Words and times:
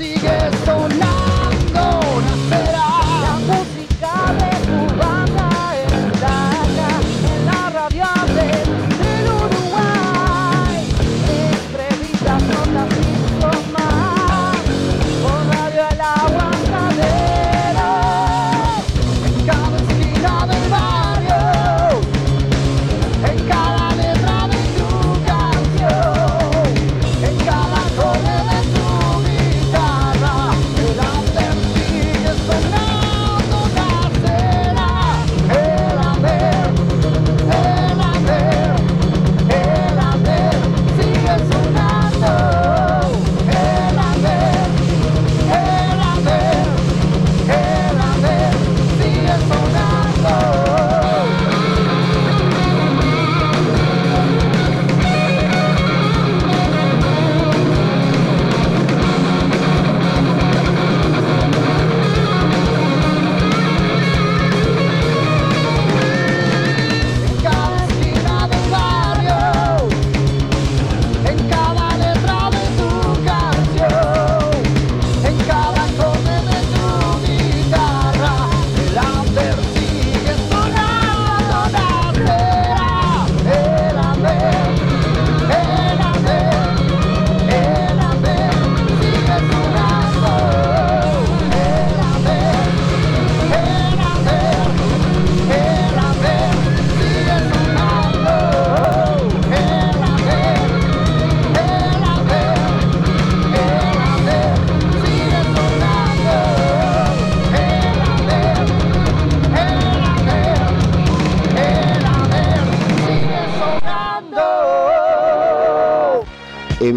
see. 0.00 0.39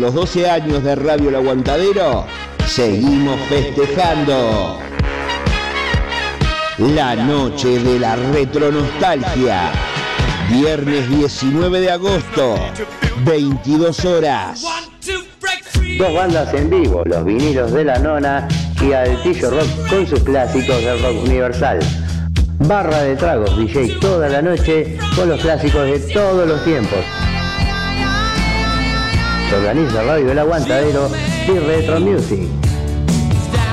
Los 0.04 0.14
12 0.16 0.50
años 0.50 0.84
de 0.84 0.96
Radio 0.96 1.30
El 1.30 1.36
Aguantadero, 1.36 2.26
seguimos 2.68 3.40
festejando. 3.48 4.78
La 6.78 7.16
noche 7.16 7.80
de 7.80 8.00
la 8.00 8.18
retronostalgia. 8.18 9.72
Viernes 10.50 11.10
19 11.10 11.80
de 11.80 11.92
agosto, 11.92 12.56
22 13.24 14.04
horas. 14.04 14.66
Dos 15.98 16.14
bandas 16.14 16.54
en 16.54 16.70
vivo, 16.70 17.04
los 17.06 17.24
vinilos 17.24 17.72
de 17.72 17.86
la 17.86 17.98
nona 17.98 18.46
y 18.82 18.92
Altillo 18.92 19.52
Rock 19.52 19.90
con 19.90 20.06
sus 20.06 20.20
clásicos 20.20 20.84
del 20.84 21.02
rock 21.02 21.24
universal. 21.24 21.80
Barra 22.60 23.04
de 23.04 23.16
tragos, 23.16 23.58
DJ 23.58 24.00
toda 24.02 24.28
la 24.28 24.42
noche 24.42 24.98
con 25.16 25.30
los 25.30 25.40
clásicos 25.40 25.86
de 25.86 26.00
todos 26.14 26.46
los 26.46 26.62
tiempos 26.66 27.00
organiza 29.56 30.04
Radio 30.04 30.32
El 30.32 30.40
Aguantadero 30.40 31.10
y 31.48 31.60
Retro 31.60 32.00
Music. 32.00 32.48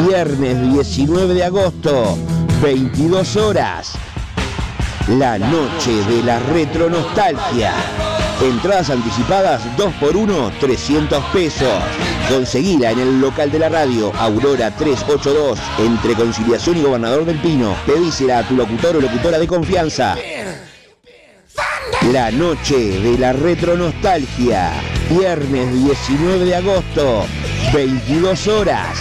Viernes 0.06 0.72
19 0.72 1.34
de 1.34 1.44
agosto, 1.44 2.16
22 2.62 3.36
horas. 3.36 3.92
La 5.08 5.38
noche 5.38 5.92
de 6.08 6.22
la 6.22 6.38
retro 6.38 6.88
nostalgia. 6.88 7.72
Entradas 8.42 8.90
anticipadas 8.90 9.62
2x1, 9.76 10.58
300 10.60 11.24
pesos. 11.26 11.68
Conseguila 12.30 12.90
en 12.90 13.00
el 13.00 13.20
local 13.20 13.50
de 13.50 13.58
la 13.58 13.68
radio, 13.68 14.12
Aurora 14.18 14.70
382, 14.70 15.58
entre 15.78 16.14
Conciliación 16.14 16.78
y 16.78 16.82
Gobernador 16.82 17.24
del 17.24 17.38
Pino. 17.38 17.74
Pedísela 17.86 18.38
a 18.38 18.48
tu 18.48 18.54
locutor 18.54 18.96
o 18.96 19.00
locutora 19.00 19.38
de 19.38 19.46
confianza. 19.46 20.16
La 22.12 22.30
noche 22.30 23.00
de 23.00 23.18
la 23.18 23.32
retro 23.32 23.76
nostalgia. 23.76 24.72
Viernes 25.10 25.74
19 25.74 26.44
de 26.44 26.54
agosto, 26.54 27.26
22 27.74 28.46
horas. 28.46 28.96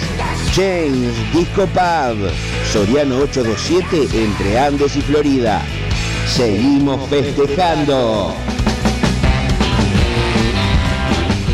James 0.55 1.13
Disco 1.31 1.67
Pub, 1.67 2.31
Soriano 2.73 3.17
827 3.17 4.23
entre 4.23 4.57
Andes 4.57 4.95
y 4.95 5.01
Florida. 5.01 5.61
Seguimos 6.25 7.07
festejando. 7.09 8.33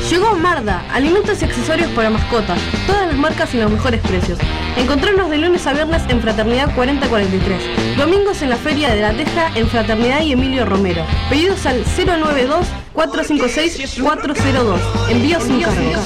Llegó 0.10 0.36
Marda, 0.36 0.86
alimentos 0.94 1.42
y 1.42 1.46
accesorios 1.46 1.92
para 1.92 2.10
mascotas, 2.10 2.58
todas 2.88 3.08
las 3.08 3.18
marcas 3.18 3.54
y 3.54 3.58
los 3.58 3.70
mejores 3.70 4.00
precios. 4.02 4.40
Encontrarnos 4.78 5.30
de 5.30 5.38
lunes 5.38 5.68
a 5.68 5.74
viernes 5.74 6.02
en 6.08 6.22
Fraternidad 6.22 6.74
4043, 6.76 7.98
domingos 7.98 8.42
en 8.42 8.52
la 8.52 8.56
Feria 8.56 8.96
de 8.96 9.02
la 9.02 9.12
Teja 9.12 9.52
en 9.56 9.68
Fraternidad 9.68 10.22
y 10.22 10.32
Emilio 10.32 10.66
Romero. 10.66 11.04
Pedidos 11.30 11.66
al 11.66 11.84
092 11.84 12.68
456 12.96 14.02
402. 14.02 14.80
Envíos 15.10 15.44
sin 15.44 15.62
cargo. 15.62 16.02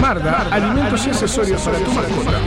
Marda, 0.00 0.46
alimentos 0.50 1.06
y 1.06 1.10
accesorios 1.10 1.60
para 1.62 1.78
tu 1.78 1.90
mascota. 1.90 2.40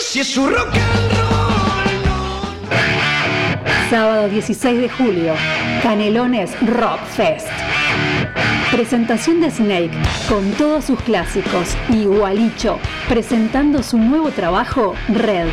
Si 0.00 0.18
es 0.18 0.26
su 0.26 0.44
rock 0.44 0.74
and 0.74 1.12
roll, 1.12 1.90
Sábado 3.88 4.28
16 4.28 4.80
de 4.80 4.88
julio, 4.88 5.34
Canelones 5.84 6.50
Rock 6.62 6.98
Fest. 7.14 7.46
Presentación 8.70 9.40
de 9.40 9.50
Snake 9.50 9.90
con 10.28 10.52
todos 10.52 10.84
sus 10.84 11.00
clásicos 11.00 11.76
y 11.88 12.04
Gualicho 12.04 12.78
presentando 13.08 13.82
su 13.82 13.98
nuevo 13.98 14.30
trabajo 14.30 14.94
Red. 15.08 15.48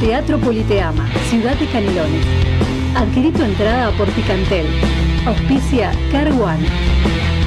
Teatro 0.00 0.38
Politeama, 0.38 1.06
Ciudad 1.28 1.54
de 1.56 1.66
Canelones. 1.66 2.26
Adquirí 2.96 3.30
tu 3.30 3.42
entrada 3.42 3.92
por 3.98 4.08
Picantel. 4.12 4.66
Auspicia 5.26 5.92
Car 6.10 6.32
One. 6.32 6.66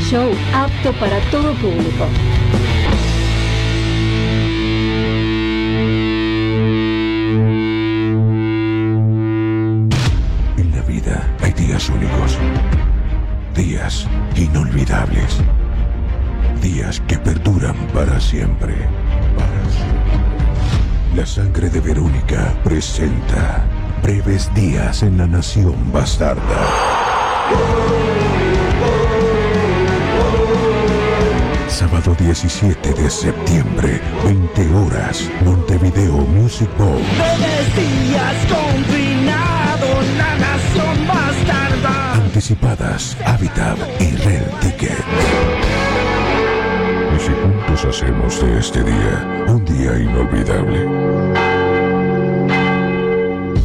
Show 0.08 0.30
apto 0.54 0.94
para 1.00 1.20
todo 1.32 1.52
público. 1.56 2.08
Siempre. 18.44 18.76
Para 19.38 19.72
siempre. 19.72 21.16
La 21.16 21.26
sangre 21.26 21.70
de 21.70 21.80
Verónica 21.80 22.54
presenta 22.64 23.64
breves 24.02 24.54
días 24.54 25.04
en 25.04 25.18
la 25.18 25.28
nación 25.28 25.76
bastarda. 25.92 26.42
Sábado 31.68 32.16
17 32.20 32.94
de 32.94 33.10
septiembre, 33.10 34.02
20 34.26 34.74
horas, 34.76 35.30
Montevideo 35.44 36.18
Music 36.18 36.70
Bowl. 36.78 37.02
breves 37.18 37.76
días 37.76 38.36
combinado, 38.50 39.88
la 40.18 40.38
nación 40.38 41.08
bastarda. 41.08 42.14
Anticipadas, 42.16 43.18
Habitat 43.26 43.78
y 44.00 44.16
Red 44.18 44.44
Ticket. 44.62 45.83
Y 47.14 47.20
juntos 47.20 47.86
hacemos 47.86 48.42
de 48.42 48.58
este 48.58 48.84
día 48.84 49.46
un 49.48 49.64
día 49.66 50.00
inolvidable. 50.00 51.43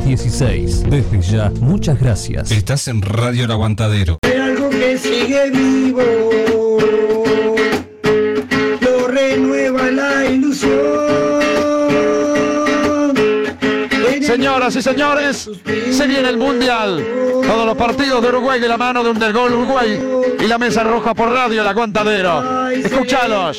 716. 0.00 0.84
Desde 0.88 1.20
ya, 1.20 1.50
muchas 1.60 2.00
gracias. 2.00 2.50
Estás 2.52 2.86
en 2.88 3.02
Radio 3.02 3.44
El 3.44 3.50
Aguantadero. 3.50 4.18
Hay 4.22 4.38
algo 4.38 4.70
que 4.70 4.96
sigue 4.96 5.50
vivo. 5.50 6.02
Lo 8.80 9.08
renueva 9.08 9.90
la 9.90 10.26
ilusión. 10.26 10.78
Señoras 14.22 14.76
y 14.76 14.82
señores, 14.82 15.50
se 15.90 16.06
viene 16.06 16.28
el 16.28 16.36
Mundial. 16.36 17.04
Todos 17.46 17.66
los 17.66 17.76
partidos 17.76 18.22
de 18.22 18.28
Uruguay 18.28 18.60
de 18.60 18.68
la 18.68 18.76
mano 18.76 19.02
de 19.02 19.10
un 19.10 19.18
del 19.18 19.32
gol 19.32 19.52
Uruguay 19.52 20.00
y 20.38 20.46
la 20.46 20.58
mesa 20.58 20.84
roja 20.84 21.14
por 21.14 21.30
radio 21.30 21.62
El 21.62 21.66
Aguantadero. 21.66 22.68
Escuchalos. 22.70 23.58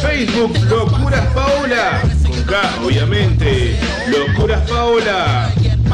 Facebook 0.00 0.56
Locuras 0.68 1.26
Paola. 1.34 2.00
Con 2.26 2.42
K, 2.42 2.60
obviamente. 2.84 3.78
Locuras 4.08 4.60
Paola. 4.68 5.50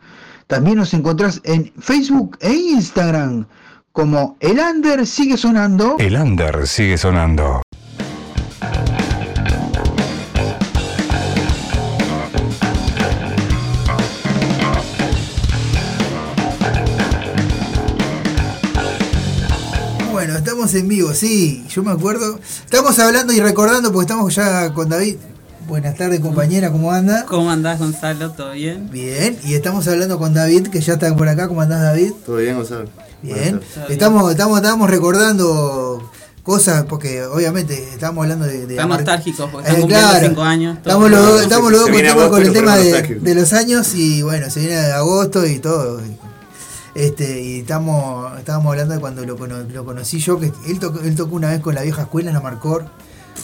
También 0.45 0.77
nos 0.77 0.93
encontrás 0.93 1.41
en 1.43 1.73
Facebook 1.79 2.37
e 2.39 2.53
Instagram 2.53 3.47
como 3.91 4.37
El 4.41 4.59
Under 4.59 5.07
sigue 5.07 5.37
sonando. 5.37 5.95
El 5.97 6.17
Under 6.17 6.67
sigue 6.67 6.99
sonando. 6.99 7.62
Bueno, 20.25 20.37
estamos 20.37 20.73
en 20.75 20.87
vivo, 20.87 21.13
sí, 21.13 21.65
yo 21.67 21.83
me 21.83 21.91
acuerdo. 21.91 22.39
Estamos 22.63 22.97
hablando 22.97 23.33
y 23.33 23.41
recordando 23.41 23.91
porque 23.91 24.03
estamos 24.05 24.33
ya 24.33 24.73
con 24.73 24.87
David. 24.87 25.17
Buenas 25.67 25.97
tardes, 25.97 26.21
compañera, 26.21 26.71
¿cómo 26.71 26.93
anda? 26.93 27.25
¿Cómo 27.25 27.51
andás, 27.51 27.77
Gonzalo? 27.77 28.31
¿Todo 28.31 28.53
bien? 28.53 28.89
Bien, 28.89 29.37
y 29.43 29.55
estamos 29.55 29.85
hablando 29.89 30.17
con 30.17 30.33
David, 30.33 30.67
que 30.69 30.79
ya 30.79 30.93
está 30.93 31.13
por 31.13 31.27
acá. 31.27 31.49
¿Cómo 31.49 31.59
andás, 31.59 31.81
David? 31.81 32.13
Todo 32.25 32.37
bien, 32.37 32.55
Gonzalo. 32.55 32.85
Bien. 33.21 33.59
Estamos, 33.89 34.31
estamos, 34.31 34.61
estamos 34.61 34.89
recordando 34.89 36.09
cosas, 36.43 36.85
porque 36.87 37.25
obviamente 37.25 37.73
estamos 37.91 38.23
hablando 38.23 38.45
de. 38.45 38.59
de 38.65 38.75
Están 38.75 38.85
amar- 38.85 38.99
nostálgicos 38.99 39.49
porque 39.51 39.67
están 39.67 39.83
Eh, 39.83 39.87
claro. 39.87 40.27
cinco 40.29 40.41
años. 40.43 40.77
Estamos 40.77 41.11
los 41.11 41.19
dos, 41.27 41.41
estamos 41.41 41.69
los 41.69 41.81
dos 41.81 42.29
con 42.29 42.41
el 42.41 42.53
tema 42.53 42.77
de, 42.77 43.01
de 43.19 43.35
los 43.35 43.51
años 43.51 43.93
y 43.93 44.21
bueno, 44.21 44.49
se 44.49 44.61
viene 44.61 44.77
agosto 44.77 45.45
y 45.45 45.59
todo. 45.59 45.99
Este, 46.95 47.41
y 47.41 47.59
estamos, 47.61 48.37
estábamos 48.37 48.71
hablando 48.71 48.93
de 48.93 48.99
cuando 48.99 49.25
lo, 49.25 49.35
cono- 49.37 49.63
lo 49.63 49.83
conocí 49.85 50.19
yo, 50.19 50.39
que 50.39 50.51
él 50.67 50.79
tocó, 50.79 50.99
él 50.99 51.15
tocó 51.15 51.35
una 51.35 51.49
vez 51.49 51.59
con 51.59 51.73
la 51.73 51.81
vieja 51.81 52.03
escuela 52.03 52.29
en 52.29 52.35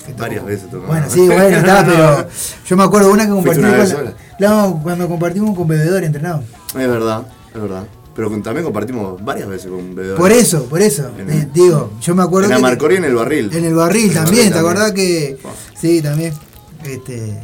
que 0.06 0.12
tocó- 0.12 0.22
Varias 0.22 0.46
veces 0.46 0.70
tocó. 0.70 0.86
Bueno, 0.88 1.08
sí, 1.10 1.22
bueno, 1.25 1.58
está, 1.58 1.84
pero 1.88 2.27
yo 2.68 2.77
me 2.77 2.84
acuerdo 2.84 3.12
una 3.12 3.25
que 3.25 3.32
¿Fuiste 3.32 3.50
compartimos 3.62 3.72
una 3.74 3.84
vez 3.84 3.94
con 3.94 4.06
la- 4.06 4.13
no, 4.50 4.79
cuando 4.84 5.08
compartimos 5.08 5.58
con 5.58 5.68
bebedor 5.68 6.03
entrenado. 6.03 6.44
Es 6.70 6.88
verdad, 6.88 7.24
es 7.56 7.62
verdad. 7.62 7.84
Pero 8.15 8.29
también 8.41 8.65
compartimos 8.65 9.24
varias 9.24 9.48
veces 9.48 9.72
con 9.72 9.96
bebedores. 9.96 10.20
Por 10.20 10.32
eso, 10.32 10.65
por 10.65 10.82
eso. 10.82 11.10
En- 11.18 11.29
eh, 11.29 11.50
digo, 11.53 11.91
yo 12.01 12.13
me 12.15 12.22
acuerdo 12.24 12.50
En 12.50 12.56
que- 12.56 12.60
Amarcor 12.60 12.91
y 12.91 12.96
en 12.98 13.06
el 13.06 13.15
barril. 13.15 13.50
En 13.53 13.65
el 13.65 13.74
barril 13.74 14.03
En 14.03 14.10
el 14.10 14.15
también, 14.15 14.38
barril 14.50 14.53
¿te 14.53 14.60
acordás 14.60 14.91
que.? 14.91 15.38
Sí, 15.79 16.01
también. 16.01 16.34
Este. 16.84 17.39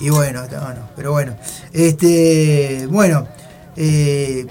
Y 0.00 0.08
bueno, 0.10 0.44
está- 0.44 0.60
bueno, 0.64 0.80
pero 0.96 1.12
bueno. 1.12 1.34
Este. 1.72 2.86
Bueno. 2.90 3.26
eh, 3.76 4.46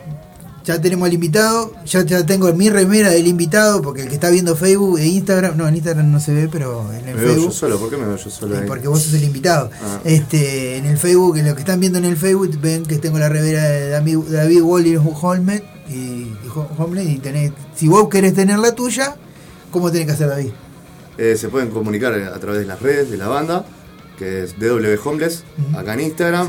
ya 0.64 0.80
tenemos 0.82 1.08
al 1.08 1.14
invitado. 1.14 1.74
Ya, 1.86 2.04
ya 2.04 2.26
tengo 2.26 2.52
mi 2.54 2.70
remera 2.70 3.10
del 3.10 3.28
invitado. 3.28 3.82
Porque 3.82 4.04
el 4.04 4.08
que 4.10 4.16
está 4.16 4.30
viendo 4.30 4.56
Facebook 4.56 5.00
e 5.00 5.08
Instagram. 5.08 5.58
No, 5.58 5.68
en 5.68 5.76
Instagram 5.76 6.12
no 6.12 6.20
se 6.20 6.34
ve, 6.34 6.50
pero 6.52 6.92
en 6.94 7.08
el 7.10 7.16
Me 7.16 7.22
veo 7.22 7.28
yo 7.28 7.34
Facebook. 7.34 7.54
solo, 7.54 7.80
¿por 7.80 7.90
qué 7.90 7.98
me 7.98 8.06
veo 8.06 8.18
yo 8.18 8.30
solo 8.30 8.58
ahí? 8.58 8.68
Porque 8.68 8.88
vos 8.88 9.02
sos 9.02 9.14
el 9.14 9.24
invitado. 9.24 9.70
Ah. 9.82 10.00
Este, 10.04 10.78
en 10.78 10.86
el 10.86 10.98
Facebook, 10.98 11.38
en 11.38 11.48
lo 11.48 11.54
que 11.56 11.62
están 11.62 11.80
viendo 11.80 12.00
en 12.00 12.06
el 12.06 12.18
Facebook, 12.18 12.60
ven 12.62 12.84
que 12.86 12.98
tengo 12.98 13.20
la 13.20 13.30
remera 13.30 13.64
de 13.64 13.90
David, 13.90 14.18
David 14.30 14.62
Wally 14.62 14.98
Holmet 14.98 15.64
y, 15.90 15.94
y 15.94 16.38
Holmet, 16.78 17.08
y 17.08 17.18
tenés, 17.20 17.52
si 17.76 17.88
vos 17.88 18.08
querés 18.10 18.34
tener 18.34 18.60
la 18.60 18.74
tuya, 18.74 19.16
¿cómo 19.72 19.92
tenés 19.92 20.08
que 20.08 20.14
hacer 20.14 20.30
David? 20.30 20.52
Eh, 21.18 21.36
se 21.38 21.50
pueden 21.50 21.70
comunicar 21.70 22.14
a 22.14 22.40
través 22.40 22.62
de 22.62 22.66
las 22.66 22.82
redes 22.82 23.12
de 23.12 23.18
la 23.18 23.28
banda, 23.28 23.66
que 24.18 24.44
es 24.44 24.58
DW 24.58 24.96
Homeless, 25.04 25.44
acá 25.76 25.94
en 25.94 26.00
Instagram. 26.00 26.48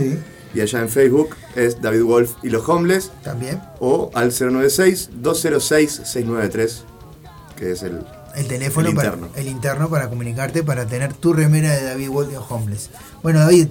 Y 0.54 0.60
allá 0.60 0.80
en 0.80 0.88
Facebook 0.88 1.34
es 1.56 1.80
David 1.82 2.02
Wolf 2.02 2.32
y 2.42 2.48
los 2.50 2.68
Homeless. 2.68 3.10
También. 3.22 3.60
O 3.80 4.10
al 4.14 4.30
096-206-693, 4.30 6.72
que 7.56 7.72
es 7.72 7.82
el, 7.82 8.00
El 8.34 8.46
teléfono 8.46 8.88
el 8.88 8.94
para 8.94 9.08
interno. 9.08 9.28
el 9.36 9.48
interno 9.48 9.88
para 9.90 10.08
comunicarte 10.08 10.62
para 10.62 10.86
tener 10.86 11.12
tu 11.14 11.32
remera 11.32 11.72
de 11.72 11.82
David 11.84 12.08
Wally 12.08 12.36
Homeless. 12.48 12.90
Bueno, 13.22 13.40
David, 13.40 13.68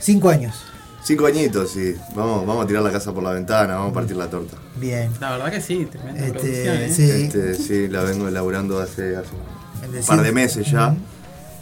cinco 0.00 0.28
años. 0.28 0.54
Cinco 1.02 1.24
añitos, 1.26 1.70
sí. 1.70 1.94
Vamos, 2.14 2.46
vamos 2.46 2.64
a 2.64 2.68
tirar 2.68 2.82
la 2.82 2.92
casa 2.92 3.12
por 3.14 3.22
la 3.22 3.30
ventana, 3.32 3.76
vamos 3.76 3.92
a 3.92 3.94
partir 3.94 4.16
la 4.16 4.28
torta. 4.28 4.56
Bien. 4.76 5.10
La 5.20 5.30
verdad 5.30 5.50
que 5.50 5.62
sí, 5.62 5.86
tremenda 5.90 6.26
Este, 6.26 6.38
producción, 6.38 6.76
¿eh? 6.76 6.92
sí. 6.92 7.10
Este, 7.10 7.54
sí, 7.54 7.88
la 7.88 8.02
vengo 8.02 8.28
elaborando 8.28 8.78
hace, 8.80 9.14
un 9.16 10.04
par 10.06 10.22
de 10.22 10.32
meses 10.32 10.70
ya. 10.70 10.94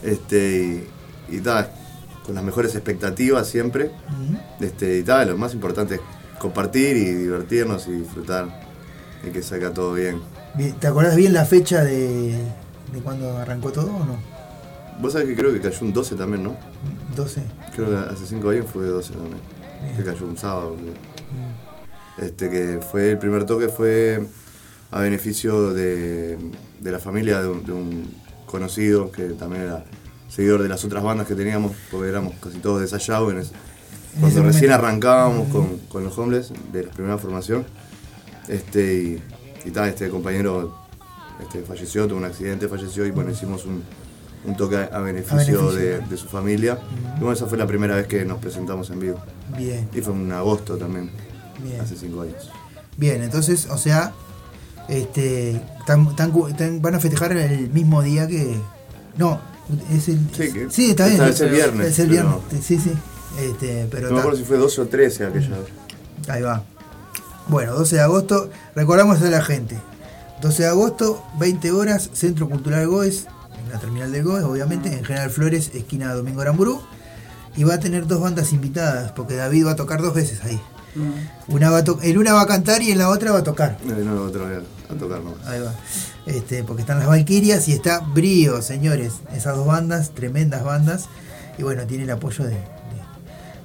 Este, 0.03 0.89
y, 1.31 1.37
y 1.37 1.41
ta, 1.41 1.71
con 2.27 2.35
las 2.35 2.43
mejores 2.45 2.75
expectativas 2.75 3.47
siempre. 3.47 3.93
Este, 4.61 4.99
y 4.99 5.03
ta, 5.05 5.25
lo 5.25 5.39
más 5.39 5.55
importante 5.55 5.95
es 5.95 6.01
compartir 6.41 6.97
y 6.97 7.05
divertirnos 7.13 7.87
y 7.87 7.93
disfrutar 7.93 8.49
y 9.27 9.31
que 9.31 9.43
salga 9.43 9.73
todo 9.73 9.95
bien. 9.95 10.21
Bien, 10.55 10.75
¿Te 10.75 10.89
acordás 10.89 11.15
bien 11.17 11.33
la 11.33 11.45
fecha 11.45 11.85
de, 11.85 12.33
de 12.93 13.01
cuando 13.03 13.37
arrancó 13.39 13.71
todo 13.71 13.95
o 13.95 14.05
no? 14.05 14.17
Vos 15.01 15.13
sabés 15.13 15.29
que 15.29 15.37
creo 15.37 15.53
que 15.53 15.61
cayó 15.61 15.79
un 15.83 15.93
12 15.93 16.17
también, 16.17 16.43
¿no? 16.43 16.57
12. 17.15 17.43
Creo 17.75 17.91
que 17.91 18.13
hace 18.13 18.27
5 18.27 18.49
años 18.51 18.67
fue 18.73 18.87
12 18.87 19.13
también. 19.13 19.39
Que 19.97 20.03
cayó 20.03 20.27
un 20.27 20.37
sábado. 20.37 20.75
creo. 20.77 22.27
Este, 22.27 22.51
que 22.51 22.81
fue 22.81 23.13
el 23.13 23.19
primer 23.19 23.45
toque 23.45 23.69
fue 23.69 24.27
a 24.91 25.01
beneficio 25.01 25.73
de, 25.75 26.39
de 26.81 26.91
la 26.91 26.99
familia 26.99 27.43
de 27.43 27.49
un, 27.49 27.65
de 27.65 27.73
un 27.73 28.11
conocido 28.47 29.13
que 29.13 29.25
también 29.31 29.65
era 29.65 29.85
seguidor 30.29 30.63
de 30.63 30.69
las 30.69 30.85
otras 30.85 31.03
bandas 31.03 31.27
que 31.27 31.35
teníamos, 31.35 31.73
porque 31.91 32.09
éramos 32.09 32.35
casi 32.41 32.59
todos 32.59 32.81
de 32.81 32.87
en 33.31 33.39
ese- 33.39 33.53
cuando 34.21 34.43
recién 34.45 34.73
arrancábamos 34.73 35.49
con, 35.49 35.77
con 35.89 36.03
los 36.05 36.17
homeless 36.19 36.51
de 36.73 36.85
la 36.85 36.91
primera 36.93 37.19
formación. 37.19 37.67
Este, 38.49 38.95
y, 38.95 39.23
y 39.67 39.71
ta, 39.71 39.89
este 39.89 40.09
compañero 40.09 40.75
este, 41.43 41.63
falleció, 41.63 42.07
tuvo 42.07 42.19
un 42.19 42.25
accidente, 42.25 42.67
falleció 42.69 43.05
y 43.05 43.11
bueno, 43.11 43.31
hicimos 43.31 43.67
un, 43.67 43.83
un 44.45 44.57
toque 44.57 44.77
a, 44.77 44.85
a 44.85 45.01
beneficio. 45.01 45.71
De, 45.73 45.99
de 46.01 46.17
su 46.17 46.29
familia. 46.29 46.79
Y 47.17 47.21
bueno, 47.21 47.33
esa 47.33 47.47
fue 47.47 47.59
la 47.59 47.67
primera 47.67 47.95
vez 47.97 48.07
que 48.07 48.25
nos 48.25 48.39
presentamos 48.39 48.89
en 48.91 49.01
vivo. 49.01 49.21
Bien. 49.57 49.89
Y 49.95 50.01
fue 50.01 50.15
en 50.15 50.33
agosto 50.33 50.77
también, 50.79 51.11
Bien. 51.63 51.81
hace 51.81 51.95
cinco 51.97 52.23
años. 52.23 52.51
Bien, 52.97 53.23
entonces, 53.23 53.69
o 53.71 53.77
sea, 53.77 54.15
este, 54.89 55.61
tan- 55.87 56.15
tan 56.17 56.31
cu- 56.31 56.53
tan- 56.55 56.81
van 56.81 56.95
a 56.95 57.01
festejar 57.01 57.33
el 57.37 57.69
mismo 57.71 58.01
día 58.03 58.27
que. 58.27 58.57
No, 59.19 59.41
es 59.91 60.09
el. 60.09 60.19
Sí, 60.37 60.53
que- 60.53 60.71
sí 60.71 60.91
está 60.91 61.07
bien. 61.07 61.21
es 61.23 61.51
viernes, 61.51 61.87
Es 61.89 61.99
el 61.99 62.09
pero- 62.11 62.41
viernes, 62.43 62.65
sí, 62.67 62.79
sí. 62.79 62.93
Este, 63.41 63.87
pero 63.91 64.09
no 64.09 64.15
me 64.15 64.21
acuerdo 64.21 64.39
si 64.39 64.45
fue 64.45 64.57
12 64.57 64.81
o 64.81 64.87
13 64.87 65.27
aquella 65.27 65.51
vez. 65.59 65.69
Ahí 66.29 66.43
va. 66.43 66.63
Bueno, 67.49 67.75
12 67.75 67.97
de 67.97 68.03
agosto, 68.03 68.51
recordamos 68.75 69.21
a 69.23 69.25
la 69.31 69.43
gente. 69.43 69.77
12 70.41 70.63
de 70.65 70.69
agosto, 70.69 71.23
20 71.39 71.71
horas, 71.73 72.11
Centro 72.13 72.49
Cultural 72.49 72.87
Goes, 72.89 73.27
en 73.65 73.73
la 73.73 73.79
terminal 73.79 74.11
del 74.13 74.25
Goes, 74.25 74.45
obviamente, 74.45 74.93
en 74.93 75.05
General 75.05 75.31
Flores, 75.31 75.71
esquina 75.75 76.13
Domingo 76.15 76.41
Aramburú. 76.41 76.81
Y 77.57 77.65
va 77.65 77.75
a 77.75 77.81
tener 77.81 78.07
dos 78.07 78.21
bandas 78.21 78.53
invitadas, 78.53 79.13
porque 79.13 79.35
David 79.35 79.67
va 79.67 79.71
a 79.73 79.77
tocar 79.77 80.03
dos 80.03 80.13
veces 80.15 80.41
ahí. 80.45 80.61
Una 81.49 81.71
va 81.71 81.83
en 82.03 82.19
una 82.19 82.33
va 82.33 82.43
a 82.43 82.47
cantar 82.47 82.83
y 82.83 82.91
en 82.91 82.99
la 82.99 83.09
otra 83.11 83.33
va 83.33 83.39
a 83.41 83.45
tocar. 83.45 83.79
No, 83.85 83.95
no, 83.97 84.23
otra 84.23 84.45
vez 84.45 84.61
a 84.91 84.95
tocar 84.95 85.21
nomás. 85.21 85.47
Ahí 85.47 85.61
va. 85.61 85.73
Este, 86.27 86.65
porque 86.65 86.83
están 86.83 86.99
las 86.99 87.09
Valquirias 87.09 87.69
y 87.69 87.73
está 87.73 88.01
Brío, 88.01 88.61
señores. 88.61 89.15
Esas 89.35 89.57
dos 89.57 89.67
bandas, 89.67 90.11
tremendas 90.11 90.65
bandas. 90.65 91.07
Y 91.59 91.63
bueno, 91.63 91.87
tiene 91.87 92.05
el 92.05 92.11
apoyo 92.11 92.45
de, 92.45 92.57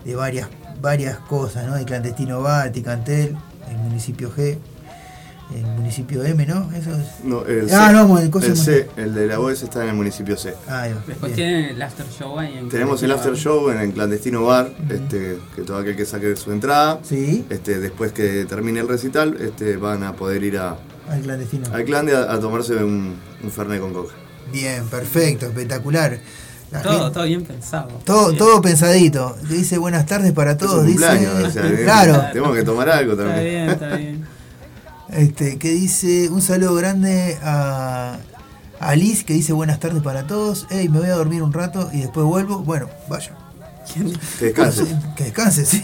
de- 0.05 0.15
varias, 0.15 0.47
varias 0.79 1.17
cosas, 1.17 1.65
¿no? 1.67 1.75
De 1.75 1.85
Clandestino 1.85 2.41
Bar, 2.41 2.71
Ticantel, 2.71 3.35
el 3.69 3.77
municipio 3.77 4.31
G, 4.35 4.57
el 5.55 5.65
municipio 5.65 6.23
M, 6.23 6.45
¿no? 6.45 6.69
Eso 6.73 6.91
es. 6.91 7.23
No, 7.25 7.45
el 7.45 7.67
ah, 7.73 7.87
C, 7.87 7.93
no, 7.93 8.17
el, 8.19 8.31
el 8.33 8.51
es- 8.51 8.59
C, 8.63 8.89
el 8.97 9.13
de 9.13 9.27
la 9.27 9.39
OES 9.39 9.63
está 9.63 9.83
en 9.83 9.89
el 9.89 9.95
municipio 9.95 10.37
C. 10.37 10.53
Va, 10.69 10.83
Después 10.83 11.19
bien. 11.21 11.35
tienen 11.35 11.65
el 11.65 11.81
after 11.81 12.05
show 12.09 12.39
ahí 12.39 12.57
en 12.57 12.69
Tenemos 12.69 13.01
el 13.03 13.11
after 13.11 13.35
show 13.35 13.69
en 13.69 13.77
el 13.79 13.91
clandestino 13.93 14.43
bar, 14.45 14.71
este, 14.89 15.37
que 15.55 15.61
todo 15.63 15.77
aquel 15.77 15.95
que 15.95 16.05
saque 16.05 16.35
su 16.35 16.51
entrada, 16.51 16.99
Sí. 17.03 17.45
este, 17.49 17.79
después 17.79 18.11
que 18.13 18.45
termine 18.45 18.79
el 18.79 18.87
recital, 18.87 19.37
este, 19.39 19.77
van 19.77 20.03
a 20.03 20.13
poder 20.13 20.43
ir 20.43 20.57
a, 20.57 20.77
Al 21.09 21.21
clandestino. 21.21 21.65
al 21.73 21.83
clande 21.85 22.15
a, 22.15 22.31
a 22.31 22.39
tomarse 22.39 22.75
un, 22.75 23.15
un 23.43 23.51
fernet 23.51 23.79
con 23.81 23.93
coca. 23.93 24.13
Bien, 24.51 24.85
perfecto, 24.87 25.45
espectacular. 25.47 26.19
La 26.71 26.81
Todo, 26.81 26.99
gente- 26.99 27.13
todo 27.15 27.23
bien 27.25 27.43
pensado. 27.43 27.89
todo, 28.05 28.27
Bien. 28.27 28.37
todo 28.37 28.61
pensadito. 28.61 29.35
Dice 29.49 29.77
buenas 29.77 30.05
tardes 30.05 30.31
para 30.31 30.55
todos. 30.57 30.79
un 30.79 30.87
Dice, 30.87 31.05
cumpleaños, 31.05 31.43
o 31.43 31.51
sea, 31.51 31.61
bien, 31.67 31.83
claro. 31.83 32.23
tenemos 32.31 32.55
que 32.55 32.63
tomar 32.63 32.89
algo 32.89 33.11
Está 33.11 33.25
también. 33.25 33.43
bien, 33.45 33.69
está 33.69 33.95
bien. 33.97 34.25
Este, 35.11 35.57
que 35.57 35.69
dice 35.71 36.29
un 36.29 36.41
saludo 36.41 36.73
grande 36.75 37.37
a, 37.43 38.17
a 38.79 38.95
Liz 38.95 39.23
que 39.23 39.33
dice 39.33 39.53
buenas 39.53 39.79
tardes 39.79 40.01
para 40.01 40.25
todos. 40.27 40.67
Ey, 40.69 40.87
me 40.89 40.99
voy 40.99 41.09
a 41.09 41.15
dormir 41.15 41.43
un 41.43 41.51
rato 41.53 41.89
y 41.91 41.99
después 42.01 42.25
vuelvo. 42.25 42.59
Bueno, 42.59 42.89
vaya. 43.09 43.35
Que 43.93 44.45
descanse. 44.45 44.83
Que 45.15 45.25
descanse, 45.25 45.65
sí. 45.65 45.83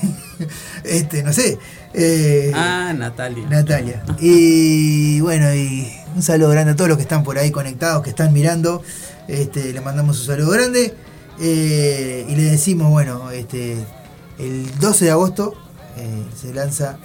Este, 0.83 1.23
no 1.23 1.33
sé. 1.33 1.57
Eh, 1.93 2.51
Ah, 2.55 2.93
Natalia. 2.97 3.47
Natalia. 3.49 4.03
Y 4.19 5.19
bueno, 5.19 5.53
y 5.53 5.91
un 6.15 6.21
saludo 6.21 6.49
grande 6.49 6.71
a 6.71 6.75
todos 6.75 6.87
los 6.87 6.97
que 6.97 7.03
están 7.03 7.23
por 7.23 7.37
ahí 7.37 7.51
conectados, 7.51 8.03
que 8.03 8.09
están 8.11 8.31
mirando. 8.31 8.81
Este, 9.27 9.73
le 9.73 9.81
mandamos 9.81 10.19
un 10.21 10.25
saludo 10.25 10.51
grande. 10.51 10.93
Eh, 11.39 12.25
y 12.29 12.35
le 12.35 12.43
decimos, 12.43 12.89
bueno, 12.91 13.29
este, 13.31 13.77
el 14.39 14.79
12 14.79 15.05
de 15.05 15.11
agosto 15.11 15.53
eh, 15.97 16.23
se 16.39 16.53
lanza. 16.53 16.97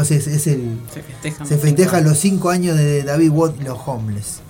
Es, 0.00 0.10
es 0.10 0.46
el. 0.46 0.78
Se 0.92 1.02
festejan 1.02 1.46
Se 1.46 1.54
los 1.54 1.62
festeja 1.62 1.96
cinco 1.98 2.08
los 2.10 2.18
5 2.18 2.50
años 2.50 2.76
de 2.76 3.02
David 3.02 3.30
Watt 3.30 3.54
y 3.60 3.64
los 3.64 3.78
Homeless. 3.86 4.40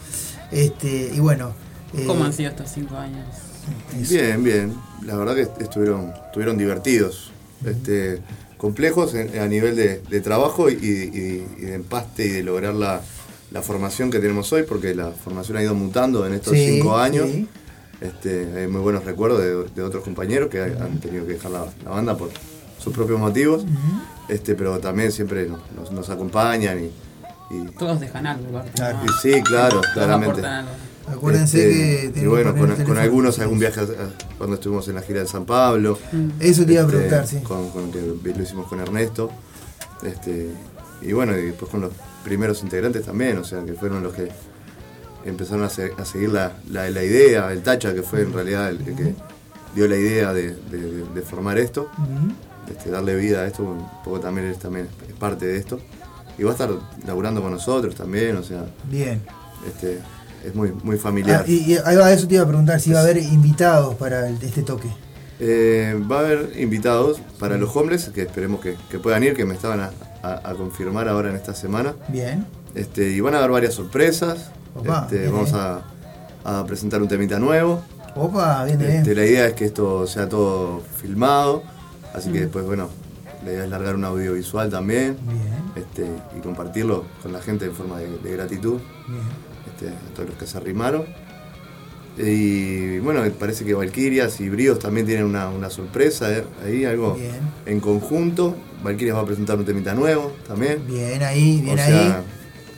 Este, 0.50 1.12
y 1.14 1.20
bueno. 1.20 1.52
eh, 1.97 2.04
¿Cómo 2.06 2.25
han 2.25 2.32
sido 2.32 2.50
estos 2.50 2.70
cinco 2.70 2.97
años? 2.97 3.25
Bien, 4.11 4.42
bien. 4.42 4.75
La 5.04 5.16
verdad 5.16 5.35
que 5.35 5.42
estuvieron, 5.62 6.12
estuvieron 6.26 6.59
divertidos. 6.59 7.30
Este, 7.64 8.20
complejos 8.56 9.14
en- 9.14 9.38
a 9.38 9.47
nivel 9.47 9.76
de, 9.76 10.02
de 10.11 10.20
trabajo 10.20 10.68
y, 10.70 10.75
y- 10.75 11.47
y 11.59 11.64
de 11.66 11.75
empaste 11.75 12.26
y 12.26 12.28
de 12.30 12.42
lograr 12.42 12.75
la, 12.75 13.00
la 13.50 13.62
formación 13.62 14.11
que 14.11 14.18
tenemos 14.18 14.52
hoy, 14.52 14.64
porque 14.64 14.94
la 14.94 15.11
formación 15.11 15.56
ha 15.59 15.62
ido 15.62 15.75
mutando 15.75 16.26
en 16.26 16.35
estos 16.35 16.52
Sí, 16.54 16.66
cinco 16.76 16.97
años. 16.97 17.28
sí. 17.30 17.49
Este, 18.00 18.49
hay 18.56 18.66
muy 18.66 18.80
buenos 18.80 19.04
recuerdos 19.04 19.40
de, 19.40 19.64
de 19.75 19.82
otros 19.82 20.02
compañeros 20.02 20.49
que 20.49 20.61
han 20.62 20.99
tenido 21.00 21.26
que 21.26 21.35
dejar 21.35 21.50
la, 21.50 21.66
la 21.85 21.90
banda 21.90 22.16
por 22.16 22.30
sus 22.82 22.94
propios 22.94 23.20
motivos, 23.20 23.64
este, 24.30 24.54
pero 24.54 24.78
también 24.78 25.12
siempre 25.12 25.49
nos, 25.92 26.10
acompañan 26.10 26.84
y, 26.84 26.90
Y, 27.52 27.64
Todos 27.78 27.99
dejan 27.99 28.26
algo, 28.28 28.46
aparte, 28.58 28.70
Claro. 28.76 28.99
¿no? 28.99 29.04
y 29.06 29.08
sí, 29.20 29.42
claro, 29.42 29.80
Todos 29.80 29.87
claramente. 29.92 30.40
Acuérdense 31.08 31.58
que 31.58 32.12
y 32.14 32.26
bueno, 32.26 32.54
con, 32.54 32.70
con 32.84 32.96
algunos 32.99 33.38
algún 33.40 33.58
viaje 33.58 33.80
a- 33.80 33.82
a- 33.84 34.37
cuando 34.38 34.54
estuvimos 34.54 34.87
en 34.87 34.94
la 34.94 35.02
gira 35.02 35.20
de 35.20 35.26
San 35.26 35.44
Pablo. 35.44 35.99
Eso 36.38 36.64
te 36.64 36.75
iba 36.75 36.82
a 36.82 36.84
Este, 36.84 36.96
preguntar, 36.96 37.26
sí. 37.26 37.40
Con, 37.40 37.70
con 37.70 37.90
que 37.90 38.00
lo 38.00 38.42
hicimos 38.42 38.68
con 38.68 38.78
Ernesto. 38.78 39.30
Este, 40.04 40.50
y 41.02 41.12
bueno, 41.12 41.37
y 41.37 41.42
después 41.46 41.68
con 41.70 41.80
los 41.80 41.90
primeros 42.22 42.62
integrantes 42.62 43.04
también, 43.04 43.38
o 43.38 43.44
sea, 43.44 43.64
que 43.64 43.72
fueron 43.72 44.02
los 44.04 44.14
que 44.14 44.28
empezaron 45.25 45.64
a, 45.64 45.68
se- 45.70 45.92
a 45.99 46.04
seguir 46.04 46.30
la, 46.30 46.52
la- 46.70 46.88
la 46.88 47.02
idea, 47.02 47.50
el 47.50 47.62
Tacha, 47.62 47.92
que 47.92 48.02
fue 48.02 48.22
en 48.22 48.32
realidad 48.32 48.68
el, 48.70 48.80
el 48.87 48.94
que 48.94 49.14
dio 49.75 49.88
la 49.88 49.96
idea 49.96 50.32
de, 50.32 50.54
de- 50.54 51.04
de 51.12 51.22
formar 51.22 51.58
esto. 51.58 51.90
Este, 52.69 52.90
darle 52.90 53.14
vida 53.17 53.40
a 53.43 53.47
esto, 53.47 53.62
un 53.62 53.87
poco 54.05 54.21
también 54.21 54.49
es, 54.49 54.59
también 54.59 54.88
es 55.09 55.14
parte 55.14 55.47
de 55.47 55.57
esto. 55.59 55.79
Y 56.38 56.43
va 56.43 56.50
a 56.50 56.52
estar 56.55 56.71
laburando 57.07 57.43
con 57.43 57.52
nosotros 57.52 57.95
también, 57.95 58.37
o 58.37 58.43
sea, 58.43 58.64
Bien. 58.90 59.21
este, 59.69 60.00
es 60.45 60.55
muy, 60.55 60.73
muy 60.83 60.97
familiar. 60.97 61.45
Ah, 61.47 61.50
y, 61.50 61.73
y 61.75 61.79
ahí 61.85 61.97
va, 61.97 62.11
eso 62.12 62.26
te 62.26 62.35
iba 62.35 62.45
a 62.45 62.47
preguntar 62.47 62.81
si 62.81 62.93
va 62.93 63.00
a 63.00 63.02
haber 63.02 63.19
invitados 63.19 63.95
para 63.97 64.26
el- 64.29 64.43
este 64.43 64.62
toque. 64.62 64.88
Eh, 65.38 65.99
va 66.11 66.17
a 66.17 66.21
haber 66.21 66.52
invitados 66.59 67.21
para 67.38 67.57
los 67.59 67.75
homeless, 67.75 68.09
que 68.11 68.23
esperemos 68.23 68.61
que, 68.61 68.76
que 68.90 68.99
puedan 68.99 69.23
ir, 69.23 69.35
que 69.35 69.45
me 69.45 69.55
estaban 69.55 69.81
a, 69.81 69.90
a- 70.23 70.50
a 70.50 70.55
confirmar 70.55 71.09
ahora 71.09 71.31
en 71.31 71.37
esta 71.37 71.55
semana. 71.55 71.95
Bien. 72.09 72.47
Este, 72.75 73.11
y 73.11 73.21
van 73.21 73.35
a 73.35 73.38
haber 73.38 73.50
varias 73.50 73.75
sorpresas. 73.75 74.50
Opa, 74.75 75.02
Este, 75.02 75.19
bien, 75.21 75.33
vamos 75.33 75.52
a, 75.52 75.83
a 76.45 76.64
presentar 76.67 77.02
un 77.02 77.09
temita 77.09 77.38
nuevo. 77.38 77.83
Opa, 78.14 78.64
bien, 78.64 78.79
bien. 78.79 78.90
Este, 78.93 79.14
la 79.14 79.25
idea 79.26 79.47
es 79.47 79.55
que 79.55 79.64
esto 79.67 80.07
sea 80.07 80.29
todo 80.29 80.81
filmado, 81.00 81.62
así 82.14 82.31
que 82.33 82.40
después, 82.40 82.64
bueno, 82.64 82.88
la 83.45 83.52
idea 83.52 83.64
es 83.64 83.71
largar 83.71 83.95
un 83.95 84.05
audiovisual 84.05 84.69
también 84.71 85.17
Bien. 85.26 85.85
este, 85.85 86.07
y 86.37 86.40
compartirlo 86.40 87.05
con 87.23 87.33
la 87.33 87.40
gente 87.40 87.64
en 87.67 87.73
forma 87.75 87.99
de, 87.99 88.19
de 88.19 88.33
gratitud, 88.33 88.79
Bien. 89.09 89.23
este, 89.73 89.88
a 89.88 90.14
todos 90.14 90.29
los 90.31 90.38
que 90.38 90.47
se 90.47 90.57
arrimaron. 90.59 91.05
Y 92.19 92.99
bueno, 92.99 93.23
parece 93.38 93.64
que 93.64 93.73
Valkyrias 93.73 94.40
y 94.40 94.49
Bríos 94.50 94.79
también 94.79 95.07
tienen 95.07 95.25
una, 95.25 95.49
una 95.49 95.71
sorpresa 95.71 96.31
eh, 96.37 96.45
ahí, 96.67 96.85
algo 96.85 97.14
Bien. 97.14 97.33
en 97.67 97.81
conjunto. 97.81 98.57
Valkyrias 98.83 99.17
va 99.17 99.21
a 99.21 99.26
presentar 99.26 99.57
un 99.59 99.64
temita 99.64 99.95
nuevo 99.95 100.33
también. 100.47 100.85
Bien 100.87 101.23
ahí, 101.23 101.61
bien 101.62 101.79
o 101.79 101.83
ahí. 101.83 101.88
sea, 101.93 102.23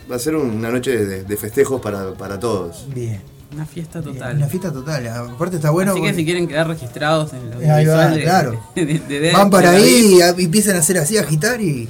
va 0.09 0.15
a 0.15 0.19
ser 0.19 0.35
una 0.35 0.69
noche 0.69 1.05
de, 1.05 1.23
de 1.23 1.37
festejos 1.37 1.81
para, 1.81 2.13
para 2.13 2.39
todos. 2.39 2.87
Bien. 2.93 3.21
Una 3.53 3.65
fiesta 3.65 4.01
total. 4.01 4.37
Una 4.37 4.47
fiesta 4.47 4.71
total. 4.73 5.07
Aparte 5.07 5.57
está 5.57 5.69
bueno. 5.69 5.91
Así 5.91 6.01
que 6.01 6.07
porque 6.07 6.15
si 6.19 6.25
quieren 6.25 6.47
quedar 6.47 6.67
registrados 6.67 7.33
en 7.33 7.49
los 7.51 7.63
Ahí 7.63 7.85
va, 7.85 8.07
de- 8.09 8.23
claro. 8.23 8.59
de- 8.75 8.85
de- 8.85 9.19
de- 9.19 9.31
van 9.31 9.49
para 9.49 9.71
ahí 9.71 10.19
y 10.37 10.43
empiezan 10.43 10.75
a 10.75 10.79
hacer 10.79 10.97
así, 10.97 11.17
a 11.17 11.21
agitar 11.21 11.61
y 11.61 11.87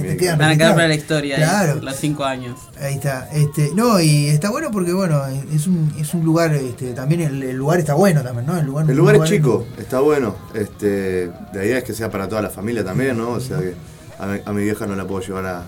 te 0.00 0.16
quedan 0.16 0.38
Van 0.38 0.50
a 0.50 0.56
quedar 0.56 0.74
para 0.74 0.88
la 0.88 0.94
historia, 0.94 1.36
ahí, 1.36 1.42
Claro. 1.42 1.80
los 1.80 1.96
cinco 1.96 2.24
años. 2.24 2.58
Ahí 2.80 2.94
está. 2.94 3.28
Este, 3.32 3.70
no, 3.74 4.00
y 4.00 4.28
está 4.28 4.50
bueno 4.50 4.70
porque 4.70 4.92
bueno, 4.92 5.22
es 5.54 5.66
un, 5.66 5.92
es 5.98 6.14
un 6.14 6.24
lugar, 6.24 6.54
este, 6.54 6.92
también 6.92 7.20
el, 7.22 7.42
el 7.42 7.56
lugar 7.56 7.78
está 7.78 7.94
bueno 7.94 8.22
también, 8.22 8.46
¿no? 8.46 8.58
El 8.58 8.66
lugar, 8.66 8.90
El 8.90 8.96
lugar 8.96 9.16
es 9.16 9.24
chico, 9.24 9.66
está 9.78 10.00
bueno. 10.00 10.34
Este, 10.54 11.30
la 11.52 11.64
idea 11.64 11.78
es 11.78 11.84
que 11.84 11.92
sea 11.94 12.10
para 12.10 12.28
toda 12.28 12.42
la 12.42 12.50
familia 12.50 12.84
también, 12.84 13.16
¿no? 13.18 13.30
O 13.30 13.40
sea 13.40 13.58
que 13.58 13.74
a 14.18 14.26
mi, 14.26 14.38
a 14.44 14.52
mi 14.52 14.62
vieja 14.64 14.86
no 14.86 14.94
la 14.96 15.06
puedo 15.06 15.20
llevar 15.20 15.46
a- 15.46 15.66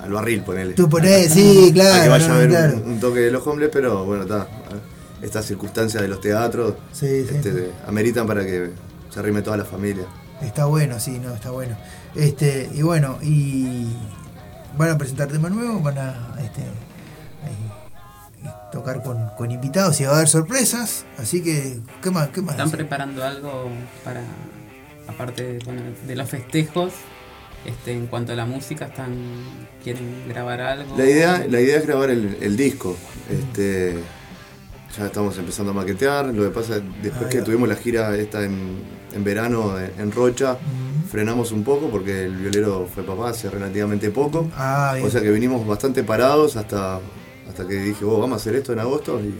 al 0.00 0.12
barril, 0.12 0.42
ponele. 0.42 0.74
Tú 0.74 0.88
ponés, 0.88 1.32
sí, 1.32 1.68
A 1.70 1.74
claro, 1.74 2.02
que 2.02 2.08
vaya 2.08 2.28
no, 2.28 2.34
a 2.34 2.38
ver 2.38 2.48
claro. 2.48 2.76
un, 2.76 2.90
un 2.92 3.00
toque 3.00 3.20
de 3.20 3.30
los 3.30 3.46
hombres, 3.46 3.70
pero 3.72 4.04
bueno, 4.04 4.22
está. 4.24 4.46
Estas 5.22 5.46
circunstancias 5.46 6.02
de 6.02 6.08
los 6.08 6.20
teatros 6.20 6.74
Sí, 6.92 7.24
sí. 7.26 7.34
este, 7.36 7.72
ameritan 7.86 8.26
para 8.26 8.44
que 8.44 8.70
se 9.10 9.18
arrime 9.18 9.40
toda 9.42 9.56
la 9.56 9.64
familia. 9.64 10.04
Está 10.42 10.66
bueno, 10.66 11.00
sí, 11.00 11.18
no, 11.18 11.32
está 11.34 11.50
bueno. 11.50 11.74
Este, 12.14 12.68
y 12.74 12.82
bueno, 12.82 13.18
y 13.22 13.86
van 14.76 14.90
a 14.90 14.98
presentar 14.98 15.28
tema 15.28 15.48
nuevo, 15.48 15.80
van 15.80 15.96
a 15.98 16.34
este, 16.42 16.60
ahí, 17.44 18.50
tocar 18.70 19.02
con, 19.02 19.30
con 19.38 19.50
invitados 19.50 19.98
y 20.00 20.04
va 20.04 20.12
a 20.12 20.16
haber 20.16 20.28
sorpresas, 20.28 21.06
así 21.18 21.42
que, 21.42 21.80
¿qué 22.02 22.10
más? 22.10 22.28
¿Qué 22.28 22.42
más? 22.42 22.52
¿Están 22.52 22.70
preparando 22.70 23.24
algo 23.24 23.70
para, 24.04 24.22
aparte 25.08 25.58
bueno, 25.64 25.80
de 26.06 26.14
los 26.14 26.28
festejos, 26.28 26.92
este, 27.66 27.92
en 27.92 28.06
cuanto 28.06 28.32
a 28.32 28.36
la 28.36 28.46
música, 28.46 28.86
están 28.86 29.14
quieren 29.82 30.24
grabar 30.28 30.60
algo? 30.60 30.96
La 30.96 31.04
idea, 31.04 31.46
la 31.48 31.60
idea 31.60 31.78
es 31.78 31.86
grabar 31.86 32.10
el, 32.10 32.36
el 32.40 32.56
disco. 32.56 32.96
Este, 33.30 33.96
ya 34.96 35.06
estamos 35.06 35.36
empezando 35.38 35.72
a 35.72 35.74
maquetear. 35.74 36.26
Lo 36.26 36.42
que 36.44 36.50
pasa, 36.50 36.80
después 37.02 37.26
Ahí 37.26 37.30
que 37.30 37.42
tuvimos 37.42 37.68
la 37.68 37.76
gira 37.76 38.16
esta 38.16 38.44
en, 38.44 38.78
en 39.14 39.24
verano 39.24 39.78
en, 39.78 39.92
en 40.00 40.12
Rocha, 40.12 40.56
frenamos 41.10 41.52
un 41.52 41.64
poco 41.64 41.88
porque 41.88 42.24
el 42.24 42.36
violero 42.36 42.88
fue 42.92 43.02
papá 43.04 43.30
hace 43.30 43.50
relativamente 43.50 44.10
poco. 44.10 44.48
Ah, 44.56 44.96
o 45.02 45.10
sea 45.10 45.20
que 45.20 45.30
vinimos 45.30 45.66
bastante 45.66 46.02
parados 46.02 46.56
hasta, 46.56 47.00
hasta 47.48 47.66
que 47.66 47.74
dije, 47.74 48.04
"Oh, 48.04 48.18
vamos 48.18 48.38
a 48.38 48.40
hacer 48.40 48.56
esto 48.56 48.72
en 48.72 48.80
agosto. 48.80 49.20
Y, 49.20 49.34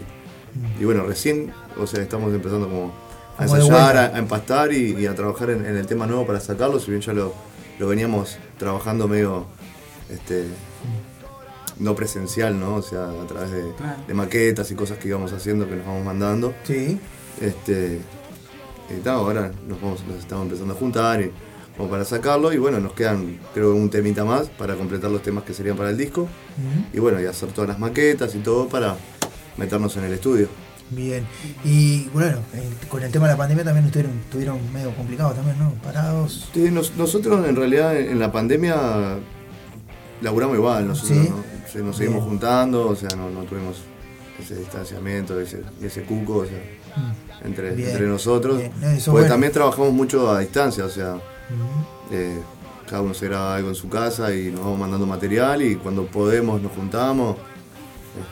y 0.81 0.85
bueno, 0.85 1.03
recién, 1.03 1.51
o 1.79 1.85
sea, 1.87 2.01
estamos 2.01 2.33
empezando 2.33 2.67
como 2.67 2.93
a 3.37 3.45
Como 3.45 3.57
ensayar, 3.57 3.97
a, 3.97 4.17
empastar 4.17 4.71
y, 4.73 4.95
y 4.99 5.05
a 5.05 5.13
trabajar 5.13 5.49
en, 5.51 5.65
en 5.65 5.75
el 5.77 5.85
tema 5.85 6.07
nuevo 6.07 6.25
para 6.25 6.39
sacarlo, 6.39 6.79
si 6.79 6.89
bien 6.89 7.01
ya 7.01 7.13
lo, 7.13 7.33
lo 7.79 7.87
veníamos 7.87 8.37
trabajando 8.57 9.07
medio 9.07 9.45
este, 10.09 10.45
no 11.79 11.95
presencial, 11.95 12.59
¿no? 12.59 12.75
O 12.75 12.81
sea, 12.81 13.09
a 13.09 13.27
través 13.27 13.51
de, 13.51 13.71
Claro. 13.77 14.01
de 14.07 14.13
maquetas 14.13 14.71
y 14.71 14.75
cosas 14.75 14.97
que 14.97 15.07
íbamos 15.07 15.31
haciendo, 15.33 15.67
que 15.67 15.75
nos 15.75 15.85
vamos 15.85 16.05
mandando. 16.05 16.53
Sí. 16.63 16.99
Este, 17.41 17.99
y 18.89 18.99
tal, 19.01 19.15
ahora 19.15 19.51
nos, 19.67 19.81
vamos, 19.81 20.03
nos 20.07 20.17
estamos 20.17 20.45
empezando 20.45 20.73
a 20.73 20.77
juntar 20.77 21.21
y, 21.21 21.31
como 21.75 21.89
para 21.89 22.05
sacarlo 22.05 22.51
y 22.51 22.57
bueno, 22.57 22.79
nos 22.79 22.93
quedan 22.93 23.37
creo 23.53 23.75
un 23.75 23.89
temita 23.91 24.25
más 24.25 24.49
para 24.49 24.73
completar 24.75 25.11
los 25.11 25.21
temas 25.21 25.43
que 25.43 25.53
serían 25.53 25.77
para 25.77 25.91
el 25.91 25.97
disco 25.97 26.27
y 26.91 26.99
bueno, 26.99 27.21
y 27.21 27.25
hacer 27.25 27.51
todas 27.51 27.69
las 27.69 27.77
maquetas 27.77 28.33
y 28.33 28.39
todo 28.39 28.67
para 28.67 28.95
meternos 29.57 29.95
en 29.97 30.05
el 30.05 30.13
estudio. 30.13 30.47
Bien. 30.89 31.25
Y 31.65 32.05
bueno, 32.13 32.37
con 32.89 33.03
el 33.03 33.11
tema 33.11 33.25
de 33.27 33.33
la 33.33 33.37
pandemia 33.37 33.63
también 33.65 33.85
estuvieron, 33.87 34.17
estuvieron 34.19 34.73
medio 34.73 34.95
complicados 34.95 35.35
también, 35.35 35.59
¿no? 35.59 35.71
Parados. 35.83 36.49
Sí, 36.53 36.71
nos- 36.71 36.95
nosotros 36.95 37.45
en 37.47 37.55
realidad 37.55 37.95
en 37.99 38.19
la 38.19 38.31
pandemia 38.31 39.17
laburamos 40.21 40.55
igual, 40.55 40.87
nosotros 40.87 41.17
Sí. 41.25 41.29
¿no? 41.29 41.43
Sí, 41.71 41.79
nos 41.79 41.97
seguimos 41.97 42.21
Bien. 42.21 42.29
juntando, 42.29 42.87
o 42.87 42.95
sea, 42.95 43.09
no, 43.17 43.29
no 43.29 43.41
tuvimos 43.43 43.77
ese 44.41 44.55
distanciamiento, 44.55 45.39
ese, 45.41 45.61
ese 45.81 46.03
cuco, 46.03 46.37
o 46.37 46.45
sea, 46.45 46.57
entre, 47.43 47.71
Bien, 47.75 47.89
entre 47.89 48.07
nosotros. 48.07 48.61
No, 48.63 48.69
Porque 48.79 49.09
bueno. 49.09 49.27
también 49.27 49.51
trabajamos 49.51 49.91
mucho 49.91 50.31
a 50.31 50.39
distancia, 50.39 50.85
o 50.85 50.89
sea, 50.89 51.15
Ujú. 51.15 52.13
eh, 52.15 52.39
cada 52.89 53.01
uno 53.01 53.13
se 53.13 53.25
graba 53.27 53.55
algo 53.57 53.67
en 53.69 53.75
su 53.75 53.89
casa 53.89 54.33
y 54.33 54.49
nos 54.51 54.61
vamos 54.61 54.79
mandando 54.79 55.05
material 55.05 55.61
y 55.61 55.75
cuando 55.75 56.05
podemos 56.05 56.61
nos 56.61 56.71
juntamos. 56.71 57.35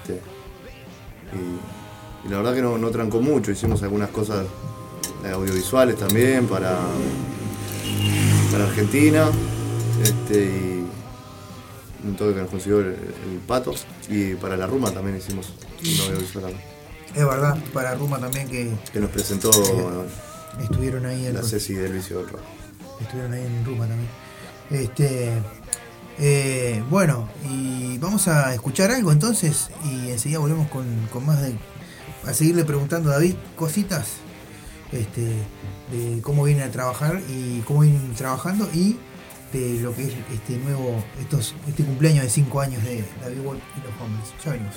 Este, 0.01 0.21
y, 1.35 1.74
y 2.25 2.29
la 2.29 2.37
verdad 2.37 2.55
que 2.55 2.61
no, 2.61 2.77
no 2.77 2.89
trancó 2.89 3.21
mucho, 3.21 3.51
hicimos 3.51 3.83
algunas 3.83 4.09
cosas 4.09 4.45
eh, 5.23 5.29
audiovisuales 5.29 5.97
también 5.97 6.47
para, 6.47 6.77
para 8.51 8.65
Argentina. 8.65 9.29
Este, 10.01 10.45
y 10.45 12.07
un 12.07 12.15
toque 12.15 12.33
que 12.35 12.41
nos 12.41 12.49
consiguió 12.49 12.79
el, 12.79 12.87
el 12.87 13.39
pato. 13.47 13.73
Y 14.09 14.35
para 14.35 14.57
la 14.57 14.67
Ruma 14.67 14.91
también 14.91 15.17
hicimos 15.17 15.53
un 15.81 16.01
audiovisual 16.07 16.53
Es 17.15 17.25
verdad, 17.25 17.57
para 17.73 17.95
Ruma 17.95 18.19
también 18.19 18.47
que 18.47 18.71
que 18.91 18.99
nos 18.99 19.09
presentó 19.09 19.49
estuvieron 20.61 21.05
ahí 21.05 21.25
en 21.25 21.33
la 21.33 21.43
Ceci 21.43 21.73
del 21.73 21.93
Vicio 21.93 22.19
del 22.19 22.29
Rock. 22.29 22.41
Estuvieron 23.01 23.33
ahí 23.33 23.45
en 23.45 23.65
Ruma 23.65 23.87
también. 23.87 24.09
Este, 24.71 25.31
eh, 26.17 26.83
bueno, 26.89 27.27
y 27.49 27.97
vamos 27.97 28.27
a 28.27 28.53
escuchar 28.53 28.91
algo 28.91 29.11
entonces 29.11 29.69
y 29.83 30.11
enseguida 30.11 30.39
volvemos 30.39 30.67
con, 30.69 30.85
con 31.11 31.25
más 31.25 31.41
de... 31.41 31.55
a 32.25 32.33
seguirle 32.33 32.63
preguntando 32.63 33.09
a 33.11 33.13
David 33.13 33.35
cositas 33.55 34.13
este, 34.91 35.21
de 35.91 36.21
cómo 36.21 36.43
vienen 36.43 36.67
a 36.67 36.71
trabajar 36.71 37.21
y 37.29 37.59
cómo 37.61 37.81
vienen 37.81 38.13
trabajando 38.15 38.67
y 38.73 38.97
de 39.53 39.79
lo 39.81 39.95
que 39.95 40.03
es 40.03 40.13
este 40.33 40.57
nuevo, 40.57 41.03
estos, 41.19 41.55
este 41.67 41.83
cumpleaños 41.83 42.23
de 42.23 42.29
5 42.29 42.61
años 42.61 42.83
de 42.83 43.03
David 43.21 43.39
Wall 43.45 43.57
y 43.57 43.81
los 43.81 44.01
hombres. 44.01 44.33
Ya 44.43 44.51
venimos. 44.51 44.75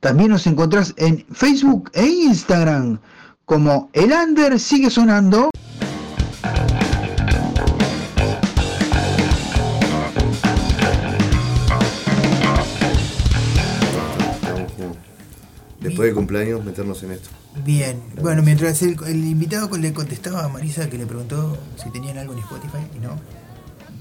También 0.00 0.30
nos 0.30 0.46
encontrás 0.46 0.94
en 0.96 1.24
Facebook 1.32 1.90
e 1.94 2.06
Instagram 2.06 3.00
como 3.44 3.90
El 3.92 4.12
Under 4.12 4.58
sigue 4.58 4.88
sonando. 4.90 5.50
Después 15.80 16.08
de 16.08 16.14
cumpleaños, 16.14 16.64
meternos 16.64 17.02
en 17.02 17.12
esto. 17.12 17.28
Bien, 17.64 18.00
bueno, 18.20 18.42
mientras 18.42 18.80
el, 18.82 18.96
el 19.06 19.24
invitado 19.24 19.76
le 19.76 19.92
contestaba 19.92 20.44
a 20.44 20.48
Marisa 20.48 20.88
que 20.88 20.96
le 20.98 21.06
preguntó 21.06 21.58
si 21.82 21.90
tenían 21.90 22.16
algo 22.18 22.32
en 22.32 22.38
Spotify 22.40 22.78
y 22.96 23.00
no. 23.00 23.18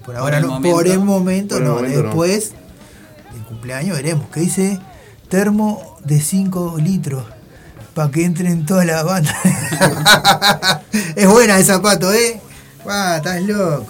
Por 0.05 0.15
ahora 0.15 0.37
el 0.37 0.43
no, 0.43 0.49
momento. 0.53 0.75
por 0.77 0.87
el 0.87 0.99
momento 0.99 1.55
Por 1.55 1.61
el 1.63 1.67
no, 1.67 1.75
momento 1.75 1.97
no. 1.99 2.03
después 2.05 2.51
del 3.33 3.43
cumpleaños 3.43 3.97
veremos. 3.97 4.29
Que 4.29 4.39
dice 4.41 4.79
termo 5.29 5.97
de 6.03 6.19
5 6.19 6.77
litros 6.79 7.23
para 7.93 8.11
que 8.11 8.23
entren 8.23 8.65
toda 8.65 8.85
la 8.85 9.03
banda. 9.03 9.35
es 11.15 11.27
buena 11.27 11.57
esa 11.59 11.81
pato, 11.81 12.13
¿eh? 12.13 12.39
Ah, 12.87 13.15
estás 13.17 13.41
loco. 13.43 13.87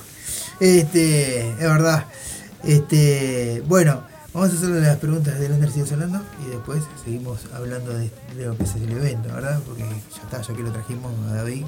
Este, 0.60 1.52
es 1.52 1.60
verdad. 1.60 2.06
Este, 2.64 3.64
bueno, 3.68 4.04
vamos 4.34 4.50
a 4.52 4.54
hacer 4.54 4.70
las 4.70 4.98
preguntas 4.98 5.40
del 5.40 5.52
Under 5.54 5.72
sigue 5.72 5.86
sonando 5.86 6.22
y 6.46 6.50
después 6.50 6.84
seguimos 7.04 7.40
hablando 7.54 7.92
de, 7.94 8.12
de 8.36 8.46
lo 8.46 8.58
que 8.58 8.64
es 8.64 8.76
el 8.76 8.92
evento, 8.92 9.34
¿verdad? 9.34 9.60
Porque 9.66 9.84
ya 9.84 10.22
está, 10.24 10.42
ya 10.42 10.54
que 10.54 10.64
lo 10.64 10.72
trajimos 10.72 11.12
a 11.30 11.36
David, 11.36 11.66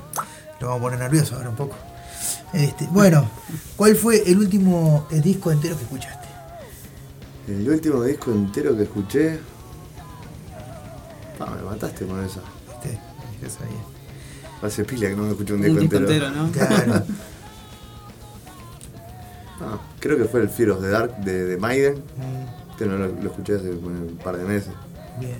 lo 0.60 0.68
vamos 0.68 0.80
a 0.80 0.84
poner 0.84 1.00
nervioso 1.00 1.36
ahora 1.36 1.50
un 1.50 1.56
poco. 1.56 1.76
Este, 2.54 2.86
bueno, 2.92 3.30
¿cuál 3.76 3.96
fue 3.96 4.22
el 4.30 4.38
último 4.38 5.08
eh, 5.12 5.22
disco 5.22 5.52
entero 5.52 5.76
que 5.78 5.84
escuchaste? 5.84 6.28
El 7.48 7.68
último 7.70 8.04
disco 8.04 8.32
entero 8.32 8.76
que 8.78 8.84
escuché. 8.84 9.40
Ah, 11.40 11.56
me 11.56 11.64
mataste 11.64 12.06
con 12.06 12.24
esa. 12.24 12.42
Este, 12.76 13.00
ya 13.42 13.50
sabía. 13.50 13.82
Hace 14.62 14.86
pila 14.86 15.10
que 15.10 15.16
no 15.16 15.24
me 15.24 15.32
escuché 15.32 15.54
un 15.54 15.60
Un 15.62 15.66
disco, 15.66 15.80
disco 15.82 15.98
entero. 15.98 16.28
entero, 16.28 16.44
¿no? 16.46 16.52
Claro. 16.52 17.04
Ah, 19.64 19.80
creo 20.00 20.18
que 20.18 20.26
fue 20.26 20.42
el 20.42 20.50
Fear 20.50 20.72
of 20.72 20.82
the 20.82 20.90
Dark 20.90 21.18
de, 21.18 21.46
de 21.46 21.58
Maiden. 21.58 21.96
Mm, 21.96 22.78
Que 22.78 22.86
no 22.86 22.98
lo, 22.98 23.08
lo 23.08 23.30
escuché 23.30 23.56
hace 23.56 23.70
un 23.70 24.18
par 24.24 24.38
de 24.38 24.46
meses. 24.46 24.74
bien. 25.20 25.38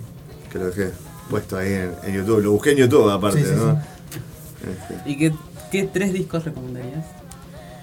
Que 0.52 0.60
lo 0.60 0.66
dejé 0.68 0.92
puesto 1.30 1.58
ahí 1.58 1.74
en, 1.74 1.92
en 2.04 2.14
YouTube. 2.16 2.42
Lo 2.44 2.52
busqué 2.52 2.72
en 2.72 2.78
YouTube 2.78 3.10
aparte, 3.10 3.40
Sí, 3.40 3.46
sí, 3.50 3.56
¿no? 3.56 3.74
sí. 3.76 3.88
Este, 4.70 5.10
¿Y 5.10 5.18
qué, 5.18 5.34
qué 5.72 5.84
tres 5.92 6.14
discos 6.14 6.44
recomendarías? 6.46 7.06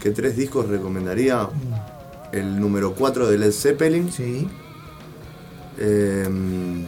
¿Qué 0.01 0.11
tres 0.11 0.37
discos 0.37 0.69
recomendaría? 0.69 1.43
Mm, 1.45 2.35
El 2.37 2.61
número 2.61 2.95
4 2.95 3.27
de 3.29 3.39
Led 3.39 3.53
Zeppelin. 3.53 4.13
Sí. 4.13 4.47
Em, 5.79 6.87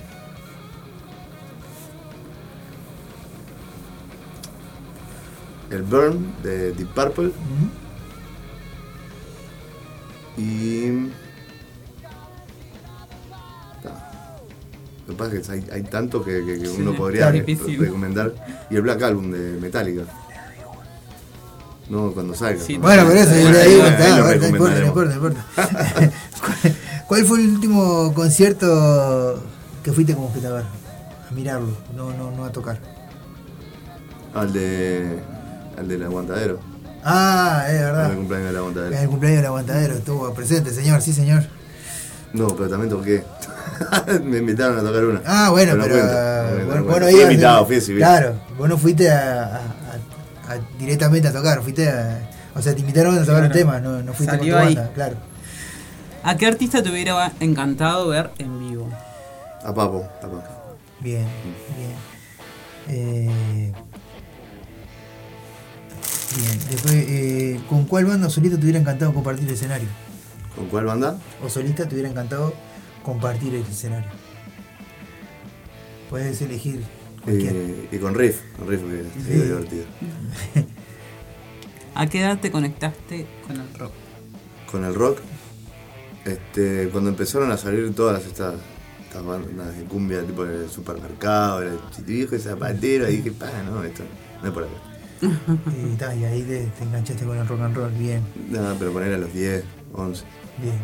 el 5.70 5.82
Burn 5.82 6.32
de 6.42 6.72
Deep 6.72 6.88
Purple. 6.94 7.28
mm, 7.28 7.89
Y. 10.40 11.10
Lo 15.06 15.16
que 15.16 15.18
pasa 15.18 15.34
es 15.36 15.46
que 15.46 15.52
hay, 15.52 15.66
hay 15.72 15.82
tanto 15.82 16.22
que, 16.24 16.44
que- 16.44 16.58
que 16.60 16.66
Sí, 16.66 16.76
uno 16.80 16.94
podría 16.94 17.30
re- 17.30 17.44
recomendar. 17.78 18.32
Y 18.70 18.76
el 18.76 18.82
Black 18.82 19.02
Album 19.02 19.30
de 19.32 19.58
Metallica. 19.60 20.02
No, 21.88 22.12
cuando 22.12 22.34
salga. 22.34 22.62
Sí, 22.62 22.76
Bueno, 22.78 23.02
pero 23.08 23.18
eso, 23.20 23.32
le 23.50 23.60
ahí- 23.60 24.38
no 24.38 24.46
importa, 24.46 24.78
no 24.80 24.86
importa, 24.86 25.10
no 25.10 25.14
importa. 25.16 25.46
¿Cuál- 26.40 26.74
¿Cuál 27.08 27.24
fue 27.24 27.40
el 27.40 27.48
último 27.48 28.14
concierto 28.14 29.42
que 29.82 29.92
fuiste 29.92 30.14
como 30.14 30.28
espectador? 30.28 30.62
A 31.28 31.34
mirarlo, 31.34 31.76
no, 31.96 32.12
no, 32.16 32.30
no 32.30 32.44
a 32.44 32.52
tocar. 32.52 32.78
Al 34.32 34.52
de. 34.52 35.18
Al 35.76 35.88
del 35.88 36.04
aguantadero. 36.04 36.60
Ah, 37.04 37.64
es 37.68 37.80
verdad. 37.80 38.08
del 38.08 38.16
cumpleaños 38.18 38.46
del 38.48 38.54
En 38.56 38.60
aguantadero. 38.60 38.98
el 38.98 39.08
cumpleaños 39.08 39.38
del 39.38 39.46
aguantadero 39.46 39.94
estuvo 39.94 40.34
presente, 40.34 40.70
señor, 40.72 41.00
sí, 41.02 41.12
señor. 41.12 41.44
No, 42.32 42.48
pero 42.48 42.68
también 42.68 42.90
toqué. 42.90 43.24
Me 44.24 44.38
invitaron 44.38 44.78
a 44.78 44.82
tocar 44.82 45.04
una. 45.04 45.22
Ah, 45.26 45.48
bueno, 45.50 45.74
no 45.76 45.84
pero. 45.84 45.96
ah, 46.04 46.50
no 46.58 46.64
bueno, 46.66 46.66
no 46.66 46.66
vos 46.66 46.76
no 46.76 46.84
cuenta. 46.86 47.06
Fui 47.10 47.14
ibas- 47.20 47.30
invitado, 47.32 47.66
fui 47.66 47.80
civil. 47.80 47.98
Claro, 48.00 48.34
vos 48.58 48.68
no 48.68 48.76
fuiste 48.78 49.10
a, 49.10 49.42
a- 49.44 49.56
a- 49.56 50.52
a- 50.54 50.60
directamente 50.78 51.28
a 51.28 51.32
tocar, 51.32 51.62
fuiste 51.62 51.88
a. 51.88 52.30
O 52.54 52.60
sea, 52.62 52.74
te 52.74 52.80
invitaron 52.80 53.16
a 53.16 53.20
tocar 53.20 53.34
un 53.42 53.48
Claro. 53.48 53.54
tema, 53.54 53.80
no, 53.80 54.02
no 54.02 54.12
fuiste 54.12 54.36
Salió 54.36 54.54
con 54.54 54.62
tu 54.62 54.68
ahí. 54.68 54.74
banda, 54.74 54.92
claro. 54.92 55.16
¿A 56.22 56.36
qué 56.36 56.46
artista 56.46 56.82
te 56.82 56.90
hubiera 56.90 57.32
encantado 57.40 58.08
ver 58.08 58.30
en 58.38 58.58
vivo? 58.68 58.88
A 59.64 59.72
Papo, 59.72 60.04
a 60.18 60.20
Papo. 60.20 60.42
Bien, 61.00 61.26
bien. 61.78 61.94
Eh, 62.88 63.72
bien, 66.36 66.58
después, 66.70 66.94
eh, 66.94 67.60
¿con 67.68 67.84
cuál 67.84 68.04
banda 68.06 68.26
o 68.26 68.30
solista 68.30 68.56
te 68.58 68.64
hubiera 68.64 68.78
encantado 68.78 69.12
compartir 69.12 69.46
el 69.48 69.54
escenario? 69.54 69.88
¿Con 70.54 70.66
cuál 70.68 70.84
banda? 70.86 71.18
O 71.44 71.48
solista 71.48 71.86
te 71.88 71.94
hubiera 71.94 72.08
encantado 72.10 72.52
compartir 73.02 73.54
el 73.54 73.62
escenario. 73.62 74.10
Puedes 76.08 76.40
elegir 76.42 76.82
cualquiera. 77.22 77.56
Eh, 77.56 77.88
y 77.92 77.98
con 77.98 78.14
Riff, 78.14 78.40
con 78.58 78.68
Riff 78.68 78.80
que 78.82 79.04
Sí. 79.22 79.32
divertido. 79.40 79.84
¿A 81.94 82.06
qué 82.06 82.20
edad 82.20 82.38
te 82.40 82.50
conectaste 82.50 83.26
con 83.46 83.56
el 83.60 83.74
rock? 83.74 83.92
Con 84.70 84.84
el 84.84 84.94
rock, 84.94 85.18
este, 86.24 86.88
cuando 86.90 87.10
empezaron 87.10 87.50
a 87.50 87.56
salir 87.56 87.92
todas 87.94 88.24
estas, 88.24 88.54
estas 89.06 89.24
bandas 89.24 89.76
de 89.76 89.84
cumbia 89.84 90.22
tipo 90.22 90.44
el 90.44 90.70
supermercado, 90.70 91.62
el 91.62 91.78
chitivijo 91.94 92.36
y 92.36 92.38
zapatero, 92.38 93.08
y 93.10 93.16
dije, 93.16 93.32
pa, 93.32 93.50
no, 93.64 93.82
esto 93.84 94.04
no 94.42 94.48
es 94.48 94.54
por 94.54 94.64
acá. 94.64 94.72
Y, 95.92 95.96
ta, 95.96 96.14
y 96.14 96.24
ahí 96.24 96.42
te, 96.42 96.64
te 96.66 96.84
enganchaste 96.84 97.24
con 97.24 97.36
el 97.36 97.46
rock 97.46 97.60
and 97.60 97.76
roll, 97.76 97.92
bien, 97.92 98.22
Nada, 98.50 98.74
pero 98.78 98.92
poner 98.92 99.12
a 99.14 99.18
los 99.18 99.32
10, 99.32 99.62
11. 99.92 100.24
bien, 100.58 100.72
bien. 100.72 100.80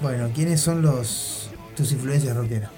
Bueno, 0.00 0.30
¿quiénes 0.34 0.60
son 0.60 0.82
los 0.82 1.50
tus 1.76 1.92
influencias 1.92 2.36
rockeras? 2.36 2.70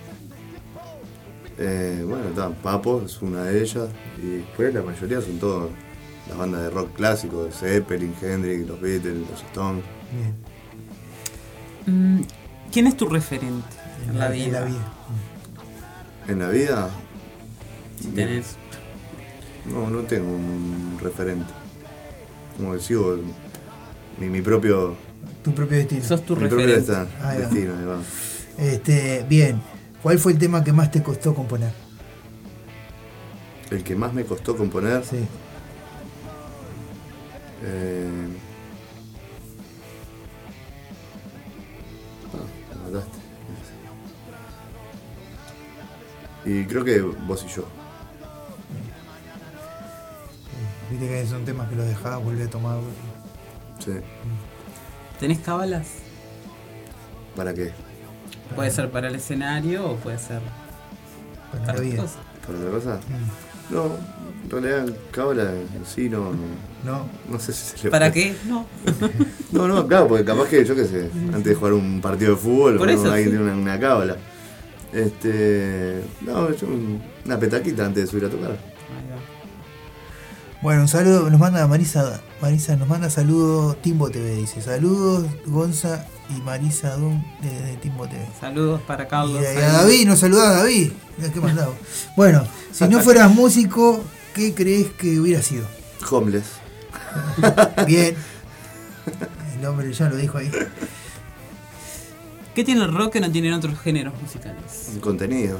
Eh, 1.58 2.02
bueno, 2.08 2.28
está, 2.30 2.48
Papo 2.50 3.02
es 3.04 3.20
una 3.22 3.44
de 3.44 3.62
ellas, 3.62 3.88
y 4.22 4.26
después 4.38 4.72
la 4.74 4.82
mayoría 4.82 5.20
son 5.20 5.38
todas 5.38 5.68
las 6.28 6.38
bandas 6.38 6.62
de 6.62 6.70
rock 6.70 6.92
clásico, 6.94 7.48
Zeppelin, 7.52 8.14
Hendrix, 8.20 8.66
los 8.66 8.80
Beatles, 8.80 9.18
los 9.30 9.42
Stones. 9.42 9.84
Bien. 10.12 10.34
Mm, 12.18 12.22
¿Quién 12.72 12.86
es 12.86 12.96
tu 12.96 13.06
referente 13.06 13.66
en 14.08 14.18
la 14.18 14.26
En 14.28 14.32
vida? 14.32 14.60
la 14.60 14.66
vida. 14.66 14.92
En 16.28 16.38
la 16.38 16.48
vida, 16.48 16.90
Si 18.00 18.08
tenés. 18.08 18.56
No, 19.66 19.88
no 19.90 20.00
tengo 20.02 20.28
un 20.34 20.98
referente. 21.00 21.52
Como 22.56 22.78
sigo 22.78 23.18
mi, 24.18 24.28
mi 24.28 24.40
propio, 24.42 24.96
Tu 25.42 25.52
propio 25.54 25.78
destino. 25.78 26.04
Sos 26.04 26.24
tu 26.24 26.36
mi 26.36 26.48
propio 26.48 26.66
referente. 26.66 26.92
Ahí 27.22 27.38
va. 27.38 27.48
destino. 27.48 27.74
ahí 27.78 27.84
va. 27.84 27.98
Este, 28.58 29.24
bien. 29.28 29.60
¿Cuál 30.02 30.18
fue 30.18 30.32
el 30.32 30.38
tema 30.38 30.62
que 30.64 30.72
más 30.72 30.90
te 30.90 31.02
costó 31.02 31.34
componer? 31.34 31.72
El 33.70 33.82
que 33.84 33.94
más 33.96 34.12
me 34.12 34.24
costó 34.24 34.56
componer. 34.56 35.04
Sí. 35.04 35.16
eh, 37.64 38.08
ah, 42.34 42.74
me 42.84 42.90
mataste. 42.90 43.18
Y 46.44 46.64
creo 46.64 46.84
que 46.84 47.00
vos 47.00 47.44
y 47.48 47.54
yo. 47.54 47.64
Viste 50.92 51.08
que 51.08 51.26
son 51.26 51.44
temas 51.46 51.70
que 51.70 51.74
los 51.76 51.86
dejabas, 51.86 52.22
volví 52.22 52.42
a 52.42 52.50
tomar. 52.50 52.76
Sí. 53.78 53.92
¿Tenés 55.18 55.38
cábalas? 55.38 55.86
¿Para 57.34 57.54
qué? 57.54 57.70
Puede 58.54 58.70
ser 58.70 58.90
para 58.90 59.08
el 59.08 59.14
escenario 59.14 59.86
o 59.92 59.96
puede 59.96 60.18
ser 60.18 60.40
Para 61.50 61.72
otra 61.72 61.96
cosa. 61.96 62.18
¿Para 62.46 62.58
otra 62.58 62.70
cosa? 62.70 63.00
Mm. 63.08 63.74
No, 63.74 63.84
en 64.44 64.50
realidad 64.62 64.94
cábala 65.12 65.52
en 65.54 65.86
sí 65.86 66.10
no, 66.10 66.32
No. 66.84 67.06
no 67.30 67.38
sé 67.38 67.54
si 67.54 67.78
se 67.78 67.84
le 67.84 67.90
¿Para 67.90 68.12
qué? 68.12 68.34
No. 68.46 68.66
No, 69.52 69.66
no, 69.68 69.86
claro, 69.86 70.08
porque 70.08 70.24
capaz 70.26 70.48
que 70.48 70.62
yo 70.64 70.74
qué 70.74 70.84
sé, 70.84 71.10
antes 71.28 71.44
de 71.44 71.54
jugar 71.54 71.72
un 71.74 72.00
partido 72.02 72.32
de 72.32 72.36
fútbol, 72.38 72.76
Por 72.76 72.86
¿no? 72.88 72.92
eso, 72.92 73.06
alguien 73.12 73.24
sí. 73.24 73.30
tiene 73.36 73.44
una, 73.44 73.54
una 73.54 73.80
cábala. 73.80 74.16
Este. 74.92 76.02
No, 76.20 76.50
yo 76.54 76.66
un- 76.66 77.00
una 77.24 77.38
petaquita 77.38 77.86
antes 77.86 78.04
de 78.04 78.10
subir 78.10 78.24
a 78.26 78.28
tocar. 78.30 78.71
Bueno, 80.62 80.82
un 80.82 80.88
saludo, 80.88 81.28
nos 81.28 81.40
manda 81.40 81.66
Marisa, 81.66 82.20
Marisa 82.40 82.76
nos 82.76 82.86
manda 82.86 83.10
saludos, 83.10 83.76
Timbo 83.82 84.08
TV 84.10 84.36
dice, 84.36 84.62
saludos 84.62 85.26
Gonza 85.46 86.06
y 86.30 86.40
Marisa 86.40 86.94
Dum 86.96 87.20
desde 87.42 87.76
Timbo 87.78 88.06
TV. 88.06 88.24
Saludos 88.40 88.80
para 88.82 89.04
Y 89.04 89.06
Carlos. 89.08 89.44
a, 89.44 89.54
y 89.54 89.56
a 89.56 89.72
David, 89.72 90.06
nos 90.06 90.20
saluda 90.20 90.50
a 90.50 90.52
David. 90.60 90.92
Qué 91.34 91.40
mandado. 91.40 91.74
Bueno, 92.16 92.44
si 92.70 92.86
no 92.86 93.00
fueras 93.00 93.34
músico, 93.34 94.04
¿qué 94.34 94.54
crees 94.54 94.86
que 94.92 95.18
hubiera 95.18 95.42
sido? 95.42 95.66
Homeless. 96.08 96.44
Bien. 97.86 98.14
El 99.58 99.66
hombre 99.66 99.92
ya 99.92 100.08
lo 100.08 100.16
dijo 100.16 100.38
ahí. 100.38 100.50
¿Qué 102.54 102.62
tiene 102.62 102.84
el 102.84 102.94
rock 102.94 103.14
que 103.14 103.20
no 103.20 103.32
tienen 103.32 103.52
otros 103.52 103.78
géneros 103.80 104.14
musicales? 104.22 104.90
Contenido. 105.00 105.58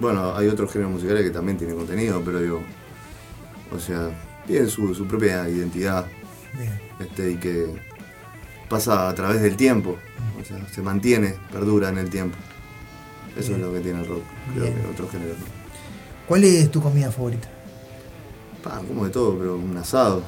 Bueno, 0.00 0.34
hay 0.36 0.48
otros 0.48 0.72
géneros 0.72 0.92
musicales 0.94 1.22
que 1.22 1.30
también 1.30 1.56
tienen 1.56 1.76
contenido, 1.76 2.20
pero 2.24 2.40
digo. 2.40 2.62
O 3.74 3.78
sea, 3.78 4.10
tienen 4.46 4.68
su, 4.70 4.94
su 4.94 5.06
propia 5.06 5.48
identidad. 5.48 6.06
Bien. 6.58 6.80
Este, 7.00 7.32
y 7.32 7.36
que 7.36 7.66
pasa 8.68 9.08
a 9.08 9.14
través 9.14 9.42
del 9.42 9.56
tiempo. 9.56 9.96
O 10.40 10.44
sea, 10.44 10.66
se 10.68 10.82
mantiene, 10.82 11.34
perdura 11.52 11.88
en 11.88 11.98
el 11.98 12.10
tiempo. 12.10 12.36
Eso 13.36 13.48
Bien. 13.48 13.60
es 13.60 13.66
lo 13.66 13.72
que 13.72 13.80
tiene 13.80 14.00
el 14.00 14.06
rock. 14.06 14.22
Creo 14.54 14.64
Bien. 14.64 14.74
que 14.82 14.86
otros 14.88 15.10
géneros. 15.10 15.38
no. 15.38 15.44
¿Cuál 16.26 16.44
es 16.44 16.70
tu 16.70 16.82
comida 16.82 17.10
favorita? 17.12 17.48
Pa, 18.62 18.80
como 18.86 19.04
de 19.04 19.10
todo, 19.10 19.38
pero 19.38 19.56
un 19.56 19.76
asado. 19.76 20.22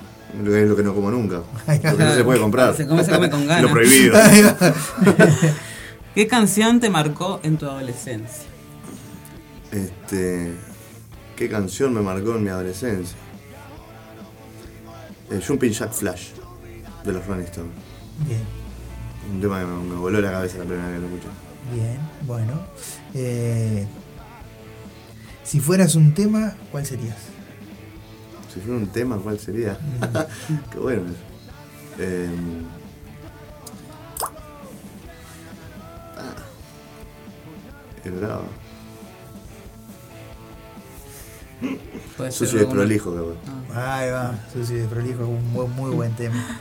Es 0.44 0.68
lo 0.68 0.76
que 0.76 0.82
no 0.82 0.94
como 0.94 1.10
nunca. 1.10 1.36
Lo 1.66 1.96
que 1.96 2.04
no 2.04 2.14
se 2.14 2.22
puede 2.24 2.38
comprar. 2.38 2.76
Se 2.76 2.86
come, 2.86 3.02
se 3.02 3.10
come 3.10 3.30
con 3.30 3.40
ganas. 3.46 3.62
Lo 3.62 3.70
prohibido. 3.70 4.14
¿Qué 6.14 6.26
canción 6.26 6.80
te 6.80 6.90
marcó 6.90 7.40
en 7.42 7.56
tu 7.56 7.66
adolescencia? 7.66 8.44
Este, 9.72 10.52
¿Qué 11.36 11.48
canción 11.48 11.94
me 11.94 12.00
marcó 12.00 12.36
en 12.36 12.44
mi 12.44 12.50
adolescencia? 12.50 13.16
Jumping 15.46 15.72
Jack 15.72 15.92
Flash, 15.92 16.30
de 17.04 17.12
los 17.12 17.26
Rolling 17.26 17.44
Stones. 17.44 17.72
Bien, 18.26 18.40
Un 19.32 19.40
tema 19.40 19.60
que 19.60 19.66
me, 19.66 19.82
me 19.84 19.94
voló 19.96 20.20
la 20.20 20.30
cabeza 20.30 20.58
la 20.58 20.64
primera 20.64 20.88
vez 20.88 20.96
que 20.96 21.00
lo 21.00 21.06
escuché. 21.16 21.28
bien, 21.74 21.98
bueno. 22.26 22.60
Eh, 23.14 23.86
si 25.44 25.60
fueras 25.60 25.94
un 25.94 26.12
tema, 26.14 26.54
¿cuál 26.70 26.84
serías? 26.86 27.16
Si 28.52 28.60
fuera 28.60 28.78
un 28.78 28.86
tema, 28.88 29.16
¿cuál 29.18 29.38
sería? 29.38 29.78
Qué 30.72 30.78
bueno 30.78 31.02
eso. 31.02 31.16
Eh, 31.98 32.28
ah, 36.16 36.34
es 38.04 38.20
bravo. 38.20 38.44
Sucio 42.30 42.58
y 42.58 42.60
alguno. 42.60 42.80
prolijo, 42.80 43.14
cabrón. 43.14 43.36
Ahí 43.74 44.10
va, 44.10 44.38
sucio 44.52 44.76
de 44.76 44.84
prolijo, 44.86 45.22
es 45.22 45.28
un 45.28 45.52
buen- 45.54 45.70
muy 45.72 45.90
buen 45.90 46.12
tema. 46.12 46.58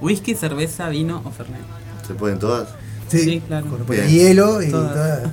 ¿Whisky, 0.00 0.34
cerveza, 0.34 0.88
vino 0.88 1.22
o 1.24 1.30
fernet? 1.30 1.60
¿Se 2.06 2.14
pueden 2.14 2.38
todas? 2.38 2.68
Sí, 3.08 3.42
claro. 3.46 3.66
Con 3.66 3.86
de 3.86 3.92
Bien. 3.96 4.08
hielo 4.08 4.62
y 4.62 4.70
Todas. 4.70 5.28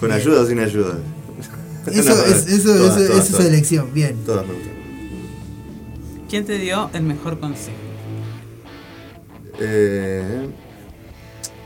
¿Con 0.00 0.12
ayuda 0.12 0.42
o 0.42 0.46
sin 0.46 0.58
ayuda? 0.60 0.94
Eso, 1.86 2.14
No, 2.14 2.22
es, 2.24 2.46
eso, 2.48 2.74
todas, 2.76 2.96
eso, 3.00 3.08
todas, 3.12 3.28
eso 3.30 3.38
es 3.40 3.44
elección, 3.46 3.94
bien. 3.94 4.24
Todas 4.24 4.46
me 4.46 4.52
gustan. 4.54 4.72
¿Quién 6.28 6.44
te 6.44 6.58
dio 6.58 6.90
el 6.92 7.02
mejor 7.04 7.38
consejo? 7.40 7.76
Eh, 9.60 10.48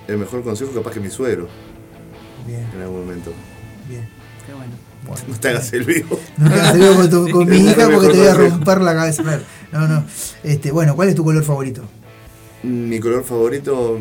el 0.08 0.18
mejor 0.18 0.42
consejo 0.42 0.70
capaz 0.72 0.92
que 0.92 1.00
mi 1.00 1.10
suegro, 1.10 1.48
Bien, 2.46 2.66
en 2.74 2.82
algún 2.82 3.00
momento. 3.00 3.32
bien. 3.88 4.08
Qué 4.50 4.54
bueno. 4.56 4.72
Bueno. 5.06 5.22
No 5.28 5.40
te 5.40 5.48
hagas 5.48 5.72
el 5.72 5.84
vivo. 5.84 6.20
No 6.38 6.48
te 6.50 6.54
hagas 6.60 6.74
el 6.74 6.80
vivo 6.80 6.94
con, 6.96 7.10
tu- 7.10 7.30
con 7.30 7.48
mi 7.48 7.56
hija 7.56 7.88
porque 7.88 8.08
te 8.08 8.18
voy 8.18 8.26
a 8.26 8.34
romper 8.34 8.80
la 8.80 8.94
cabeza. 8.94 9.22
Fer. 9.24 9.42
No, 9.72 9.86
no. 9.88 10.04
Este, 10.42 10.72
bueno, 10.72 10.94
¿cuál 10.96 11.08
es 11.08 11.14
tu 11.14 11.24
color 11.24 11.42
favorito? 11.44 11.82
Mi 12.62 12.98
color 13.00 13.24
favorito, 13.24 13.98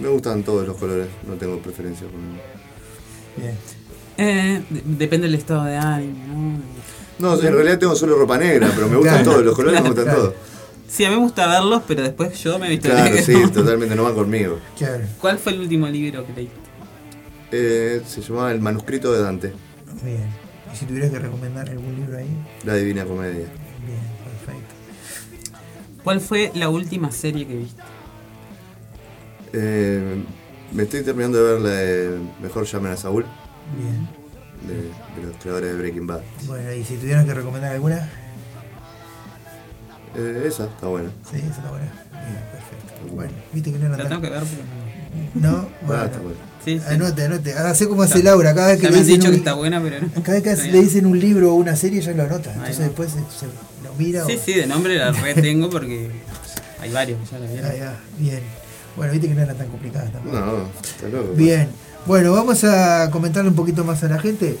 me 0.00 0.08
gustan 0.08 0.42
todos 0.42 0.66
los 0.66 0.76
colores, 0.76 1.08
no 1.26 1.34
tengo 1.34 1.58
preferencia 1.58 2.06
por. 2.06 3.42
Bien. 3.42 3.54
Eh, 4.16 4.62
de- 4.70 4.82
depende 4.84 5.26
del 5.26 5.34
estado 5.36 5.64
de 5.64 5.76
ánimo, 5.76 6.58
¿no? 7.18 7.34
No, 7.36 7.42
en 7.42 7.52
realidad 7.54 7.78
tengo 7.78 7.94
solo 7.96 8.16
ropa 8.16 8.38
negra, 8.38 8.70
pero 8.74 8.88
me 8.88 8.96
gustan 8.96 9.16
Claro, 9.16 9.30
todos, 9.32 9.44
los 9.44 9.54
colores 9.56 9.82
me 9.82 9.88
gustan 9.88 10.04
claro. 10.04 10.20
todos. 10.20 10.34
Sí, 10.88 11.04
a 11.04 11.10
mí 11.10 11.16
me 11.16 11.20
gusta 11.22 11.46
verlos, 11.46 11.82
pero 11.86 12.02
después 12.02 12.42
yo 12.42 12.58
me 12.58 12.66
he 12.66 12.70
visto 12.70 12.88
Claro, 12.88 13.16
sí, 13.18 13.34
totalmente, 13.52 13.94
no 13.94 14.04
van 14.04 14.14
conmigo. 14.14 14.58
Claro. 14.78 15.04
¿Cuál 15.20 15.38
fue 15.38 15.52
el 15.52 15.60
último 15.60 15.86
libro 15.88 16.26
que 16.26 16.32
leíste? 16.32 16.56
Eh, 17.52 18.02
se 18.06 18.20
llamaba 18.22 18.52
El 18.52 18.60
manuscrito 18.60 19.12
de 19.12 19.22
Dante, 19.22 19.52
Bien. 20.02 20.28
Y 20.72 20.76
si 20.76 20.86
tuvieras 20.86 21.10
que 21.10 21.18
recomendar 21.18 21.68
algún 21.68 21.94
libro 21.96 22.16
ahí, 22.18 22.28
La 22.64 22.74
Divina 22.74 23.04
Comedia. 23.04 23.46
bien, 23.86 24.00
perfecto. 24.24 24.74
¿Cuál 26.04 26.20
fue 26.20 26.50
la 26.54 26.68
última 26.68 27.10
serie 27.10 27.46
que 27.46 27.56
viste? 27.56 27.82
Eh, 29.52 30.22
me 30.72 30.84
estoy 30.84 31.02
terminando 31.02 31.42
de 31.44 31.52
ver 31.52 31.60
la 31.60 31.70
de 31.70 32.18
Mejor 32.40 32.64
llamen 32.66 32.92
a 32.92 32.96
Saúl, 32.96 33.26
Bien. 33.76 34.08
de, 34.68 34.82
de 35.20 35.26
los 35.28 35.36
creadores 35.42 35.72
de 35.72 35.78
Breaking 35.78 36.06
Bad. 36.06 36.20
Bueno, 36.46 36.72
y 36.72 36.84
si 36.84 36.96
tuvieras 36.96 37.24
que 37.26 37.34
recomendar 37.34 37.72
alguna, 37.72 38.08
Eh, 40.16 40.44
esa 40.46 40.64
está 40.66 40.86
buena. 40.86 41.10
sí, 41.30 41.36
esa 41.38 41.46
está 41.48 41.70
buena. 41.70 41.86
Bien, 42.12 42.44
perfecto. 42.52 43.14
Bueno, 43.14 43.32
viste 43.52 43.72
que 43.72 43.78
no 43.78 43.86
era 43.86 43.96
La 44.04 44.08
tengo 44.08 44.20
que 44.22 44.30
ver 44.30 44.40
porque 44.40 45.38
No, 45.40 45.56
Ah, 45.58 45.68
bueno. 45.86 46.04
está 46.04 46.18
buena. 46.18 46.40
Sí, 46.64 46.78
sí. 46.78 46.84
Anote, 46.94 47.24
anote. 47.24 47.52
Hace 47.54 47.88
como 47.88 48.02
hace 48.02 48.18
Ya- 48.18 48.24
Laura, 48.30 48.54
cada 48.54 48.68
vez 48.68 48.76
que 48.78 48.82
ya 48.84 48.88
le 48.90 48.94
me 48.96 49.00
han 49.00 49.06
dicen 49.06 49.20
dicho 49.20 49.28
un- 49.30 49.34
que 49.34 49.38
está 49.38 49.54
buena, 49.54 49.80
pero 49.82 49.96
no. 50.00 50.22
Cada 50.22 50.34
vez 50.34 50.42
que 50.42 50.50
Está 50.52 50.64
le 50.66 50.80
dicen 50.82 51.06
un 51.06 51.18
libro 51.18 51.52
o 51.52 51.54
una 51.54 51.74
serie, 51.76 52.00
ya 52.02 52.12
lo 52.12 52.22
anota. 52.24 52.52
Entonces 52.52 52.80
va. 52.80 52.84
después 52.84 53.10
se, 53.10 53.16
se 53.38 53.46
lo 53.46 53.94
mira. 53.98 54.24
Sí, 54.26 54.34
o- 54.36 54.40
sí, 54.44 54.52
de 54.54 54.66
nombre 54.66 54.96
la 54.98 55.12
retengo 55.12 55.70
porque 55.70 56.10
hay 56.80 56.92
varios 56.92 57.18
que 57.20 57.26
ya 57.32 57.38
la 57.38 57.46
vieron. 57.50 57.70
Ahí 57.70 57.80
va, 57.80 57.94
bien. 58.18 58.40
Bueno, 58.96 59.12
viste 59.12 59.28
que 59.28 59.34
no 59.34 59.40
eran 59.42 59.56
tan 59.56 59.68
complicadas 59.68 60.12
tampoco. 60.12 60.36
No, 60.36 60.68
está 60.82 61.08
loco. 61.08 61.32
Bien. 61.34 61.68
Bueno, 62.06 62.32
vamos 62.32 62.62
a 62.64 63.08
comentarle 63.10 63.50
un 63.50 63.56
poquito 63.56 63.84
más 63.84 64.02
a 64.04 64.08
la 64.08 64.18
gente. 64.18 64.58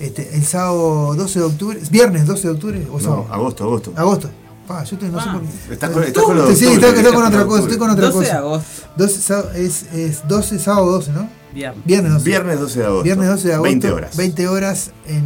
Este, 0.00 0.34
el 0.34 0.44
sábado 0.44 1.14
12 1.14 1.38
de 1.38 1.44
octubre, 1.44 1.78
¿es 1.80 1.90
viernes 1.90 2.26
12 2.26 2.48
de 2.48 2.54
octubre 2.54 2.86
o 2.90 2.94
No, 2.98 3.00
sábado? 3.00 3.26
agosto, 3.30 3.64
agosto. 3.64 3.92
Agosto. 3.96 4.30
Pa, 4.66 4.84
yo 4.84 4.94
estoy, 4.96 5.08
no 5.10 5.20
sé 5.20 5.28
Ah. 5.28 5.32
por 5.32 5.42
qué. 5.42 5.74
Estás 5.74 5.90
con- 5.90 6.04
estás 6.04 6.22
con 6.24 6.36
lo 6.36 6.46
de 6.46 6.56
Sí, 6.56 6.64
octubre, 6.66 6.74
estoy, 6.74 6.88
estoy 6.88 7.00
estás 7.04 7.14
con 7.14 7.24
otra 7.26 7.40
de 7.40 7.46
cosa, 7.46 7.62
estoy 7.62 7.78
con 7.78 7.90
otra 7.90 8.04
12 8.06 8.18
de 8.18 8.24
cosa. 8.24 8.38
agosto. 8.38 8.70
12, 8.96 9.20
sábado- 9.20 9.52
es, 9.54 9.82
es 9.92 10.28
12, 10.28 10.58
sábado 10.58 10.90
12, 10.92 11.12
¿no? 11.12 11.28
Viernes. 11.54 11.84
Viernes 11.84 12.12
12. 12.12 12.24
Viernes 12.30 12.58
12 12.60 12.78
de 12.78 12.84
agosto. 12.84 13.04
Viernes 13.04 13.28
12 13.28 13.48
de 13.48 13.54
agosto. 13.54 13.70
20 13.70 13.90
horas. 13.92 14.16
20 14.16 14.48
horas 14.48 14.90
en 15.06 15.22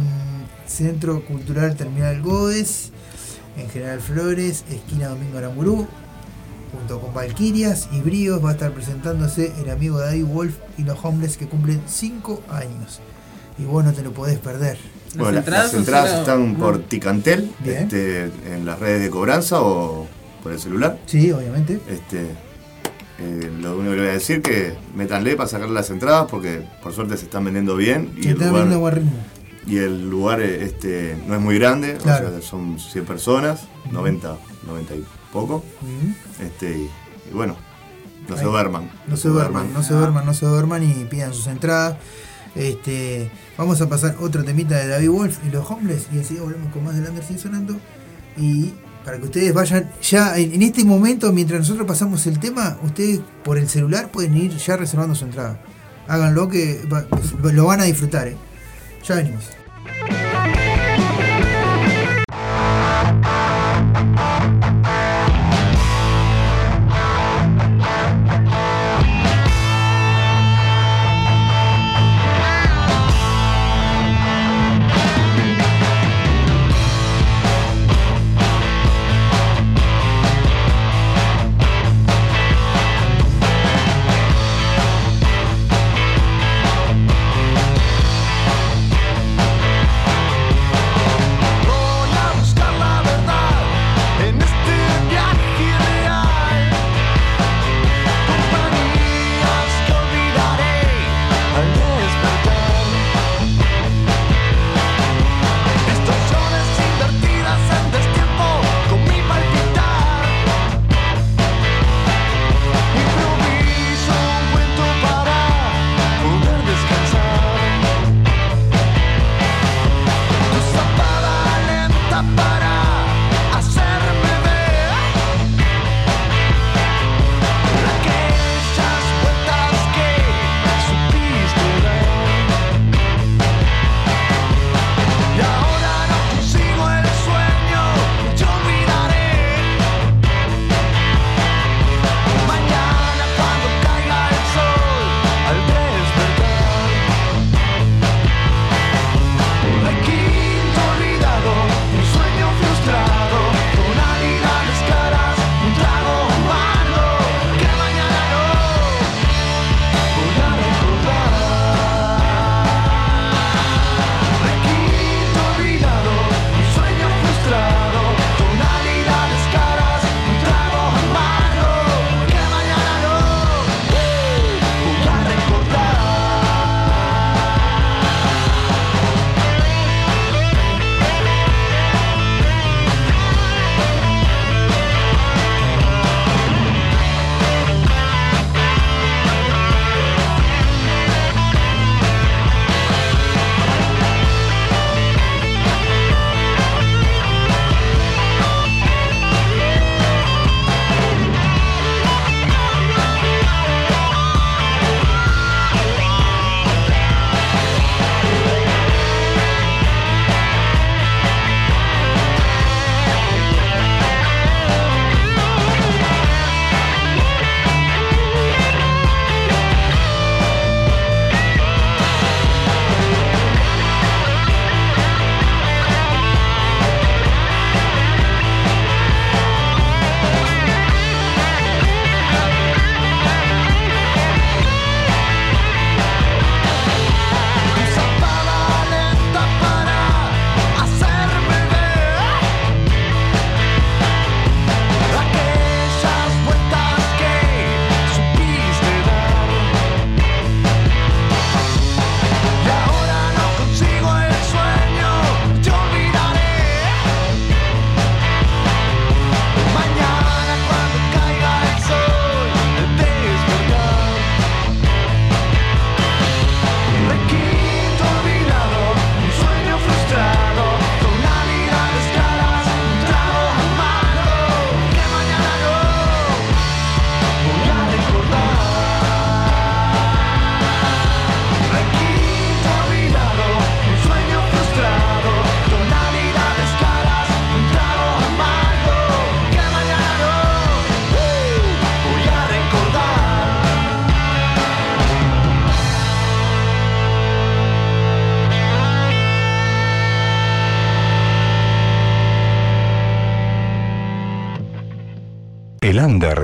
Centro 0.67 1.23
Cultural 1.25 1.75
Terminal 1.75 2.21
Godes, 2.21 2.91
en 3.57 3.69
General 3.69 3.99
Flores, 4.01 4.63
esquina 4.69 5.07
Domingo 5.07 5.37
Aramburú, 5.37 5.87
junto 6.77 6.99
con 6.99 7.13
Valquirias 7.13 7.87
y 7.91 8.01
Bríos 8.01 8.43
va 8.43 8.49
a 8.49 8.53
estar 8.53 8.71
presentándose 8.73 9.53
el 9.63 9.69
amigo 9.69 9.97
David 9.99 10.25
Wolf 10.25 10.55
y 10.77 10.83
los 10.83 10.97
Homeless 11.03 11.37
que 11.37 11.47
cumplen 11.47 11.81
5 11.87 12.43
años. 12.49 12.99
Y 13.57 13.63
vos 13.65 13.83
no 13.83 13.93
te 13.93 14.03
lo 14.03 14.11
podés 14.11 14.37
perder. 14.39 14.77
Bueno, 15.15 15.31
la- 15.31 15.39
entradas 15.39 15.65
las 15.71 15.73
entradas 15.73 16.19
están 16.19 16.53
no. 16.53 16.59
por 16.59 16.79
Ticantel, 16.83 17.49
este, 17.65 18.25
en 18.45 18.65
las 18.65 18.77
redes 18.79 19.01
de 19.01 19.09
cobranza 19.09 19.61
o 19.61 20.05
por 20.43 20.51
el 20.51 20.59
celular. 20.59 20.99
Sí, 21.07 21.31
obviamente. 21.31 21.79
Este, 21.89 22.27
eh, 23.19 23.51
lo 23.61 23.77
único 23.77 23.91
que 23.91 23.95
le 23.95 24.01
voy 24.01 24.09
a 24.09 24.13
decir 24.13 24.41
que 24.41 24.75
métanle 24.95 25.35
para 25.35 25.49
sacar 25.49 25.69
las 25.69 25.89
entradas 25.89 26.27
porque 26.29 26.63
por 26.83 26.93
suerte 26.93 27.17
se 27.17 27.25
están 27.25 27.45
vendiendo 27.45 27.75
bien 27.75 28.13
y 28.15 28.23
Se 28.23 28.29
el 28.31 28.39
lugar, 28.69 29.01
y 29.65 29.77
el 29.77 30.09
lugar 30.09 30.41
eh, 30.41 30.63
este, 30.63 31.17
no 31.27 31.35
es 31.35 31.41
muy 31.41 31.57
grande, 31.57 31.97
o 31.97 32.01
sea, 32.01 32.41
son 32.41 32.79
100 32.79 33.05
personas, 33.05 33.67
90, 33.91 34.37
90 34.65 34.95
y 34.95 35.05
poco. 35.33 35.63
Este, 36.39 36.77
y, 36.77 36.89
y 37.31 37.33
bueno, 37.33 37.55
no 38.29 38.37
se 38.37 38.43
duerman. 38.43 38.89
No 39.07 39.17
se 39.17 39.29
duerman, 39.29 39.73
no 39.73 39.83
se 39.83 39.93
duerman, 39.93 40.25
no 40.25 40.33
se 40.33 40.45
duerman 40.45 40.83
y 40.83 41.05
pidan 41.05 41.33
sus 41.33 41.47
entradas. 41.47 41.97
Este, 42.55 43.29
vamos 43.57 43.81
a 43.81 43.89
pasar 43.89 44.15
otro 44.19 44.43
temita 44.43 44.75
de 44.77 44.87
David 44.87 45.09
Wolf 45.09 45.39
y 45.45 45.49
los 45.49 45.69
Homeless 45.69 46.07
y 46.11 46.19
así 46.19 46.35
volvemos 46.35 46.71
con 46.71 46.83
más 46.83 46.95
del 46.95 47.07
Under 47.07 47.23
sigue 47.23 47.39
sonando. 47.39 47.77
Y 48.37 48.73
para 49.07 49.19
que 49.19 49.23
ustedes 49.23 49.53
vayan 49.53 49.89
ya 50.01 50.37
en, 50.37 50.61
este 50.61 50.83
momento, 50.83 51.31
mientras 51.31 51.61
nosotros 51.61 51.87
pasamos 51.87 52.27
el 52.27 52.41
tema, 52.41 52.77
ustedes 52.83 53.21
por 53.41 53.57
el 53.57 53.69
celular 53.69 54.11
pueden 54.11 54.35
ir 54.35 54.57
ya 54.57 54.75
reservando 54.75 55.15
su 55.15 55.23
entrada. 55.23 55.61
Háganlo 56.09 56.49
que 56.49 56.81
lo 57.41 57.65
van 57.65 57.79
a 57.79 57.85
disfrutar. 57.85 58.27
eh. 58.27 58.35
Ya 59.07 59.15
venimos. 59.15 59.45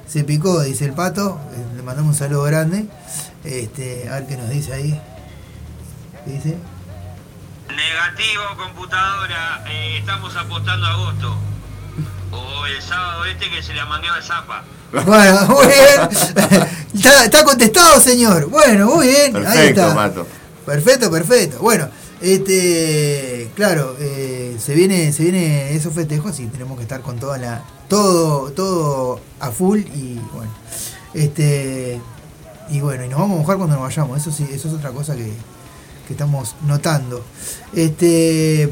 se 0.07 0.24
picó, 0.24 0.61
dice 0.62 0.84
el 0.86 0.92
pato. 0.94 1.40
eh, 1.53 1.76
Le 1.76 1.82
mandamos 1.82 2.12
un 2.12 2.18
saludo 2.18 2.42
grande. 2.44 2.86
Este, 3.44 4.09
a 4.09 4.14
ver 4.14 4.26
qué 4.26 4.36
nos 4.36 4.48
dice 4.51 4.72
ahí. 4.72 5.01
¿Qué 6.24 6.30
dice? 6.32 6.57
Negativo, 7.68 8.42
computadora. 8.57 9.64
eh, 9.70 9.98
estamos 9.98 10.34
apostando 10.36 10.86
a 10.86 10.90
agosto. 10.90 11.36
O 12.32 12.66
el 12.66 12.80
sábado 12.82 13.24
este 13.24 13.51
que 13.51 13.62
se 13.62 13.74
le 13.74 13.84
mangueó 13.84 14.14
el 14.14 14.22
zapa. 14.22 14.64
Bueno, 14.92 15.46
muy 15.46 15.66
bien. 15.68 16.09
está, 16.96 17.24
está 17.24 17.44
contestado, 17.44 18.01
señor. 18.01 18.46
Bueno, 18.51 18.86
muy 18.96 19.07
bien. 19.07 19.36
Ahí 19.36 19.42
Perfecto, 19.44 19.80
está. 19.82 19.94
Pato. 19.94 20.26
Perfecto, 20.66 21.11
perfecto. 21.12 21.59
Bueno, 21.61 21.88
este, 22.21 23.51
claro, 23.55 23.97
eh, 23.99 24.57
se 24.59 24.75
viene, 24.75 25.12
se 25.12 25.23
viene 25.23 25.75
esos 25.75 25.95
festejos 25.95 26.39
y 26.41 26.47
tenemos 26.47 26.77
que 26.77 26.83
estar 26.83 27.01
con 27.01 27.18
toda 27.18 27.39
la, 27.39 27.64
todo, 27.89 28.51
todo 28.53 29.21
a 29.41 29.51
full 29.51 29.79
y 29.79 30.21
bueno, 30.35 30.53
este, 31.14 32.01
y 32.71 32.81
bueno, 32.81 33.05
y 33.05 33.09
nos 33.09 33.18
vamos 33.18 33.37
a 33.37 33.41
mojar 33.41 33.57
cuando 33.57 33.77
nos 33.77 33.85
vayamos. 33.85 34.18
Eso 34.18 34.31
sí, 34.31 34.47
eso 34.53 34.68
es 34.68 34.75
otra 34.75 34.91
cosa 34.91 35.16
que, 35.16 35.33
que 36.07 36.12
estamos 36.12 36.55
notando. 36.66 37.25
Este, 37.75 38.71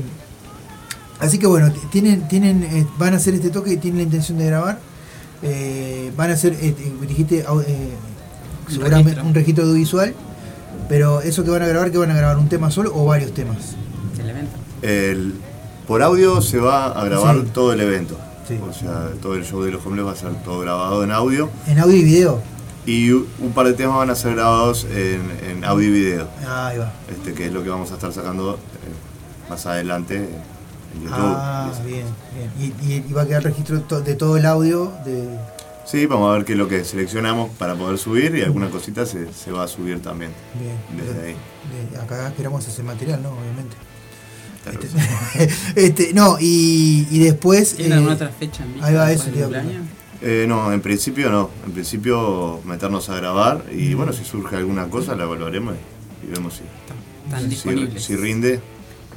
así 1.20 1.38
que 1.38 1.46
bueno, 1.46 1.72
tienen, 1.90 2.28
tienen, 2.28 2.62
eh, 2.62 2.86
van 2.98 3.14
a 3.14 3.16
hacer 3.16 3.34
este 3.34 3.50
toque 3.50 3.72
y 3.72 3.76
tienen 3.78 3.98
la 3.98 4.04
intención 4.04 4.38
de 4.38 4.46
grabar. 4.46 4.78
Eh, 5.42 6.12
van 6.16 6.30
a 6.30 6.34
hacer, 6.34 6.56
dijiste, 6.56 7.44
un 7.48 9.34
registro 9.34 9.64
audiovisual. 9.64 10.14
Pero 10.88 11.20
eso 11.20 11.44
que 11.44 11.50
van 11.50 11.62
a 11.62 11.66
grabar, 11.66 11.90
que 11.90 11.98
van 11.98 12.10
a 12.10 12.14
grabar 12.16 12.38
un 12.38 12.48
tema 12.48 12.70
solo 12.70 12.92
o 12.94 13.04
varios 13.04 13.32
temas. 13.34 13.74
El 14.18 14.30
evento. 14.30 14.56
El- 14.82 15.34
por 15.86 16.02
audio 16.02 16.40
se 16.42 16.58
va 16.58 16.86
a 16.86 17.04
grabar 17.04 17.36
Sí. 17.36 17.48
todo 17.52 17.72
el 17.72 17.80
evento. 17.80 18.16
O 18.68 18.72
sea, 18.72 19.10
todo 19.20 19.34
el 19.34 19.44
show 19.44 19.62
de 19.62 19.70
los 19.72 19.84
hombres 19.84 20.06
va 20.06 20.12
a 20.12 20.16
ser 20.16 20.32
todo 20.42 20.60
grabado 20.60 21.04
en 21.04 21.10
audio. 21.12 21.50
En 21.66 21.78
audio 21.78 21.96
y 21.96 22.04
video. 22.04 22.40
Y 22.86 23.10
un 23.10 23.52
par 23.54 23.66
de 23.66 23.74
temas 23.74 23.96
van 23.96 24.08
a 24.08 24.14
ser 24.14 24.34
grabados 24.34 24.84
en, 24.90 25.20
en 25.50 25.64
audio 25.64 25.88
y 25.88 25.92
video. 25.92 26.28
Ahí 26.48 26.78
va. 26.78 26.90
Este, 27.10 27.34
que 27.34 27.46
es 27.46 27.52
lo 27.52 27.62
que 27.62 27.68
vamos 27.68 27.90
a 27.90 27.94
estar 27.94 28.10
sacando 28.12 28.54
eh, 28.54 29.50
más 29.50 29.66
adelante 29.66 30.16
en 30.16 31.02
YouTube. 31.02 31.12
Ah, 31.18 31.70
bien, 31.84 32.06
bien. 32.34 32.74
Y, 32.80 32.90
y- 32.92 33.04
y 33.08 33.12
va 33.12 33.22
a 33.22 33.26
quedar 33.26 33.42
registro 33.44 33.78
de 34.00 34.14
todo 34.14 34.38
el 34.38 34.46
audio 34.46 34.92
de. 35.04 35.28
Sí, 35.90 36.04
vamos 36.06 36.30
a 36.30 36.34
ver 36.34 36.44
qué 36.44 36.52
es 36.52 36.58
lo 36.58 36.68
que 36.68 36.84
seleccionamos 36.84 37.50
para 37.56 37.74
poder 37.74 37.96
subir 37.98 38.34
y 38.36 38.42
alguna 38.42 38.68
cosita 38.68 39.06
se, 39.06 39.32
se 39.32 39.50
va 39.50 39.64
a 39.64 39.68
subir 39.68 40.00
también. 40.02 40.32
Bien. 40.60 40.76
Desde 41.06 41.28
ahí. 41.28 41.36
de- 41.92 41.98
acá 41.98 42.30
queremos 42.36 42.66
ese 42.68 42.82
material, 42.82 43.22
¿no? 43.22 43.30
Obviamente. 43.30 43.74
Este, 44.66 45.50
este, 45.86 46.12
no, 46.12 46.36
y, 46.38 47.06
y 47.10 47.20
después. 47.20 47.74
¿Tiene 47.74 47.92
eh, 47.94 47.98
alguna 47.98 48.14
otra 48.14 48.28
fecha 48.28 48.64
en 48.64 48.84
Ahí 48.84 48.94
va, 48.94 49.10
eso 49.10 49.24
cumpleaños? 49.30 49.86
Eh, 50.20 50.44
no, 50.46 50.70
en 50.72 50.80
principio 50.82 51.30
no. 51.30 51.48
En 51.64 51.72
principio 51.72 52.60
meternos 52.64 53.08
a 53.08 53.16
grabar 53.16 53.64
y 53.72 53.94
bueno, 53.94 54.12
si 54.12 54.24
surge 54.24 54.56
alguna 54.56 54.88
cosa 54.90 55.14
la 55.16 55.24
evaluaremos 55.24 55.74
y, 56.22 56.26
y 56.26 56.30
vemos 56.32 56.54
si, 56.54 57.56
si, 57.56 57.98
si 58.00 58.16
rinde, 58.16 58.60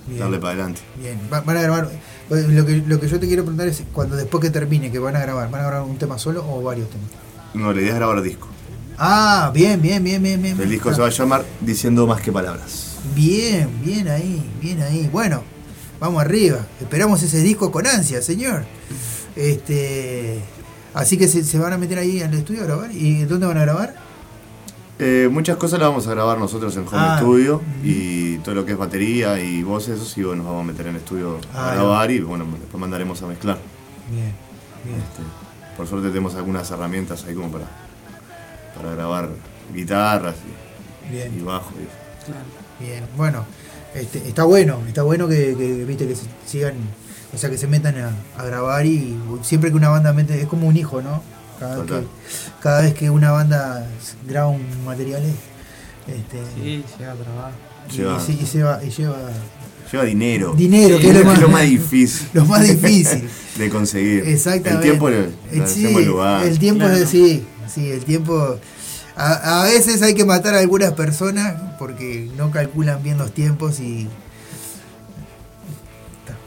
Bien. 0.07 0.19
darle 0.19 0.37
para 0.39 0.53
adelante. 0.53 0.81
Bien, 1.01 1.19
va- 1.31 1.41
van 1.41 1.57
a 1.57 1.61
grabar. 1.63 1.89
Pues, 2.31 2.47
Lo 2.47 2.65
que, 2.65 2.77
lo 2.77 2.97
que 2.97 3.09
yo 3.09 3.19
te 3.19 3.27
quiero 3.27 3.43
preguntar 3.43 3.67
es: 3.67 3.83
cuando 3.91 4.15
después 4.15 4.41
que 4.41 4.49
termine, 4.49 4.89
que 4.89 4.99
van 4.99 5.17
a 5.17 5.19
grabar, 5.19 5.51
¿van 5.51 5.65
a 5.65 5.67
grabar 5.67 5.85
un 5.85 5.97
tema 5.97 6.17
solo 6.17 6.45
o 6.49 6.63
varios 6.63 6.89
temas? 6.89 7.09
No, 7.53 7.73
la 7.73 7.81
idea 7.81 7.89
es 7.89 7.95
grabar 7.97 8.21
disco. 8.21 8.47
Ah, 8.97 9.51
bien, 9.53 9.81
bien, 9.81 10.01
bien, 10.01 10.23
bien, 10.23 10.41
bien. 10.41 10.61
El 10.61 10.69
disco 10.69 10.93
se 10.93 11.01
va 11.01 11.07
a 11.07 11.09
llamar 11.09 11.43
Diciendo 11.59 12.07
más 12.07 12.21
que 12.21 12.31
palabras. 12.31 12.95
Bien, 13.13 13.69
bien 13.83 14.07
ahí, 14.07 14.49
bien 14.61 14.81
ahí. 14.81 15.09
Bueno, 15.11 15.43
vamos 15.99 16.21
arriba. 16.21 16.65
Esperamos 16.79 17.21
ese 17.21 17.39
disco 17.39 17.69
con 17.69 17.85
ansia, 17.85 18.21
señor. 18.21 18.63
Este, 19.35 20.39
así 20.93 21.17
que 21.17 21.27
se, 21.27 21.43
se 21.43 21.59
van 21.59 21.73
a 21.73 21.77
meter 21.77 21.97
ahí 21.97 22.21
al 22.21 22.33
estudio 22.33 22.61
a 22.61 22.65
grabar. 22.65 22.91
¿Y 22.93 23.25
dónde 23.25 23.45
van 23.45 23.57
a 23.57 23.61
grabar? 23.63 23.93
Eh, 25.03 25.29
muchas 25.31 25.57
cosas 25.57 25.79
las 25.79 25.89
vamos 25.89 26.05
a 26.05 26.11
grabar 26.11 26.37
nosotros 26.37 26.75
en 26.75 26.83
home 26.87 26.91
Ah. 26.93 27.17
studio 27.19 27.59
y 27.83 28.37
todo 28.39 28.53
lo 28.53 28.65
que 28.65 28.73
es 28.73 28.77
batería 28.77 29.39
y 29.39 29.63
voces, 29.63 29.95
eso 29.95 30.05
sí, 30.05 30.21
bueno, 30.21 30.43
nos 30.43 30.51
vamos 30.51 30.63
a 30.63 30.71
meter 30.71 30.85
en 30.85 30.95
estudio 30.97 31.39
Ah, 31.55 31.71
a 31.71 31.75
grabar 31.75 32.11
y 32.11 32.19
bueno, 32.19 32.45
después 32.59 32.79
mandaremos 32.79 33.19
a 33.23 33.25
mezclar. 33.27 33.57
Bien, 34.11 34.31
bien. 34.85 34.97
Este, 34.99 35.23
por 35.75 35.87
suerte 35.87 36.09
tenemos 36.09 36.35
algunas 36.35 36.69
herramientas 36.69 37.25
ahí 37.25 37.33
como 37.33 37.49
para, 37.51 37.65
para 38.75 38.93
grabar 38.93 39.29
guitarras 39.73 40.35
y, 41.09 41.11
Bien. 41.11 41.35
y 41.35 41.41
bajo. 41.41 41.71
y- 41.79 42.83
Bien, 42.85 43.03
bueno, 43.17 43.43
este, 43.95 44.19
está 44.27 44.43
bueno, 44.43 44.81
está 44.87 45.01
bueno 45.01 45.27
que, 45.27 45.55
que, 45.57 45.83
viste 45.85 46.07
que 46.07 46.15
se 46.15 46.25
sigan, 46.45 46.75
o 47.33 47.37
sea 47.39 47.49
que 47.49 47.57
se 47.57 47.65
metan 47.65 47.95
a, 47.97 48.11
a 48.39 48.45
grabar 48.45 48.85
y 48.85 49.17
siempre 49.41 49.71
que 49.71 49.77
una 49.77 49.89
banda 49.89 50.13
mete, 50.13 50.39
es 50.39 50.47
como 50.47 50.67
un 50.67 50.77
hijo, 50.77 51.01
¿no? 51.01 51.23
Cada 51.61 51.75
vez, 51.75 51.85
que, 51.85 51.89
Total. 51.93 52.07
cada 52.61 52.81
vez 52.81 52.93
que 52.95 53.09
una 53.11 53.31
banda 53.31 53.87
graba 54.27 54.47
un 54.47 54.83
material, 54.83 55.21
este, 56.07 56.37
Sí, 56.55 56.83
llega 56.97 57.11
a 57.11 57.15
trabajar. 57.15 57.51
y, 57.89 57.93
Lleva- 57.97 58.19
sí, 58.19 58.39
y 58.41 58.45
lleva, 58.45 58.83
y 58.83 58.89
lleva 58.89 59.17
Lleva 59.91 60.03
dinero. 60.05 60.53
Dinero, 60.53 60.97
que 60.99 61.09
es 61.09 61.15
lo 61.17 61.23
más- 61.25 61.49
más 61.49 61.61
difícil. 61.63 62.27
lo 62.33 62.45
más 62.45 62.63
difícil. 62.67 63.29
de 63.57 63.69
conseguir. 63.69 64.23
Exactamente. 64.27 64.87
El 64.87 64.91
tiempo 64.91 65.09
lo, 65.09 65.19
lo 65.21 65.27
sí, 65.67 65.85
hacemos 65.85 66.05
lugar. 66.05 66.45
El 66.45 66.57
tiempo 66.59 66.85
es 66.87 67.09
sí, 67.09 67.45
sí, 67.73 67.89
el 67.91 68.03
tiempo. 68.05 68.57
A, 69.15 69.61
a 69.61 69.63
veces 69.65 70.01
hay 70.01 70.15
que 70.15 70.23
matar 70.25 70.55
a 70.55 70.59
algunas 70.59 70.93
personas 70.93 71.55
porque 71.77 72.31
no 72.37 72.49
calculan 72.51 73.03
bien 73.03 73.17
los 73.19 73.33
tiempos 73.33 73.79
y. 73.81 74.07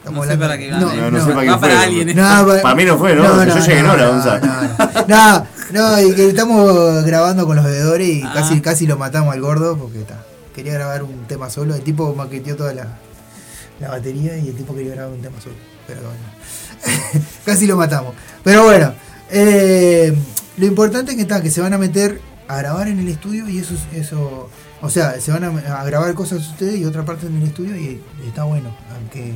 Estamos 0.04 0.26
No 0.26 0.32
sé 0.32 0.38
para 0.38 0.58
qué 0.58 0.70
va. 0.70 0.78
No, 0.80 1.10
no 1.10 1.24
sé 1.24 1.30
para 1.32 1.42
qué 1.42 1.48
Va 1.50 1.60
para 1.60 1.74
fue. 1.76 1.84
alguien. 1.84 2.16
No, 2.16 2.22
pa- 2.46 2.62
Para 2.62 2.74
mí 2.74 2.84
no 2.84 2.98
fue, 2.98 3.14
¿no? 3.14 3.22
No, 3.22 3.44
yo 3.44 3.54
no, 3.54 3.60
llegué 3.66 3.78
en 3.78 3.86
no, 3.86 3.92
hora, 3.94 4.04
no, 4.06 4.12
Gonzalo. 4.12 4.46
No, 5.08 5.46
no, 5.72 6.02
y 6.02 6.14
que 6.14 6.28
estamos 6.28 7.04
grabando 7.04 7.46
con 7.46 7.56
los 7.56 7.64
bebedores 7.64 8.06
y 8.08 8.22
Ah. 8.22 8.32
casi, 8.34 8.60
casi 8.60 8.86
lo 8.86 8.98
matamos 8.98 9.32
al 9.32 9.40
gordo 9.40 9.78
porque 9.78 10.00
está. 10.02 10.22
Quería 10.54 10.74
grabar 10.74 11.02
un 11.04 11.26
tema 11.26 11.48
solo. 11.48 11.74
El 11.74 11.80
tipo 11.82 12.14
maqueteó 12.14 12.54
toda 12.54 12.74
la, 12.74 12.86
la 13.80 13.88
batería 13.88 14.36
y 14.36 14.48
el 14.48 14.54
tipo 14.54 14.74
quería 14.74 14.94
grabar 14.94 15.12
un 15.14 15.22
tema 15.22 15.40
solo. 15.40 15.54
Pero 15.86 16.00
bueno. 16.02 17.24
casi 17.46 17.66
lo 17.66 17.76
matamos. 17.76 18.14
Pero 18.42 18.64
bueno. 18.64 18.92
eh, 19.30 20.14
lo 20.58 20.66
importante 20.66 21.12
es 21.12 21.16
que 21.16 21.22
está, 21.22 21.42
que 21.42 21.50
se 21.50 21.60
van 21.62 21.72
a 21.72 21.78
meter 21.78 22.20
a 22.46 22.58
grabar 22.58 22.88
en 22.88 22.98
el 23.00 23.08
estudio 23.08 23.48
y 23.48 23.58
eso 23.58 23.72
es- 23.74 23.98
eso. 24.00 24.50
O 24.82 24.90
sea, 24.90 25.18
se 25.18 25.32
van 25.32 25.44
a, 25.44 25.80
a 25.80 25.84
grabar 25.84 26.12
cosas 26.12 26.40
ustedes 26.46 26.76
y 26.78 26.84
otra 26.84 27.06
parte 27.06 27.26
en 27.26 27.38
el 27.38 27.44
estudio 27.44 27.74
y, 27.74 28.02
y 28.22 28.28
está 28.28 28.44
bueno. 28.44 28.68
Aunque 28.94 29.34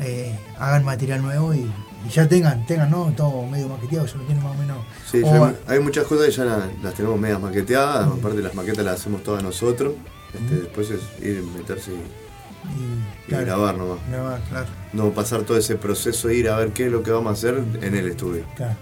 eh, 0.00 0.38
hagan 0.58 0.84
material 0.84 1.22
nuevo 1.22 1.54
y, 1.54 1.58
y 2.06 2.08
ya 2.10 2.28
tengan, 2.28 2.66
tengan, 2.66 2.90
¿no? 2.90 3.12
Todo 3.16 3.44
medio 3.46 3.68
maqueteado, 3.68 4.06
ya 4.06 4.14
lo 4.16 4.24
tienen 4.24 4.42
más 4.44 4.54
o 4.54 4.58
menos. 4.58 4.78
Sí, 5.10 5.22
o- 5.24 5.44
hay, 5.46 5.56
hay 5.66 5.80
muchas 5.80 6.04
cosas 6.04 6.26
que 6.26 6.32
ya 6.32 6.44
la- 6.44 6.68
las 6.82 6.94
tenemos 6.94 7.18
medias 7.20 7.40
maqueteadas, 7.40 8.06
aparte 8.08 8.40
las 8.42 8.54
maquetas 8.54 8.84
las 8.84 9.00
hacemos 9.00 9.22
todas 9.22 9.42
nosotros. 9.42 9.94
Este, 10.34 10.54
Después 10.56 10.90
es 10.90 11.00
ir, 11.24 11.42
meterse 11.56 11.92
y, 11.92 11.94
y 11.94 13.28
claro, 13.28 13.46
grabar 13.46 13.76
nomás. 13.78 13.98
grabar, 14.10 14.40
claro. 14.50 14.66
No 14.92 15.10
pasar 15.12 15.42
todo 15.42 15.56
ese 15.56 15.76
proceso, 15.76 16.30
ir 16.30 16.48
a 16.50 16.56
ver 16.56 16.72
qué 16.72 16.86
es 16.86 16.92
lo 16.92 17.02
que 17.02 17.10
vamos 17.10 17.30
a 17.30 17.32
hacer 17.32 17.62
en 17.80 17.94
el 17.94 18.06
estudio. 18.08 18.44
Claro. 18.56 18.74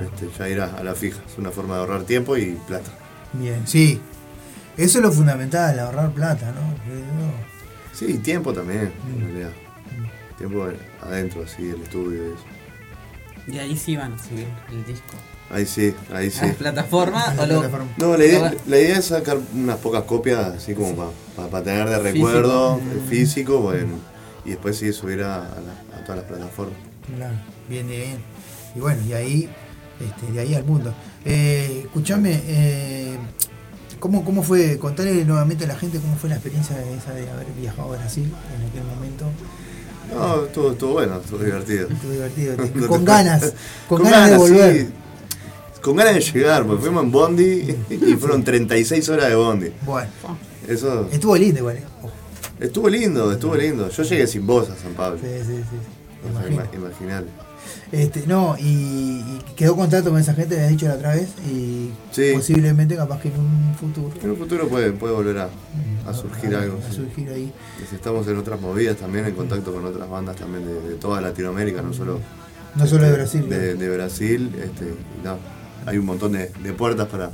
Este, 0.00 0.28
ya 0.38 0.48
ir 0.48 0.60
a, 0.60 0.74
a 0.76 0.82
la 0.84 0.94
fija. 0.94 1.20
Es 1.30 1.36
una 1.38 1.50
forma 1.50 1.74
de 1.74 1.80
ahorrar 1.80 2.02
tiempo 2.04 2.36
y 2.36 2.58
plata. 2.66 2.90
Bien, 3.32 3.66
sí. 3.66 4.00
Eso 4.76 4.98
es 4.98 5.04
lo 5.04 5.10
fundamental, 5.12 5.78
ahorrar 5.78 6.10
plata, 6.12 6.52
¿no? 6.52 6.74
Sí, 7.92 8.18
tiempo 8.18 8.52
también, 8.52 8.92
Mm. 9.04 9.12
en 9.14 9.20
realidad. 9.26 9.50
Tiempo 10.38 10.68
adentro, 11.02 11.42
así, 11.44 11.68
el 11.70 11.82
estudio 11.82 12.24
y 12.24 12.32
eso. 12.34 12.44
Y 13.48 13.58
ahí 13.58 13.76
sí 13.76 13.96
van 13.96 14.12
a 14.12 14.18
subir 14.18 14.46
el 14.70 14.84
disco. 14.84 15.14
Ahí 15.50 15.64
sí, 15.64 15.94
ahí 16.12 16.30
sí. 16.30 16.40
¿A 16.40 16.46
la 16.48 16.54
plataforma 16.54 17.34
o 17.38 17.46
lo- 17.46 17.62
No, 17.98 18.16
la 18.16 18.24
idea, 18.24 18.54
la 18.66 18.78
idea 18.78 18.98
es 18.98 19.04
sacar 19.06 19.38
unas 19.54 19.76
pocas 19.78 20.02
copias 20.02 20.40
así 20.56 20.74
como 20.74 21.12
para 21.36 21.62
tener 21.62 21.88
de 21.88 21.98
recuerdo, 22.00 22.78
Físico. 22.78 22.92
el 22.92 23.08
físico, 23.08 23.58
bueno, 23.60 23.88
y 24.44 24.50
después 24.50 24.76
sí 24.76 24.92
subir 24.92 25.22
a, 25.22 25.36
a 25.36 25.60
la- 25.60 25.96
a 25.96 26.04
todas 26.04 26.16
las 26.16 26.24
plataformas. 26.24 26.76
Claro, 27.16 27.34
bien, 27.68 27.86
bien. 27.86 28.18
Y 28.74 28.80
bueno, 28.80 29.00
y 29.06 29.12
ahí, 29.12 29.48
este, 30.00 30.32
de 30.32 30.40
ahí 30.40 30.54
al 30.54 30.64
mundo. 30.64 30.92
Eh, 31.24 31.82
escuchame, 31.84 32.40
eh, 32.44 33.16
¿cómo, 34.00 34.24
¿cómo 34.24 34.42
fue? 34.42 34.78
Contarle 34.78 35.24
nuevamente 35.24 35.64
a 35.64 35.68
la 35.68 35.76
gente 35.76 36.00
cómo 36.00 36.16
fue 36.16 36.28
la 36.28 36.34
experiencia 36.36 36.76
de 36.76 36.92
esa 36.96 37.12
de 37.14 37.30
haber 37.30 37.46
viajado 37.58 37.92
a 37.94 37.96
Brasil 37.98 38.24
en 38.58 38.68
aquel 38.68 38.82
momento. 38.82 39.26
No, 40.14 40.44
estuvo, 40.44 40.72
estuvo 40.72 40.92
bueno, 40.94 41.16
estuvo 41.16 41.42
divertido. 41.42 41.88
Estuvo 41.88 42.12
divertido, 42.12 42.56
con 42.88 43.04
ganas, 43.04 43.52
con 43.88 44.02
ganas 44.02 44.30
de 44.30 44.36
volver. 44.36 44.76
sí. 44.86 44.88
Con 45.82 45.96
ganas 45.96 46.14
de 46.14 46.20
llegar, 46.20 46.64
porque 46.66 46.82
fuimos 46.82 47.04
en 47.04 47.12
Bondi 47.12 47.76
y 47.90 48.14
fueron 48.16 48.42
36 48.42 49.08
horas 49.08 49.28
de 49.28 49.34
Bondi. 49.36 49.72
Bueno, 49.84 50.08
Eso 50.66 51.08
estuvo 51.12 51.36
lindo 51.36 51.60
igual. 51.60 51.76
¿eh? 51.76 51.84
estuvo 52.58 52.88
lindo, 52.88 53.30
estuvo 53.32 53.54
lindo. 53.54 53.88
Yo 53.88 54.02
llegué 54.02 54.26
sin 54.26 54.46
voz 54.46 54.68
a 54.70 54.76
San 54.76 54.94
Pablo. 54.94 55.18
Sí, 55.22 55.28
sí, 55.46 55.62
sí. 55.70 56.28
O 56.28 56.40
sea, 56.40 56.48
imagino. 56.48 57.45
Este, 57.92 58.26
no, 58.26 58.56
y, 58.58 58.64
y 58.64 59.38
quedó 59.54 59.76
contacto 59.76 60.10
con 60.10 60.20
esa 60.20 60.34
gente, 60.34 60.56
habías 60.56 60.70
dicho 60.70 60.88
la 60.88 60.94
otra 60.94 61.14
vez, 61.14 61.28
y 61.48 61.90
Sí. 62.10 62.32
posiblemente 62.34 62.96
capaz 62.96 63.20
que 63.20 63.28
en 63.28 63.38
un 63.38 63.74
futuro 63.78 64.10
En 64.22 64.30
un 64.30 64.36
futuro 64.36 64.68
puede, 64.68 64.90
puede 64.92 65.14
volver 65.14 65.38
a, 65.38 65.48
a 66.06 66.12
surgir 66.12 66.54
a- 66.56 66.62
algo. 66.62 66.78
a 66.78 66.90
sí. 66.90 66.96
surgir 66.96 67.28
ahí. 67.30 67.52
Estamos 67.92 68.26
en 68.26 68.38
otras 68.38 68.60
movidas 68.60 68.96
también, 68.96 69.24
en 69.26 69.34
contacto 69.34 69.72
con 69.72 69.84
otras 69.84 70.08
bandas 70.10 70.34
también 70.36 70.66
de, 70.66 70.80
de 70.88 70.94
toda 70.96 71.20
Latinoamérica, 71.20 71.80
no 71.80 71.92
solo, 71.92 72.20
No 72.74 72.86
solo 72.86 73.04
de 73.04 73.08
este, 73.10 73.16
Brasil. 73.38 73.48
De, 73.48 73.74
de 73.76 73.88
Brasil, 73.96 74.52
este, 74.62 74.94
no, 75.22 75.36
hay 75.86 75.98
un 75.98 76.06
montón 76.06 76.32
de, 76.32 76.50
de 76.62 76.72
puertas 76.72 77.06
para, 77.08 77.30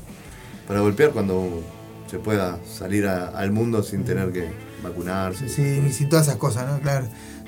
para 0.68 0.80
golpear 0.80 1.10
cuando 1.12 1.62
se 2.10 2.18
pueda 2.18 2.58
salir 2.70 3.06
al 3.06 3.52
mundo 3.52 3.82
sin 3.82 4.04
tener 4.04 4.30
que 4.32 4.50
vacunarse. 4.84 5.48
Sí, 5.48 5.82
y 5.88 5.92
sin 5.92 6.10
todas 6.10 6.26
esas 6.26 6.36
cosas, 6.36 6.68
¿no? 6.70 6.78
Claro. 6.80 7.06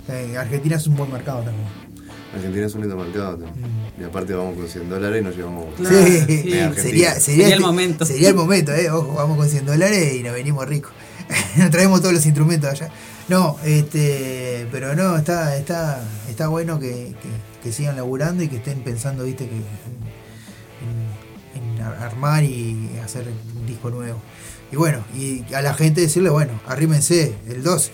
Eh, 0.09 0.37
Argentina 0.39 0.77
es 0.77 0.87
un 0.87 0.97
buen 0.97 1.13
mercado 1.13 1.43
también. 1.43 1.67
Argentina 2.35 2.67
es 2.67 2.75
un 2.75 2.81
lindo 2.83 2.97
mercado 2.97 3.37
también. 3.39 3.55
Mm. 3.97 4.01
Y 4.01 4.05
aparte 4.05 4.35
vamos 4.35 4.57
con 4.57 4.69
100 4.69 4.89
dólares 4.91 5.21
y 5.21 5.25
nos 5.25 5.37
llevamos. 5.37 5.67
sí, 5.77 5.83
media 5.85 6.67
Argentina. 6.67 6.75
sería, 6.75 7.15
sería, 7.21 7.49
este- 7.49 8.13
Sería 8.13 8.29
el 8.29 8.35
momento, 8.37 8.73
¿eh? 8.75 8.91
Ojo, 8.91 9.15
vamos 9.15 9.37
con 9.39 9.49
100 9.49 9.67
dólares 9.67 10.15
y 10.15 10.23
nos 10.23 10.33
venimos 10.35 10.67
ricos. 10.69 10.93
nos 11.57 11.71
traemos 11.71 12.01
todos 12.01 12.13
los 12.15 12.25
instrumentos 12.27 12.71
allá. 12.71 12.91
No, 13.29 13.57
este, 13.65 14.67
pero 14.71 14.95
no, 14.95 15.17
está, 15.17 15.57
está, 15.57 16.03
está 16.29 16.49
bueno 16.49 16.79
que, 16.79 17.15
que- 17.23 17.55
que 17.63 17.73
sigan 17.73 17.97
laburando 17.97 18.43
y 18.43 18.49
que 18.49 18.57
estén 18.57 18.81
pensando, 18.81 19.25
viste, 19.25 19.47
que 19.49 19.55
en, 19.55 19.65
en- 21.63 21.77
en 21.77 21.83
ar- 21.83 21.97
armar 22.03 22.45
y 22.45 22.91
hacer 23.03 23.27
un 23.57 23.67
disco 23.67 23.89
nuevo. 23.91 24.19
Y 24.71 24.77
bueno, 24.77 25.03
y 25.17 25.45
a 25.55 25.63
la 25.63 25.73
gente 25.75 26.01
decirle, 26.03 26.29
bueno, 26.31 26.61
arrímense 26.67 27.35
el 27.49 27.63
12. 27.63 27.93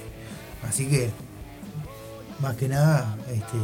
Así 0.68 0.86
que, 0.86 1.10
más 2.40 2.56
que 2.56 2.68
nada, 2.68 3.16
este, 3.28 3.58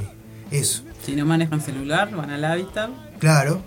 eso. 0.50 0.82
Si 1.04 1.14
no 1.16 1.24
manejan 1.26 1.60
celular, 1.60 2.14
van 2.14 2.30
al 2.30 2.44
hábitat. 2.44 2.90
Claro. 3.18 3.60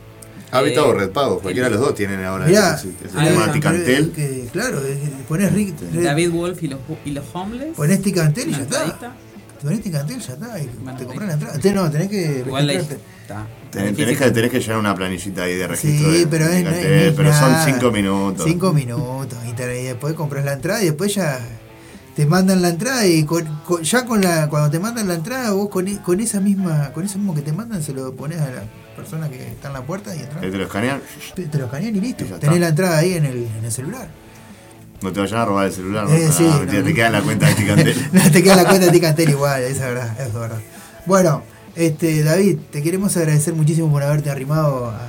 Habitat 0.51 0.83
Eh, 0.83 0.87
o 0.87 0.93
Red 0.93 1.11
Pago, 1.11 1.39
cualquiera 1.39 1.69
de 1.69 1.75
los 1.75 1.85
dos 1.85 1.93
tienen 1.95 2.23
ahora 2.25 2.45
Mirá, 2.47 2.73
ese, 2.75 2.89
ese 3.05 3.17
ahí 3.19 3.27
tema 3.29 3.41
está. 3.41 3.53
Ticantel. 3.53 4.11
Que, 4.11 4.47
claro, 4.51 4.79
eh, 4.83 4.97
ponés 5.27 5.53
Rick, 5.53 5.75
David 5.79 6.31
Wolf 6.31 6.63
y 6.63 6.67
los, 6.69 6.79
y 7.05 7.11
los 7.11 7.23
Homeless. 7.33 7.75
Ponés 7.75 8.01
Ticantel 8.01 8.49
y 8.49 8.51
ya 8.53 8.57
está. 8.63 8.83
entradita. 8.83 9.13
Ponés 9.61 9.81
Ticantel 9.83 10.17
y 10.17 10.21
ya 10.21 10.33
está. 10.33 10.59
Y 10.59 10.65
te 10.97 11.05
compras 11.05 11.27
la 11.27 11.33
entrada. 11.33 11.59
Te- 11.59 11.71
no, 11.73 11.91
tenés 11.91 12.09
que 12.09 12.43
Igual 12.47 12.65
la 12.67 12.73
está. 12.73 12.95
Tenés, 13.69 13.95
tenés 13.95 14.17
que, 14.17 14.31
tenés 14.31 14.49
que 14.49 14.59
llenar 14.59 14.79
una 14.79 14.95
planillita 14.95 15.43
ahí 15.43 15.55
de 15.55 15.67
registro. 15.67 16.11
Sí, 16.11 16.17
de- 16.21 16.27
pero 16.27 16.47
de 16.47 16.57
es, 16.59 17.11
no 17.11 17.15
pero 17.17 17.29
nada. 17.29 17.63
son 17.65 17.73
5 17.75 17.91
minutos. 17.91 18.45
Cinco 18.47 18.73
minutos. 18.73 19.37
Y, 19.47 19.53
te- 19.53 19.81
y 19.81 19.85
después 19.85 20.15
compras 20.15 20.43
la 20.45 20.53
entrada 20.53 20.81
y 20.81 20.85
después 20.85 21.13
ya 21.13 21.39
te 22.19 22.25
mandan 22.25 22.61
la 22.61 22.67
entrada 22.67 23.07
y 23.07 23.23
con- 23.23 23.45
con- 23.65 23.81
ya 23.81 24.03
con 24.05 24.19
la 24.21 24.49
cuando 24.49 24.69
te 24.69 24.77
mandan 24.77 25.07
la 25.07 25.13
entrada 25.13 25.51
vos 25.53 25.69
con, 25.69 25.87
e- 25.87 26.01
con 26.01 26.19
esa 26.19 26.41
misma 26.41 26.91
con 26.93 27.05
eso 27.05 27.17
mismo 27.17 27.33
que 27.33 27.41
te 27.41 27.53
mandan 27.53 27.81
se 27.81 27.93
lo 27.93 28.13
pones 28.13 28.41
a 28.41 28.49
la 28.51 28.63
persona 28.97 29.29
que 29.29 29.47
está 29.47 29.67
en 29.69 29.73
la 29.75 29.83
puerta 29.83 30.13
y 30.13 30.19
entras. 30.19 30.43
Ahí 30.43 30.51
te 30.51 30.57
lo 30.57 30.65
escanean, 30.65 30.99
Te, 31.33 31.43
te 31.43 31.57
lo 31.57 31.65
escanean 31.67 31.95
y 31.95 32.01
listo. 32.01 32.23
Y 32.25 32.27
está. 32.27 32.39
Tenés 32.39 32.59
la 32.59 32.67
entrada 32.67 32.97
ahí 32.97 33.13
en 33.13 33.23
el, 33.23 33.47
en 33.57 33.63
el 33.63 33.71
celular. 33.71 34.09
no 35.01 35.13
te 35.13 35.19
vayan 35.21 35.39
a 35.39 35.45
robar 35.45 35.67
el 35.67 35.71
celular. 35.71 36.09
¿no? 36.09 36.13
Eh, 36.13 36.25
Ah, 36.29 36.33
sí, 36.37 36.43
mentira, 36.43 36.79
no. 36.81 36.85
te 36.87 36.93
queda 36.93 37.05
en 37.07 37.13
la 37.13 37.21
cuenta 37.21 37.47
de 37.47 37.53
Ticantel. 37.55 38.07
No 38.11 38.31
te 38.31 38.43
queda 38.43 38.55
la 38.57 38.65
cuenta 38.65 38.85
de 38.87 38.91
Ticantel 38.91 39.29
igual, 39.29 39.61
esa 39.63 39.87
es 39.87 39.93
verdad, 39.95 40.21
es 40.21 40.33
verdad. 40.33 40.59
Bueno, 41.05 41.43
este 41.77 42.21
David, 42.21 42.57
te 42.69 42.83
queremos 42.83 43.15
agradecer 43.15 43.53
muchísimo 43.53 43.89
por 43.89 44.03
haberte 44.03 44.29
arrimado 44.29 44.89
a, 44.89 44.99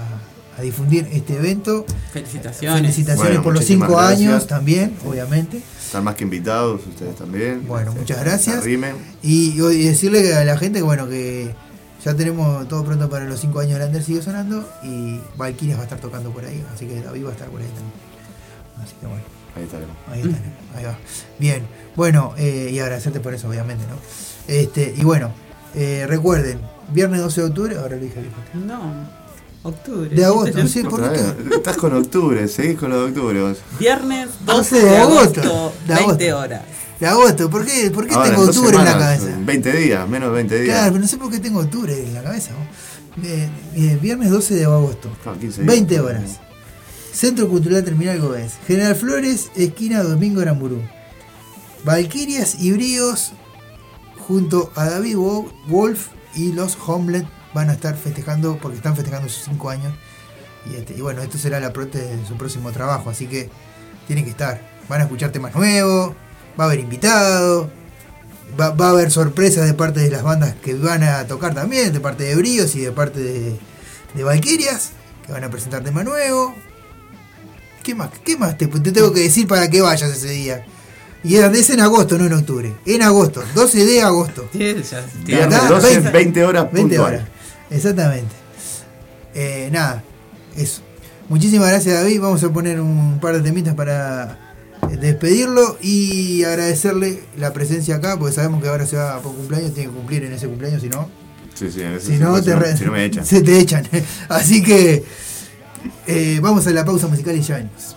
a 0.57 0.63
difundir 0.63 1.09
este 1.11 1.35
evento. 1.39 1.85
Felicitaciones. 2.13 2.81
Felicitaciones 2.83 3.29
Bueno, 3.31 3.43
por 3.43 3.55
los 3.55 3.65
cinco 3.65 3.97
gracias. 3.97 4.21
años 4.21 4.47
también, 4.47 4.95
obviamente. 5.05 5.61
Están 5.91 6.05
más 6.05 6.15
que 6.15 6.23
invitados, 6.23 6.87
ustedes 6.87 7.17
también. 7.17 7.67
Bueno, 7.67 7.93
muchas 7.93 8.19
Se 8.19 8.25
gracias. 8.25 8.65
Y, 8.65 9.61
y 9.61 9.85
decirle 9.89 10.37
a 10.37 10.45
la 10.45 10.57
gente 10.57 10.79
que 10.79 10.85
bueno 10.85 11.09
que 11.09 11.53
ya 12.05 12.15
tenemos 12.15 12.69
todo 12.69 12.85
pronto 12.85 13.11
para 13.11 13.25
los 13.25 13.41
cinco 13.41 13.59
años 13.59 13.73
de 13.73 13.81
Lander 13.81 14.05
sigue 14.05 14.23
sonando 14.23 14.65
y 14.85 15.21
Valkyrias 15.37 15.79
va 15.79 15.81
a 15.81 15.85
estar 15.87 15.99
tocando 15.99 16.31
por 16.31 16.45
ahí, 16.45 16.65
así 16.73 16.87
que 16.87 17.03
David 17.03 17.25
va 17.25 17.31
a 17.31 17.33
estar 17.33 17.49
por 17.49 17.61
ahí 17.61 17.67
también. 17.67 17.93
Así 18.81 18.95
que 19.01 19.07
bueno. 19.09 19.25
Ahí 19.57 19.65
estaremos. 19.65 19.97
Ahí 20.09 20.21
está, 20.21 20.79
ahí 20.79 20.85
va. 20.85 20.99
Bien, 21.41 21.67
bueno, 21.97 22.35
eh, 22.39 22.71
y 22.73 22.79
agradecerte 22.79 23.19
por 23.19 23.35
eso, 23.35 23.49
obviamente, 23.49 23.85
¿no? 23.89 23.97
Este, 24.47 24.95
y 24.97 25.03
bueno, 25.03 25.33
eh, 25.75 26.07
recuerden, 26.07 26.61
viernes 26.93 27.21
12 27.21 27.41
de 27.41 27.47
octubre, 27.49 27.77
ahora 27.79 27.97
lo 27.97 28.03
dije. 28.03 28.23
No, 28.55 29.11
octubre. 29.63 30.09
De 30.09 30.25
agosto, 30.25 30.67
sí, 30.69 30.83
¿por 30.83 31.13
qué? 31.13 31.21
Estás 31.57 31.77
con 31.77 31.93
octubre, 31.95 32.49
seguís 32.49 32.79
con 32.79 32.91
lo 32.91 33.03
de 33.03 33.09
octubre 33.11 33.43
vos. 33.43 33.59
Viernes 33.79 34.29
12 34.45 34.75
12 34.75 34.77
de 34.77 34.91
de 34.91 34.97
agosto. 34.99 35.41
agosto, 35.41 35.73
De 35.87 35.95
20 35.95 36.03
agosto. 36.31 36.39
horas. 36.39 36.63
De 37.01 37.07
agosto, 37.07 37.51
¿por 37.51 37.65
qué, 37.67 37.91
por 37.91 38.07
qué 38.07 38.15
Ahora, 38.15 38.31
tengo 38.31 38.43
octubre 38.45 38.69
en 38.77 38.85
la 38.85 38.93
semanas, 38.93 39.19
cabeza? 39.21 39.37
en 39.39 39.47
20 39.47 39.73
días, 39.73 40.09
menos 40.09 40.29
de 40.31 40.35
20 40.35 40.61
días. 40.61 40.77
Claro, 40.77 40.93
pero 40.93 41.03
no 41.03 41.09
sé 41.09 41.17
por 41.17 41.31
qué 41.31 41.39
tengo 41.39 41.61
octubre 41.61 41.99
en 42.07 42.15
la 42.15 42.23
cabeza. 42.23 42.51
¿no? 42.53 43.25
Eh, 43.27 43.49
eh, 43.77 43.99
viernes 44.01 44.31
12 44.31 44.55
de 44.55 44.65
agosto, 44.65 45.09
Ah, 45.25 45.35
15 45.39 45.63
días. 45.63 45.75
20 45.75 46.01
horas. 46.01 46.41
Centro 47.13 47.49
Cultural 47.49 47.83
Terminal 47.85 48.21
Gómez. 48.21 48.53
General 48.67 48.95
Flores, 48.95 49.51
esquina 49.57 50.03
Domingo 50.03 50.41
Aramburú. 50.43 50.81
Valquirias 51.85 52.57
y 52.61 52.73
Bríos, 52.73 53.33
junto 54.19 54.71
a 54.77 54.85
David 54.91 55.17
Wo- 55.17 55.51
Wolf 55.69 56.09
y 56.35 56.53
los 56.53 56.77
Homelet, 56.87 57.27
van 57.55 57.71
a 57.71 57.73
estar 57.73 57.97
festejando, 57.97 58.59
porque 58.61 58.77
están 58.77 58.97
festejando 58.97 59.29
sus 59.29 59.45
5 59.45 59.71
años. 59.71 59.93
Y, 60.71 60.77
este, 60.77 60.95
y 60.95 61.01
bueno, 61.01 61.23
esto 61.23 61.39
será 61.39 61.59
la 61.61 61.73
prote 61.73 61.99
de 61.99 62.27
su 62.27 62.37
próximo 62.37 62.71
trabajo, 62.73 63.11
así 63.11 63.27
que 63.27 63.49
tienen 64.07 64.25
que 64.25 64.31
estar. 64.31 64.61
Van 64.89 65.01
a 65.01 65.05
escuchar 65.05 65.31
temas 65.33 65.55
nuevos, 65.55 66.15
va 66.59 66.65
a 66.65 66.67
haber 66.67 66.81
invitados, 66.81 67.69
va, 68.61 68.71
va 68.71 68.89
a 68.89 68.91
haber 68.91 69.11
sorpresas 69.11 69.67
de 69.67 69.75
parte 69.75 70.01
de 70.01 70.11
las 70.11 70.23
bandas 70.23 70.55
que 70.63 70.75
van 70.75 71.03
a 71.03 71.27
tocar 71.27 71.55
también, 71.55 71.93
de 71.93 72.01
parte 72.01 72.25
de 72.25 72.37
Bríos 72.37 72.75
y 72.75 72.81
de 72.81 72.93
parte 72.93 73.21
de, 73.21 73.59
de 74.15 74.25
Valquirias, 74.25 74.91
que 75.27 75.33
van 75.33 75.45
a 75.45 75.51
presentar 75.51 75.83
tema 75.83 76.05
nuevo. 76.05 76.55
¿Qué 77.83 77.95
más, 77.95 78.11
qué 78.25 78.37
más 78.37 78.59
te, 78.59 78.67
te 78.67 78.93
tengo 78.93 79.13
que 79.13 79.21
decir 79.21 79.47
para 79.47 79.71
que 79.71 79.81
vayas 79.81 80.11
ese 80.11 80.29
día? 80.31 80.67
Y 81.23 81.37
es, 81.37 81.71
en 81.71 81.81
agosto, 81.81 82.17
no 82.17 82.27
en 82.27 82.33
octubre. 82.33 82.75
En 82.87 83.03
agosto, 83.03 83.43
12 83.55 83.85
de 83.85 84.03
agosto. 84.03 84.49
Viernes 84.53 84.91
¿Verdad? 85.27 85.69
12, 85.69 86.01
20 86.11 86.45
horas 86.45 86.73
20 86.73 86.81
puntual. 86.81 87.15
horas. 87.15 87.29
Exactamente. 87.71 88.35
Eh, 89.35 89.69
nada, 89.73 90.03
eso. 90.57 90.83
Muchísimas 91.29 91.69
gracias 91.69 91.95
David. 91.95 92.21
Vamos 92.21 92.43
a 92.43 92.53
poner 92.53 92.81
un 92.81 93.21
par 93.21 93.35
de 93.37 93.41
temitas 93.43 93.75
para 93.75 94.39
eh, 94.91 94.97
despedirlo 94.97 95.79
y 95.81 96.43
agradecerle 96.45 97.23
la 97.39 97.53
presencia 97.53 97.97
acá, 97.97 98.19
porque 98.19 98.35
sabemos 98.35 98.61
que 98.63 98.69
ahora 98.69 98.87
se 98.87 98.97
va 98.97 99.21
por 99.21 99.35
cumpleaños, 99.37 99.73
tiene 99.75 99.91
que 99.91 99.97
cumplir 99.97 100.25
en 100.25 100.33
ese 100.33 100.49
cumpleaños, 100.49 100.83
si 100.83 100.89
no, 100.89 101.09
Sí, 101.55 101.71
sí, 101.71 101.83
en 101.83 101.93
ese 101.93 102.07
si 102.07 102.13
no, 102.19 102.43
te 102.43 102.57
re- 102.57 102.77
si 102.77 102.85
no 102.85 102.93
me 102.93 103.05
echan. 103.05 103.25
se 103.25 103.43
te 103.43 103.59
echan. 103.59 103.87
Así 104.29 104.63
que 104.63 105.05
eh, 106.07 106.39
vamos 106.43 106.67
a 106.67 106.71
la 106.71 106.85
pausa 106.85 107.07
musical 107.07 107.37
y 107.37 107.43
ya 107.43 107.57
venimos. 107.57 107.97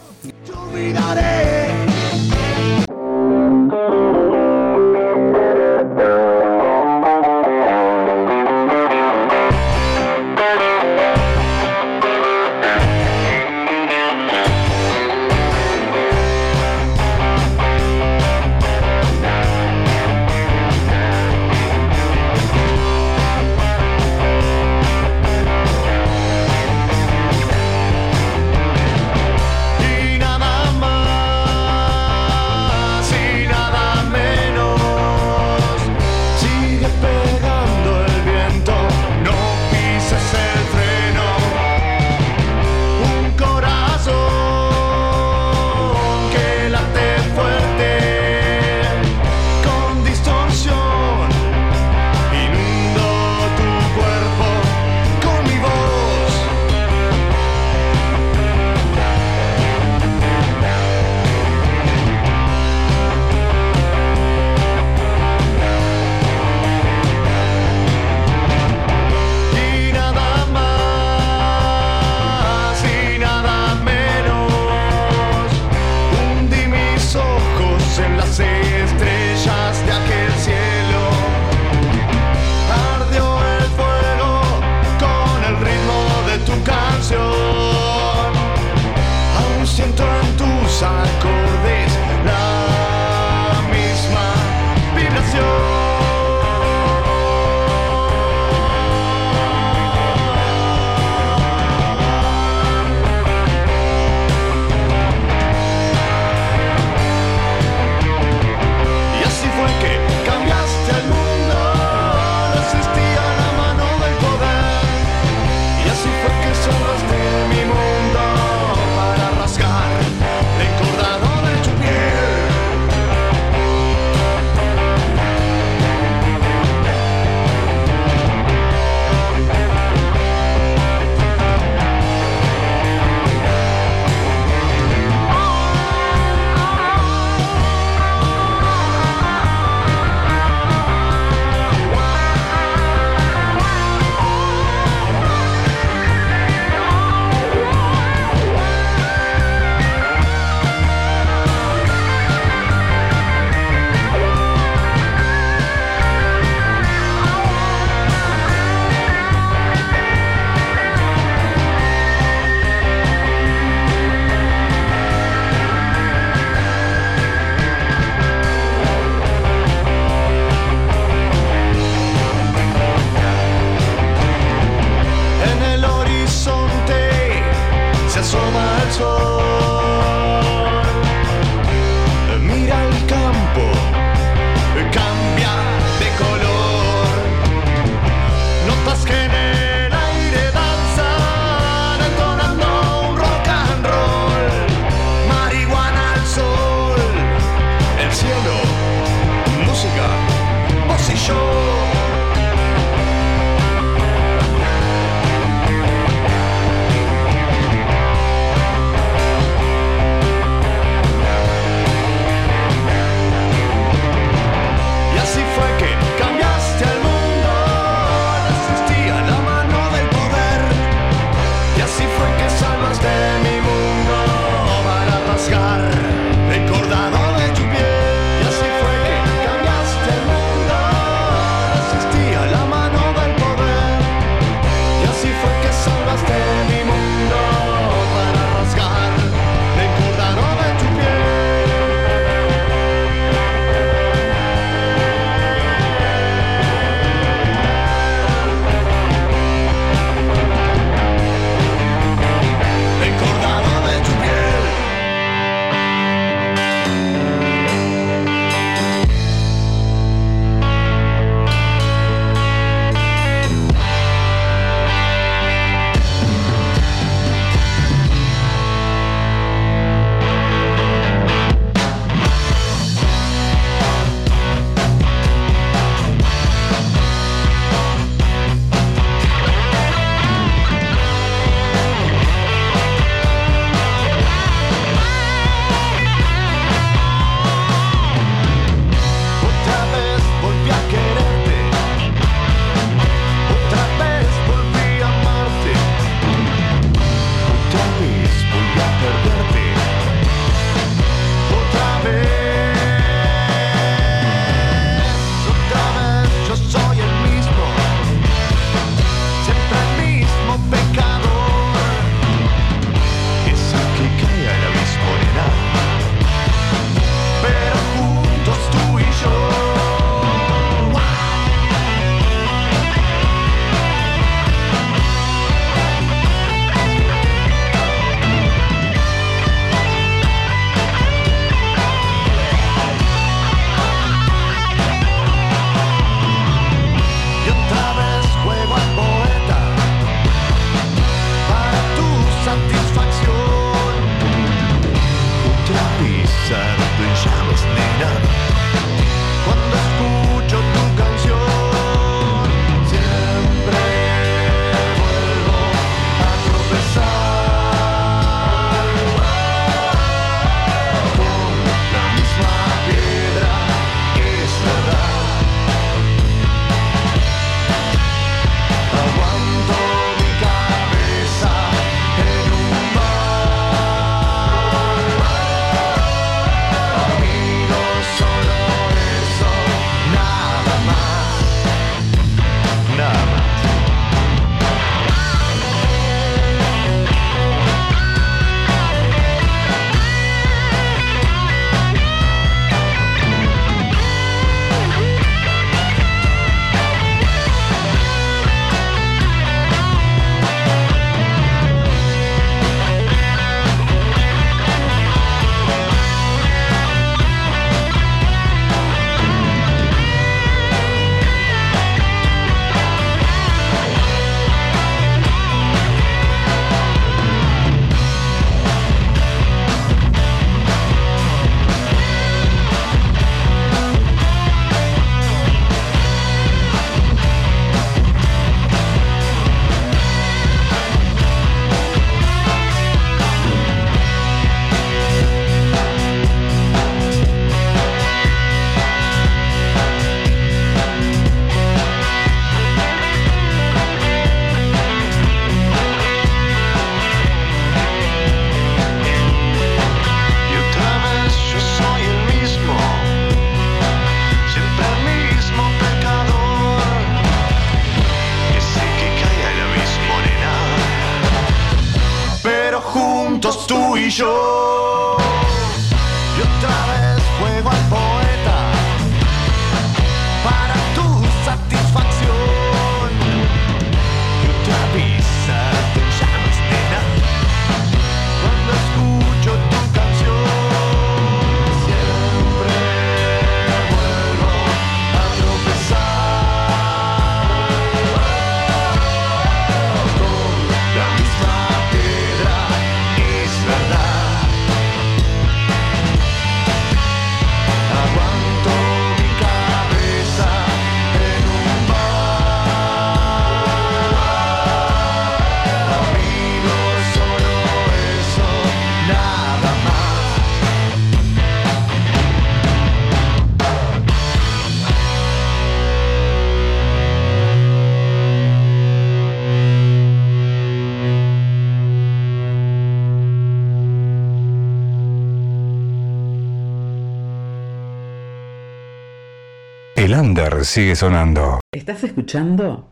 Under 530.33 530.65
sigue 530.65 530.95
sonando. 530.95 531.59
¿Estás 531.71 532.03
escuchando? 532.03 532.89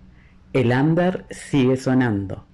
El 0.54 0.72
Under 0.72 1.26
sigue 1.32 1.76
sonando. 1.76 2.46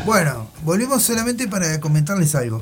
Bueno, 0.06 0.50
volvimos 0.66 1.04
solamente 1.04 1.48
para 1.48 1.80
comentarles 1.80 2.36
algo. 2.36 2.62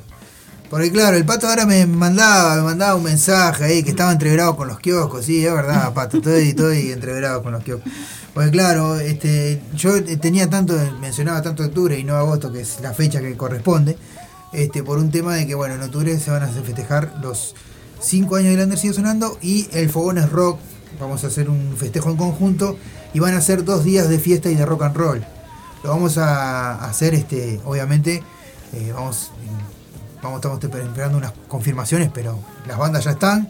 Porque 0.70 0.92
claro, 0.92 1.16
el 1.16 1.26
pato 1.26 1.48
ahora 1.48 1.66
me 1.66 1.86
mandaba, 1.86 2.56
me 2.58 2.62
mandaba 2.62 2.96
un 2.96 3.04
mensaje 3.04 3.64
ahí 3.64 3.84
que 3.84 3.92
estaba 3.92 4.12
entreverado 4.12 4.58
con 4.58 4.68
los 4.68 4.80
kioscos, 4.80 5.26
sí, 5.26 5.46
es 5.46 5.54
verdad, 5.54 5.94
pato, 5.94 6.18
estoy, 6.18 6.50
estoy 6.50 6.92
entreverado 6.92 7.42
con 7.42 7.54
los 7.54 7.64
kioscos. 7.64 7.92
Porque 8.34 8.52
claro, 8.52 9.00
este, 9.00 9.62
yo 9.76 10.04
tenía 10.20 10.50
tanto, 10.50 10.78
mencionaba 11.00 11.42
tanto 11.42 11.64
octubre 11.64 11.98
y 11.98 12.04
no 12.04 12.16
agosto, 12.16 12.52
que 12.52 12.62
es 12.62 12.80
la 12.82 12.94
fecha 12.94 13.22
que 13.22 13.36
corresponde, 13.38 13.98
este, 14.52 14.84
por 14.84 14.98
un 14.98 15.10
tema 15.10 15.36
de 15.36 15.48
que 15.48 15.56
bueno, 15.56 15.76
en 15.76 15.82
octubre 15.82 16.20
se 16.20 16.32
van 16.32 16.44
a 16.44 16.48
festejar 16.48 17.14
los 17.22 17.56
5 18.00 18.36
años 18.36 18.52
de 18.52 18.58
Lander 18.58 18.78
sigue 18.78 18.94
sonando 18.94 19.38
y 19.42 19.68
el 19.72 19.90
Fogones 19.90 20.30
Rock, 20.30 20.60
vamos 21.00 21.24
a 21.24 21.28
hacer 21.28 21.50
un 21.50 21.76
festejo 21.78 22.12
en 22.12 22.18
conjunto 22.18 22.78
y 23.14 23.20
van 23.20 23.34
a 23.36 23.42
ser 23.42 23.64
dos 23.64 23.84
días 23.84 24.10
de 24.10 24.20
fiesta 24.20 24.50
y 24.50 24.56
de 24.56 24.66
rock 24.66 24.84
and 24.84 24.96
roll. 24.96 25.26
Lo 25.84 25.90
vamos 25.90 26.18
a 26.18 26.86
hacer, 26.86 27.14
este, 27.14 27.60
obviamente, 27.66 28.24
eh, 28.74 28.92
vamos, 28.94 29.32
vamos, 30.22 30.38
estamos 30.44 30.64
esperando 30.64 31.18
unas 31.18 31.34
confirmaciones, 31.48 32.10
pero 32.14 32.40
las 32.68 32.78
bandas 32.78 33.04
ya 33.06 33.12
están. 33.12 33.50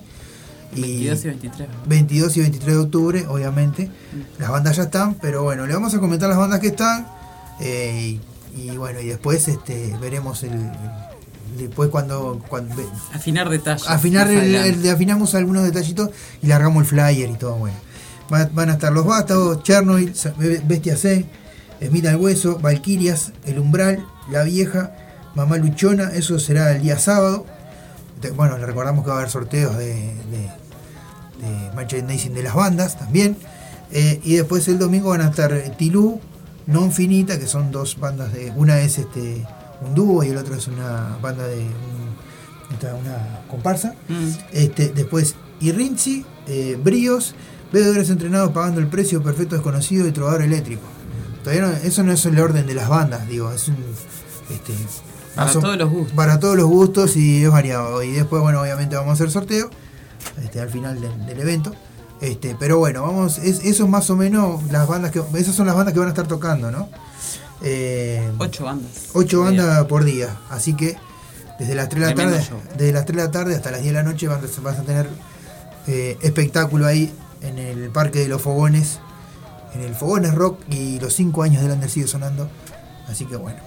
Y 0.74 1.06
22 1.08 1.24
y 1.24 1.28
23. 1.30 1.70
22 1.88 2.38
y 2.38 2.40
23 2.42 2.76
de 2.76 2.82
octubre, 2.82 3.26
obviamente. 3.28 3.90
Las 4.38 4.50
bandas 4.50 4.76
ya 4.76 4.84
están, 4.84 5.16
pero 5.16 5.44
bueno, 5.44 5.66
le 5.66 5.74
vamos 5.74 5.94
a 5.94 6.00
comentar 6.00 6.28
las 6.30 6.38
bandas 6.38 6.60
que 6.60 6.68
están. 6.68 7.08
eh, 7.60 8.20
y, 8.56 8.62
y 8.72 8.78
bueno, 8.78 9.00
y 9.00 9.08
después 9.08 9.48
este, 9.48 9.96
veremos 10.02 10.44
el. 10.44 10.52
el- 10.54 10.72
después 11.58 11.90
cuando. 11.90 12.44
cuando 12.50 12.76
Afinar 13.14 13.50
detalles. 13.50 13.88
afinar 13.88 14.30
el- 14.30 14.90
afinamos 14.90 15.34
algunos 15.36 15.64
detallitos 15.64 16.10
y 16.42 16.48
largamos 16.48 16.82
el 16.84 16.88
flyer 16.90 17.30
y 17.30 17.36
todo 17.36 17.56
bueno. 17.56 17.78
Va- 18.32 18.50
Van 18.52 18.70
a 18.70 18.74
estar 18.74 18.92
los 18.92 19.06
Vástagos, 19.06 19.64
Chernobyl, 19.64 20.14
Bestia 20.66 20.98
C, 20.98 21.26
Smith 21.82 22.06
al 22.08 22.18
Hueso, 22.18 22.60
Valquirias, 22.60 23.32
El 23.46 23.60
Umbral, 23.60 24.06
La 24.30 24.44
Vieja, 24.44 24.92
Mamá 25.38 25.58
Luchona, 25.58 26.10
eso 26.16 26.40
será 26.40 26.72
el 26.76 26.82
día 26.82 26.98
sábado. 26.98 27.46
Bueno, 28.36 28.58
le 28.58 28.66
recordamos 28.66 29.04
que 29.04 29.10
va 29.12 29.18
a 29.18 29.20
haber 29.20 29.30
sorteos 29.30 29.78
de, 29.78 29.94
de, 29.94 30.50
de 31.48 31.72
merchandising 31.76 32.34
de 32.34 32.42
las 32.42 32.56
bandas 32.56 32.98
también. 32.98 33.38
Eh, 33.92 34.20
y 34.24 34.36
después 34.36 34.68
el 34.68 34.80
domingo 34.80 35.10
van 35.12 35.22
a 35.22 35.28
estar 35.30 35.54
Tilú, 35.78 36.20
Non 36.66 36.92
Finita, 36.92 37.38
que 37.38 37.46
son 37.46 37.72
dos 37.72 38.00
bandas 38.00 38.34
de. 38.34 38.52
Una 38.56 38.80
es 38.82 38.98
este 38.98 39.46
un 39.82 39.94
dúo 39.94 40.24
y 40.24 40.30
el 40.30 40.38
otro 40.38 40.56
es 40.56 40.68
una 40.68 41.18
banda 41.22 41.46
de 41.48 41.60
un- 41.60 42.18
una 43.06 43.42
comparsa. 43.48 43.94
Mm. 44.10 44.30
Este, 44.52 44.90
después 44.90 45.36
Irrinzi, 45.62 46.26
eh, 46.48 46.78
Bríos, 46.84 47.36
Bebedores 47.72 48.10
entrenados 48.10 48.52
pagando 48.54 48.80
el 48.82 48.88
precio 48.88 49.22
perfecto 49.22 49.56
desconocido 49.56 50.08
y 50.08 50.12
trovador 50.12 50.42
eléctrico. 50.42 50.82
Todavía 51.44 51.68
no- 51.68 51.74
eso 51.74 52.02
no 52.04 52.12
es 52.14 52.26
el 52.26 52.40
orden 52.40 52.66
de 52.66 52.74
las 52.74 52.90
bandas, 52.90 53.28
digo, 53.28 53.52
es 53.52 53.68
un 53.68 53.76
este, 54.50 54.74
Para 55.38 55.52
o- 55.52 55.60
todos 55.62 55.78
los 55.78 55.90
gustos. 55.90 56.14
Para 56.16 56.40
todos 56.40 56.56
los 56.58 56.66
gustos 56.68 57.16
y 57.16 57.44
es 57.44 57.50
variado. 57.52 58.04
Y 58.04 58.12
después, 58.12 58.42
bueno, 58.42 58.62
obviamente 58.62 58.96
vamos 58.96 59.12
a 59.12 59.14
hacer 59.14 59.32
sorteo 59.32 59.70
este, 60.44 60.60
al 60.60 60.70
final 60.70 61.00
del, 61.00 61.26
del 61.26 61.40
evento. 61.40 61.74
Este, 62.22 62.56
pero 62.60 62.80
bueno, 62.80 63.04
vamos, 63.04 63.38
es, 63.38 63.64
eso 63.64 63.84
es 63.84 63.90
más 63.90 64.10
o 64.10 64.16
menos 64.16 64.64
las 64.72 64.88
bandas 64.88 65.12
que. 65.12 65.22
Esas 65.36 65.56
son 65.56 65.68
las 65.68 65.76
bandas 65.76 65.94
que 65.94 66.00
van 66.00 66.08
a 66.08 66.12
estar 66.12 66.28
tocando, 66.28 66.72
¿no? 66.72 66.90
Eh, 67.62 68.30
Ocho 68.38 68.66
bandas. 68.66 68.92
Ocho 69.14 69.42
bandas 69.42 69.86
por 69.86 70.04
día. 70.04 70.36
Así 70.50 70.74
que 70.76 70.98
desde 71.60 71.76
las 71.76 71.90
3 71.90 72.02
de 72.04 72.10
la 72.10 72.16
tarde. 72.16 72.44
show. 72.44 72.60
Desde 72.78 72.92
las 72.92 73.06
3 73.06 73.18
de 73.18 73.24
la 73.24 73.32
tarde 73.32 73.56
hasta 73.56 73.72
las 73.72 73.82
10 73.82 73.94
de 73.94 74.00
la 74.04 74.04
noche 74.04 74.28
vas 74.28 74.40
a, 74.44 74.62
vas 74.62 74.80
a 74.80 74.84
tener 74.84 75.08
eh, 75.88 76.18
espectáculo 76.22 76.86
ahí 76.86 77.12
en 77.42 77.58
el 77.60 77.90
Parque 77.90 78.20
de 78.20 78.28
los 78.28 78.42
Fogones. 78.42 79.00
En 79.76 79.82
el 79.82 79.94
Fogones 79.96 80.34
Rock 80.34 80.60
y 80.72 81.00
los 81.00 81.14
5 81.14 81.44
años 81.44 81.62
del 81.62 81.72
Under 81.72 81.90
sigue 81.90 82.08
sonando. 82.08 82.50
Así 83.08 83.26
que 83.26 83.36
bueno. 83.36 83.60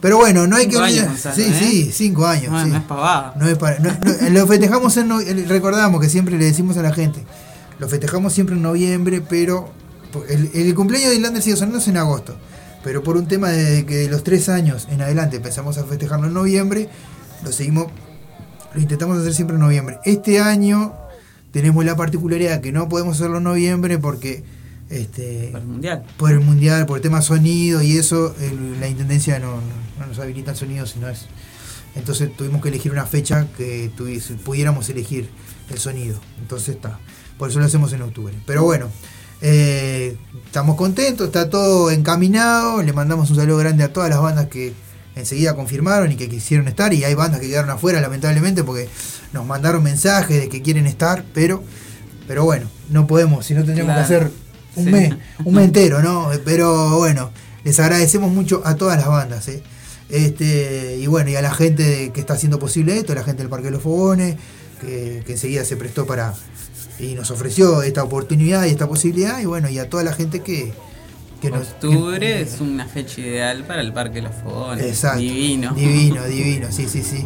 Pero 0.00 0.16
bueno, 0.16 0.46
no 0.46 0.56
hay 0.56 0.64
Cinco 0.64 0.78
que 0.78 0.84
años, 0.84 0.98
olvidar. 0.98 1.08
Gonzalo, 1.08 1.34
sí, 1.36 1.42
¿eh? 1.42 1.58
sí, 1.60 1.92
5 1.92 2.26
años. 2.26 2.52
No, 2.52 2.64
sí. 2.64 2.70
no 2.70 2.76
es 2.78 2.82
pavada. 2.84 3.34
No 3.36 3.48
es 3.48 3.58
para- 3.58 3.78
no- 3.80 3.90
no, 3.90 4.30
lo 4.30 4.46
festejamos 4.46 4.96
en 4.96 5.08
no- 5.08 5.20
recordamos 5.46 6.00
que 6.00 6.08
siempre 6.08 6.38
le 6.38 6.44
decimos 6.46 6.76
a 6.78 6.82
la 6.82 6.92
gente, 6.92 7.22
lo 7.78 7.88
festejamos 7.88 8.32
siempre 8.32 8.56
en 8.56 8.62
noviembre, 8.62 9.20
pero 9.20 9.70
el, 10.28 10.50
el 10.54 10.74
cumpleaños 10.74 11.10
de 11.10 11.16
Irlander 11.16 11.42
sigue 11.42 11.56
sonando 11.56 11.78
es 11.78 11.88
en 11.88 11.96
agosto. 11.98 12.34
Pero 12.82 13.02
por 13.02 13.18
un 13.18 13.26
tema 13.26 13.50
de 13.50 13.84
que 13.84 13.96
de 13.96 14.08
los 14.08 14.24
tres 14.24 14.48
años 14.48 14.88
en 14.90 15.02
adelante 15.02 15.36
empezamos 15.36 15.76
a 15.76 15.84
festejarlo 15.84 16.28
en 16.28 16.32
noviembre, 16.34 16.88
lo 17.44 17.52
seguimos, 17.52 17.88
lo 18.72 18.80
intentamos 18.80 19.18
hacer 19.18 19.34
siempre 19.34 19.56
en 19.56 19.60
noviembre. 19.60 19.98
Este 20.06 20.40
año 20.40 20.94
tenemos 21.52 21.84
la 21.84 21.94
particularidad 21.96 22.62
que 22.62 22.72
no 22.72 22.88
podemos 22.88 23.16
hacerlo 23.16 23.36
en 23.38 23.44
noviembre 23.44 23.98
porque 23.98 24.44
este 24.88 25.50
Para 25.52 25.62
el 25.62 25.68
mundial. 25.70 26.04
por 26.16 26.30
el 26.32 26.40
mundial, 26.40 26.86
por 26.86 26.96
el 26.96 27.02
tema 27.02 27.20
sonido 27.22 27.82
y 27.82 27.98
eso, 27.98 28.34
el- 28.40 28.80
la 28.80 28.88
intendencia 28.88 29.38
no, 29.38 29.56
no- 29.56 29.89
no 30.00 30.06
nos 30.06 30.18
habilita 30.18 30.50
el 30.50 30.56
sonido, 30.56 30.86
sino 30.86 31.08
es. 31.08 31.26
Entonces 31.94 32.34
tuvimos 32.36 32.62
que 32.62 32.68
elegir 32.68 32.90
una 32.92 33.06
fecha 33.06 33.46
que 33.56 33.90
tuviese- 33.96 34.34
pudiéramos 34.34 34.88
elegir 34.88 35.28
el 35.70 35.78
sonido. 35.78 36.18
Entonces 36.40 36.70
está. 36.76 36.98
Por 37.38 37.50
eso 37.50 37.58
lo 37.58 37.64
hacemos 37.66 37.92
en 37.92 38.02
octubre. 38.02 38.34
Pero 38.46 38.64
bueno, 38.64 38.88
eh, 39.40 40.16
estamos 40.46 40.76
contentos, 40.76 41.26
está 41.26 41.48
todo 41.50 41.90
encaminado. 41.90 42.82
Le 42.82 42.92
mandamos 42.92 43.30
un 43.30 43.36
saludo 43.36 43.58
grande 43.58 43.84
a 43.84 43.92
todas 43.92 44.10
las 44.10 44.20
bandas 44.20 44.46
que 44.46 44.72
enseguida 45.16 45.54
confirmaron 45.56 46.12
y 46.12 46.16
que 46.16 46.28
quisieron 46.28 46.68
estar. 46.68 46.92
Y 46.94 47.04
hay 47.04 47.14
bandas 47.14 47.40
que 47.40 47.48
quedaron 47.48 47.70
afuera, 47.70 48.00
lamentablemente, 48.00 48.62
porque 48.64 48.88
nos 49.32 49.44
mandaron 49.46 49.82
mensajes 49.82 50.40
de 50.40 50.48
que 50.48 50.62
quieren 50.62 50.86
estar, 50.86 51.24
pero, 51.34 51.62
pero 52.28 52.44
bueno, 52.44 52.68
no 52.90 53.06
podemos, 53.06 53.46
si 53.46 53.54
no 53.54 53.64
tendríamos 53.64 53.94
Claro. 53.94 54.08
que 54.08 54.14
hacer 54.14 54.32
un 54.76 54.84
Sí. 54.84 54.90
mes, 54.90 55.14
un 55.44 55.54
mes 55.54 55.64
entero, 55.64 56.02
¿no? 56.02 56.30
Pero 56.44 56.98
bueno, 56.98 57.30
les 57.64 57.78
agradecemos 57.80 58.30
mucho 58.32 58.62
a 58.64 58.76
todas 58.76 58.96
las 58.98 59.08
bandas, 59.08 59.48
¿eh? 59.48 59.62
Este, 60.10 60.96
y 60.98 61.06
bueno, 61.06 61.30
y 61.30 61.36
a 61.36 61.42
la 61.42 61.52
gente 61.52 62.10
que 62.12 62.20
está 62.20 62.34
haciendo 62.34 62.58
posible 62.58 62.96
esto, 62.96 63.14
la 63.14 63.22
gente 63.22 63.42
del 63.42 63.50
Parque 63.50 63.66
de 63.66 63.72
los 63.72 63.82
Fogones, 63.82 64.36
que, 64.80 65.22
que 65.24 65.32
enseguida 65.32 65.64
se 65.64 65.76
prestó 65.76 66.06
para 66.06 66.34
y 67.00 67.14
nos 67.14 67.30
ofreció 67.30 67.82
esta 67.82 68.04
oportunidad 68.04 68.66
y 68.66 68.70
esta 68.70 68.88
posibilidad, 68.88 69.40
y 69.40 69.46
bueno, 69.46 69.68
y 69.68 69.78
a 69.78 69.88
toda 69.88 70.02
la 70.02 70.12
gente 70.12 70.40
que, 70.40 70.72
que 71.40 71.50
nos. 71.50 71.68
Octubre 71.68 72.40
es 72.40 72.60
una 72.60 72.86
fecha 72.86 73.20
ideal 73.20 73.64
para 73.64 73.80
el 73.80 73.92
Parque 73.92 74.16
de 74.16 74.22
los 74.22 74.34
Fogones. 74.34 74.84
Exacto. 74.84 75.20
Divino. 75.20 75.74
Divino, 75.74 76.24
divino, 76.26 76.68
sí, 76.70 76.86
sí, 76.88 77.02
sí. 77.02 77.24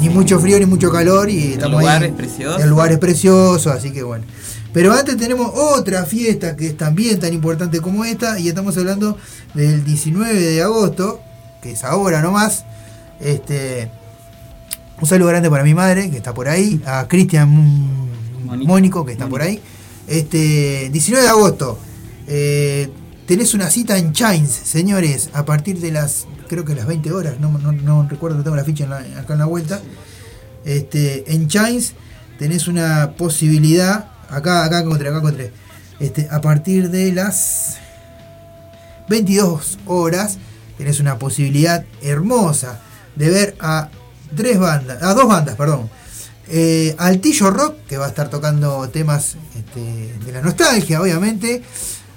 Ni 0.00 0.08
mucho 0.08 0.40
frío 0.40 0.58
ni 0.58 0.66
mucho 0.66 0.90
calor 0.90 1.30
y 1.30 1.52
estamos 1.52 1.80
lugar 1.80 2.02
ahí. 2.02 2.08
es 2.08 2.14
precioso. 2.14 2.58
El 2.58 2.68
lugar 2.68 2.92
es 2.92 2.98
precioso, 2.98 3.70
así 3.70 3.92
que 3.92 4.02
bueno. 4.02 4.24
Pero 4.72 4.92
antes 4.92 5.16
tenemos 5.16 5.52
otra 5.54 6.04
fiesta 6.04 6.56
que 6.56 6.66
es 6.66 6.76
también 6.76 7.20
tan 7.20 7.32
importante 7.32 7.80
como 7.80 8.04
esta 8.04 8.40
y 8.40 8.48
estamos 8.48 8.76
hablando 8.76 9.16
del 9.54 9.84
19 9.84 10.34
de 10.34 10.62
agosto, 10.62 11.20
que 11.64 11.72
es 11.72 11.82
ahora 11.82 12.20
nomás. 12.20 12.64
Este, 13.20 13.88
Un 15.00 15.08
saludo 15.08 15.28
grande 15.30 15.48
para 15.50 15.64
mi 15.64 15.74
madre, 15.74 16.08
que 16.10 16.16
está 16.18 16.32
por 16.34 16.46
ahí, 16.46 16.80
a 16.86 17.08
Cristian 17.08 17.48
Mónico, 18.44 19.04
que 19.04 19.12
está 19.12 19.26
por 19.26 19.40
ahí. 19.42 19.60
Este, 20.06 20.88
19 20.92 21.24
de 21.24 21.30
agosto, 21.30 21.78
eh, 22.28 22.90
tenés 23.26 23.54
una 23.54 23.70
cita 23.70 23.96
en 23.98 24.12
Chains, 24.12 24.50
señores, 24.50 25.30
a 25.32 25.44
partir 25.46 25.80
de 25.80 25.90
las, 25.90 26.26
creo 26.48 26.64
que 26.66 26.74
las 26.74 26.86
20 26.86 27.10
horas, 27.12 27.40
no, 27.40 27.50
no- 27.58 27.72
no 27.72 28.06
recuerdo, 28.08 28.42
tengo 28.44 28.54
la 28.56 28.64
ficha 28.64 28.84
en 28.84 28.90
la- 28.90 29.20
acá 29.20 29.32
en 29.32 29.38
la 29.40 29.46
vuelta. 29.46 29.80
Este, 30.64 31.32
en 31.34 31.48
Chains 31.48 31.94
tenés 32.38 32.68
una 32.68 33.14
posibilidad, 33.16 34.10
acá, 34.30 34.64
acá 34.64 34.80
encontré, 34.80 35.08
acá 35.08 35.18
encontré, 35.18 35.50
este, 35.98 36.28
a 36.30 36.40
partir 36.40 36.90
de 36.90 37.10
las 37.12 37.78
22 39.08 39.78
horas 39.86 40.38
tenés 40.78 41.00
una 41.00 41.18
posibilidad 41.18 41.84
hermosa 42.02 42.80
de 43.16 43.30
ver 43.30 43.56
a 43.60 43.90
tres 44.34 44.58
bandas, 44.58 45.02
a 45.02 45.14
dos 45.14 45.28
bandas, 45.28 45.56
perdón. 45.56 45.90
Eh, 46.48 46.94
Altillo 46.98 47.50
Rock, 47.50 47.76
que 47.88 47.96
va 47.96 48.06
a 48.06 48.08
estar 48.08 48.28
tocando 48.28 48.88
temas 48.90 49.36
este, 49.56 50.12
de 50.24 50.32
la 50.32 50.42
nostalgia, 50.42 51.00
obviamente. 51.00 51.62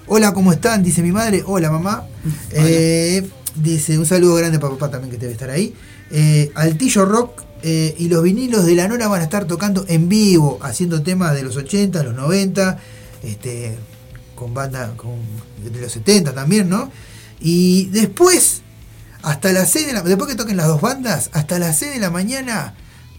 Hola, 0.07 0.33
¿cómo 0.33 0.51
están? 0.51 0.83
Dice 0.83 1.01
mi 1.01 1.11
madre. 1.11 1.43
Hola, 1.45 1.69
mamá. 1.69 2.05
Eh, 2.51 3.27
dice 3.55 3.97
un 3.97 4.05
saludo 4.05 4.35
grande 4.35 4.59
para 4.59 4.73
papá 4.73 4.89
también 4.89 5.11
que 5.11 5.17
debe 5.17 5.33
estar 5.33 5.49
ahí. 5.49 5.73
Eh, 6.11 6.51
Altillo 6.55 7.05
Rock 7.05 7.43
eh, 7.63 7.95
y 7.97 8.07
los 8.07 8.23
vinilos 8.23 8.65
de 8.65 8.75
la 8.75 8.87
Nona 8.87 9.07
van 9.07 9.21
a 9.21 9.23
estar 9.23 9.45
tocando 9.45 9.85
en 9.87 10.07
vivo, 10.07 10.59
haciendo 10.61 11.01
temas 11.01 11.33
de 11.33 11.43
los 11.43 11.57
80, 11.57 12.03
los 12.03 12.15
90, 12.15 12.77
este, 13.23 13.77
con 14.35 14.53
banda 14.53 14.93
con, 14.95 15.15
de 15.63 15.81
los 15.81 15.91
70 15.91 16.33
también, 16.33 16.69
¿no? 16.69 16.91
Y 17.39 17.85
después, 17.87 18.61
hasta 19.21 19.51
las 19.53 19.69
6 19.71 19.87
de 19.87 19.93
la 19.93 20.01
después 20.01 20.29
que 20.29 20.35
toquen 20.35 20.57
las 20.57 20.67
dos 20.67 20.81
bandas, 20.81 21.29
hasta 21.33 21.59
las 21.59 21.77
6 21.79 21.93
de 21.93 21.99
la 21.99 22.09
mañana 22.09 22.73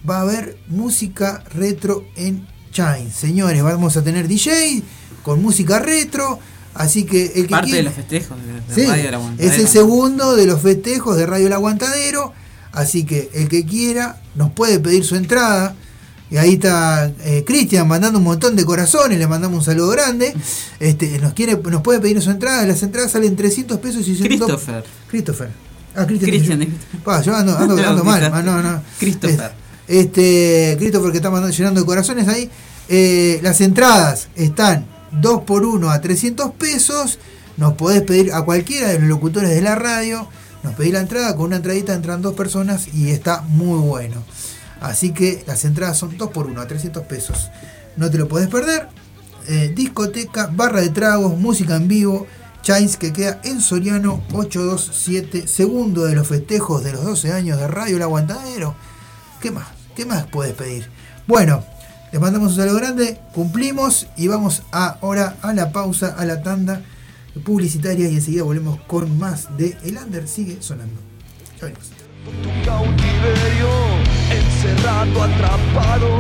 va 0.09 0.19
a 0.19 0.21
haber 0.23 0.59
música 0.69 1.45
retro 1.55 2.05
en 2.17 2.47
Chain. 2.73 3.11
Señores, 3.13 3.63
vamos 3.63 3.97
a 3.97 4.03
tener 4.05 4.29
DJ 4.29 4.83
con 5.23 5.43
música 5.43 5.79
retro. 5.79 6.39
Así 6.75 7.05
que 7.05 7.27
el 7.35 7.43
que 7.47 7.49
Parte 7.49 7.67
de 7.67 7.73
quiera- 7.73 7.85
los 7.87 7.95
festejos 7.95 8.37
de, 8.41 8.53
de 8.75 8.75
Sí, 8.75 8.87
Radio 8.87 9.09
El 9.09 9.15
Aguantadero. 9.15 9.53
es 9.53 9.59
el 9.59 9.69
segundo 9.69 10.37
de 10.37 10.47
los 10.47 10.61
festejos 10.63 11.17
de 11.17 11.27
Radio 11.27 11.47
El 11.49 11.53
Aguantadero. 11.53 12.33
Así 12.73 13.05
que 13.05 13.31
el 13.35 13.49
que 13.49 13.65
quiera 13.67 14.21
nos 14.37 14.53
puede 14.53 14.79
pedir 14.79 15.05
su 15.05 15.17
entrada. 15.17 15.75
Y 16.31 16.37
ahí 16.37 16.55
está 16.55 17.11
eh, 17.25 17.43
Cristian 17.47 17.89
mandando 17.89 18.19
un 18.19 18.25
montón 18.25 18.55
de 18.55 18.65
corazones, 18.65 19.19
le 19.19 19.27
mandamos 19.27 19.59
un 19.59 19.65
saludo 19.65 19.89
grande. 19.89 20.35
Este, 20.79 21.19
nos 21.19 21.33
quiere, 21.33 21.57
nos 21.57 21.83
puede 21.83 22.01
pedir 22.01 22.21
su 22.21 22.31
entrada, 22.31 22.67
las 22.67 22.83
entradas 22.83 23.13
salen 23.13 23.35
300 23.35 23.79
pesos 23.79 24.07
y 24.07 24.15
100 24.15 24.29
Christopher. 24.29 24.85
Christopher. 25.09 25.49
Ah, 25.97 26.07
Cristian. 26.07 26.31
Cristian. 26.31 26.79
Pa, 27.03 27.23
yo 27.23 27.35
ando, 27.35 27.57
ando, 27.57 27.77
ando 27.89 28.05
mal. 28.05 28.31
ah, 28.33 28.43
no, 28.43 28.63
no. 28.63 28.83
Christopher. 28.99 29.53
Este, 29.87 30.77
Christopher 30.79 31.11
que 31.11 31.17
está 31.17 31.31
mandando, 31.31 31.57
llenando 31.57 31.81
de 31.81 31.87
corazones 31.87 32.29
ahí. 32.29 32.51
Eh, 32.91 33.41
las 33.43 33.61
entradas 33.61 34.29
están 34.37 34.87
2 35.13 35.43
por 35.43 35.65
1 35.65 35.91
a 35.91 36.01
300 36.01 36.53
pesos. 36.53 37.19
Nos 37.57 37.73
podés 37.75 38.03
pedir 38.03 38.33
a 38.33 38.43
cualquiera 38.43 38.89
de 38.89 38.99
los 38.99 39.09
locutores 39.09 39.51
de 39.51 39.63
la 39.63 39.75
radio. 39.75 40.29
Nos 40.63 40.75
pedís 40.75 40.93
la 40.93 41.01
entrada, 41.01 41.35
con 41.37 41.47
una 41.47 41.57
entradita 41.57 41.95
entran 41.95 42.21
dos 42.21 42.35
personas 42.35 42.89
y 42.95 43.11
está 43.11 43.41
muy 43.43 43.79
bueno. 43.79 44.23
Así 44.81 45.13
que 45.13 45.45
las 45.47 45.65
entradas 45.65 45.99
son 45.99 46.17
2 46.17 46.31
por 46.31 46.47
1 46.47 46.61
a 46.61 46.67
300 46.67 47.05
pesos. 47.05 47.51
No 47.97 48.11
te 48.11 48.19
lo 48.19 48.29
podés 48.29 48.49
perder. 48.49 48.89
Eh, 49.49 49.73
discoteca, 49.75 50.49
barra 50.53 50.81
de 50.81 50.91
tragos, 50.91 51.39
música 51.39 51.77
en 51.77 51.89
vivo. 51.89 52.27
Chains 52.63 52.97
que 52.97 53.13
queda 53.13 53.41
en 53.45 53.61
Soriano 53.61 54.23
827, 54.33 55.47
segundo 55.47 56.05
de 56.05 56.15
los 56.15 56.27
festejos 56.27 56.85
de 56.85 56.93
los 56.93 57.05
12 57.05 57.33
años 57.33 57.59
de 57.59 57.67
Radio 57.67 57.97
El 57.97 58.03
Aguantadero. 58.03 58.75
¿Qué 59.41 59.51
más? 59.51 59.69
¿Qué 59.97 60.05
más 60.05 60.27
puedes 60.27 60.55
pedir? 60.55 60.91
Bueno, 61.27 61.65
les 62.13 62.21
mandamos 62.21 62.51
un 62.51 62.57
saludo 62.57 62.77
grande, 62.77 63.21
cumplimos 63.33 64.07
y 64.17 64.29
vamos 64.29 64.63
ahora 64.71 65.37
a 65.43 65.53
la 65.53 65.73
pausa, 65.73 66.15
a 66.19 66.25
la 66.25 66.43
tanda 66.43 66.83
publicitaria 67.45 68.09
y 68.09 68.17
enseguida 68.17 68.43
volvemos 68.43 68.81
con 68.87 69.19
más 69.19 69.57
de 69.57 69.77
El 69.85 69.97
Under 69.99 70.27
sigue 70.27 70.61
sonando. 70.61 71.01
Ya. 71.61 71.69
Atrapado. 74.67 76.19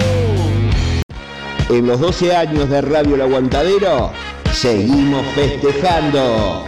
En 1.68 1.86
los 1.86 2.01
12 2.01 2.36
años 2.36 2.70
de 2.70 2.80
Radio 2.80 3.16
El 3.16 3.22
Aguantadero, 3.22 4.12
seguimos 4.53 5.26
festejando. 5.34 6.64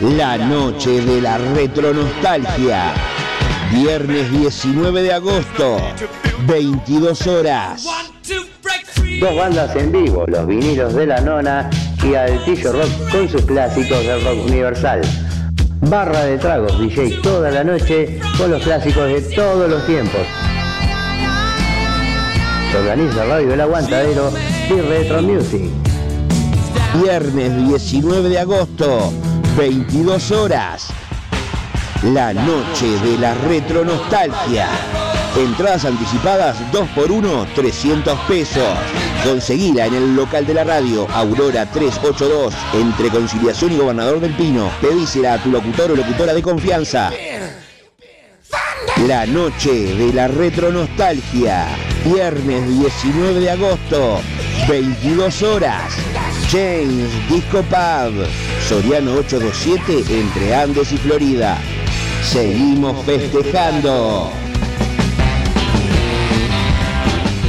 La 0.00 0.38
noche 0.38 1.00
de 1.00 1.20
la 1.20 1.38
retronostalgia. 1.38 2.92
Viernes 3.72 4.30
19 4.30 5.02
de 5.02 5.12
agosto, 5.12 5.78
22 6.46 7.26
horas. 7.26 7.86
Dos 9.20 9.36
bandas 9.36 9.74
en 9.76 9.90
vivo, 9.90 10.24
los 10.28 10.46
vinilos 10.46 10.94
de 10.94 11.06
la 11.06 11.20
nona 11.20 11.70
y 12.02 12.14
Altillo 12.14 12.72
Rock 12.72 13.10
con 13.10 13.28
sus 13.28 13.42
clásicos 13.42 14.04
del 14.04 14.24
rock 14.24 14.46
universal. 14.46 15.00
Barra 15.88 16.24
de 16.24 16.38
tragos, 16.38 16.78
DJ 16.78 17.20
toda 17.20 17.50
la 17.50 17.62
noche 17.62 18.18
con 18.38 18.50
los 18.50 18.62
clásicos 18.62 19.06
de 19.06 19.20
todos 19.34 19.68
los 19.68 19.86
tiempos. 19.86 20.22
Se 22.70 22.78
organiza 22.78 23.24
Radio 23.24 23.52
El 23.52 23.60
Aguantadero 23.60 24.32
y 24.68 24.80
Retro 24.80 25.22
Music. 25.22 25.62
Viernes 27.02 27.68
19 27.68 28.28
de 28.28 28.38
agosto, 28.38 29.12
22 29.58 30.30
horas. 30.32 30.88
La 32.02 32.32
noche 32.32 32.86
de 33.04 33.18
la 33.18 33.34
retronostalgia. 33.34 34.68
Entradas 35.36 35.84
anticipadas 35.84 36.56
2x1, 36.72 37.46
300 37.54 38.18
pesos. 38.20 38.68
Conseguila 39.24 39.86
en 39.86 39.94
el 39.94 40.14
local 40.14 40.46
de 40.46 40.52
la 40.52 40.64
radio, 40.64 41.08
Aurora 41.10 41.64
382, 41.70 42.54
entre 42.74 43.08
Conciliación 43.08 43.72
y 43.72 43.78
Gobernador 43.78 44.20
del 44.20 44.34
Pino. 44.34 44.70
Pedísela 44.82 45.34
a 45.34 45.42
tu 45.42 45.50
locutor 45.50 45.92
o 45.92 45.96
locutora 45.96 46.34
de 46.34 46.42
confianza. 46.42 47.10
La 49.08 49.24
noche 49.24 49.94
de 49.94 50.12
la 50.12 50.28
retronostalgia. 50.28 51.66
Viernes 52.04 52.68
19 52.68 53.40
de 53.40 53.50
agosto, 53.50 54.20
22 54.68 55.42
horas. 55.42 55.94
James 56.50 57.10
Disco 57.28 57.62
Pub. 57.62 58.26
Soriano 58.68 59.14
827 59.14 60.20
entre 60.20 60.54
Andes 60.54 60.92
y 60.92 60.98
Florida. 60.98 61.58
Seguimos 62.22 63.04
festejando. 63.04 64.30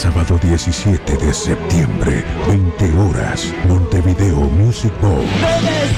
Sábado 0.00 0.38
17 0.42 1.14
de 1.18 1.34
septiembre, 1.34 2.24
20 2.48 2.98
horas, 3.00 3.52
Montevideo 3.68 4.40
Music 4.56 4.90
Bowl. 5.02 5.26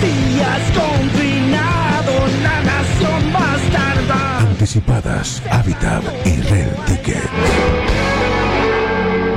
Días 0.02 0.60
confinado, 0.74 2.12
la 2.42 2.62
nación 2.64 3.32
bastarda. 3.32 4.38
Anticipadas, 4.40 5.40
Habitat 5.48 6.02
y 6.26 6.40
Rare 6.40 6.74
Ticket. 6.84 7.30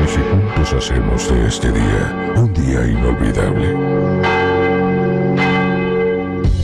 Y 0.03 0.07
si 0.07 0.19
juntos 0.31 0.73
hacemos 0.73 1.29
de 1.29 1.47
este 1.47 1.71
día 1.71 2.33
un 2.35 2.51
día 2.51 2.87
inolvidable. 2.87 4.34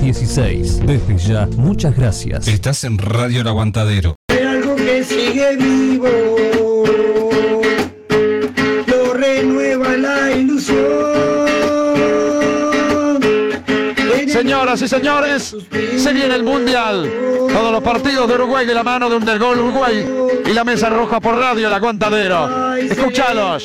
716. 0.00 0.86
Desde 0.86 1.18
ya, 1.18 1.46
muchas 1.56 1.96
gracias. 1.96 2.46
Estás 2.46 2.84
en 2.84 2.98
Radio 2.98 3.40
El 3.40 3.48
Aguantadero. 3.48 4.14
Hay 4.28 4.38
algo 4.38 4.76
que 4.76 5.02
sigue 5.02 5.56
vivo, 5.56 6.08
lo 8.86 9.12
renueva 9.14 9.96
la 9.96 10.30
ilusión. 10.32 10.78
Señoras 14.28 14.82
y 14.82 14.88
señores, 14.88 15.56
se 15.96 16.12
viene 16.12 16.34
el 16.36 16.44
Mundial. 16.44 17.10
Todos 17.52 17.72
los 17.72 17.82
partidos 17.82 18.28
de 18.28 18.34
Uruguay 18.34 18.66
de 18.66 18.74
la 18.74 18.84
mano 18.84 19.10
de 19.10 19.16
un 19.16 19.24
del 19.24 19.40
gol 19.40 19.58
Uruguay 19.58 20.06
y 20.46 20.52
la 20.52 20.62
mesa 20.62 20.90
roja 20.90 21.18
por 21.18 21.36
radio 21.36 21.66
El 21.66 21.74
Aguantadero. 21.74 22.76
Escuchalos. 22.76 23.64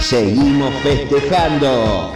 seguimos 0.00 0.74
festejando. 0.82 2.12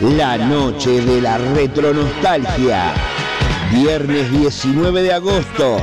La 0.00 0.36
noche 0.36 1.00
de 1.00 1.20
la 1.20 1.38
retronostalgia. 1.38 2.92
Viernes 3.72 4.30
19 4.30 5.02
de 5.02 5.12
agosto, 5.12 5.78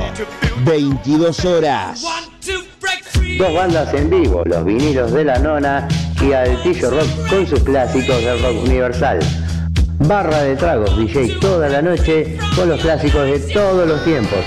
22 0.64 1.44
horas. 1.44 2.04
Dos 3.38 3.54
bandas 3.54 3.92
en 3.94 4.08
vivo, 4.10 4.42
los 4.46 4.64
vinilos 4.64 5.12
de 5.12 5.24
la 5.24 5.38
nona 5.38 5.88
y 6.22 6.32
Altillo 6.32 6.90
Rock 6.90 7.28
con 7.28 7.46
sus 7.46 7.60
clásicos 7.60 8.22
del 8.22 8.40
rock 8.40 8.64
universal. 8.64 9.18
Barra 9.98 10.42
de 10.42 10.56
tragos, 10.56 10.96
DJ 10.96 11.38
toda 11.40 11.68
la 11.68 11.82
noche 11.82 12.38
con 12.56 12.68
los 12.68 12.80
clásicos 12.80 13.26
de 13.26 13.38
todos 13.52 13.86
los 13.86 14.02
tiempos. 14.04 14.40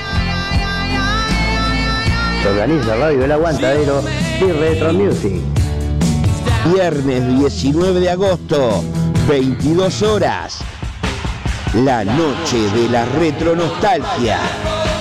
Se 2.41 2.49
organiza 2.49 2.95
Radio 2.95 3.25
El 3.25 3.31
Aguantadero 3.31 4.01
Retro 4.39 4.93
Music. 4.93 5.41
Viernes 6.71 7.39
19 7.39 7.99
de 7.99 8.11
agosto, 8.11 8.83
22 9.27 10.03
horas. 10.03 10.59
La 11.73 12.05
noche 12.05 12.57
de 12.75 12.87
la 12.89 13.05
retronostalgia. 13.05 14.39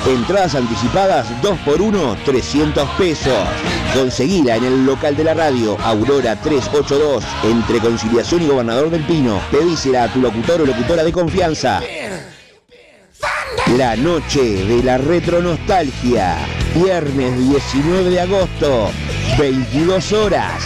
Entradas 0.09 0.55
anticipadas 0.55 1.27
2x1, 1.43 2.17
300 2.25 2.89
pesos. 2.99 3.35
Conseguila 3.95 4.57
en 4.57 4.65
el 4.65 4.87
local 4.87 5.15
de 5.15 5.25
la 5.25 5.35
radio 5.35 5.77
Aurora 5.85 6.41
382, 6.41 7.23
entre 7.45 7.81
Conciliación 7.81 8.43
y 8.43 8.47
Gobernador 8.47 8.89
del 8.89 9.05
Pino. 9.05 9.41
Pedísela 9.51 10.05
a 10.05 10.13
tu 10.13 10.21
locutor 10.21 10.63
o 10.63 10.67
locutora 10.67 11.05
de 11.05 11.13
confianza. 11.13 11.83
La 13.77 13.97
noche 13.97 14.65
de 14.65 14.83
la 14.83 14.97
retronostalgia. 14.97 16.37
Viernes 16.75 17.39
19 17.39 18.11
de 18.11 18.21
agosto, 18.21 18.91
22 19.39 20.13
horas. 20.15 20.65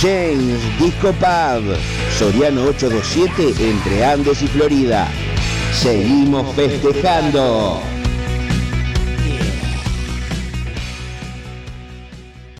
James 0.00 0.58
Disco 0.78 1.12
Pub. 1.12 1.76
Soriano 2.16 2.64
827 2.64 3.70
entre 3.70 4.06
Andes 4.06 4.40
y 4.40 4.48
Florida. 4.48 5.06
Seguimos 5.72 6.54
festejando. 6.54 7.82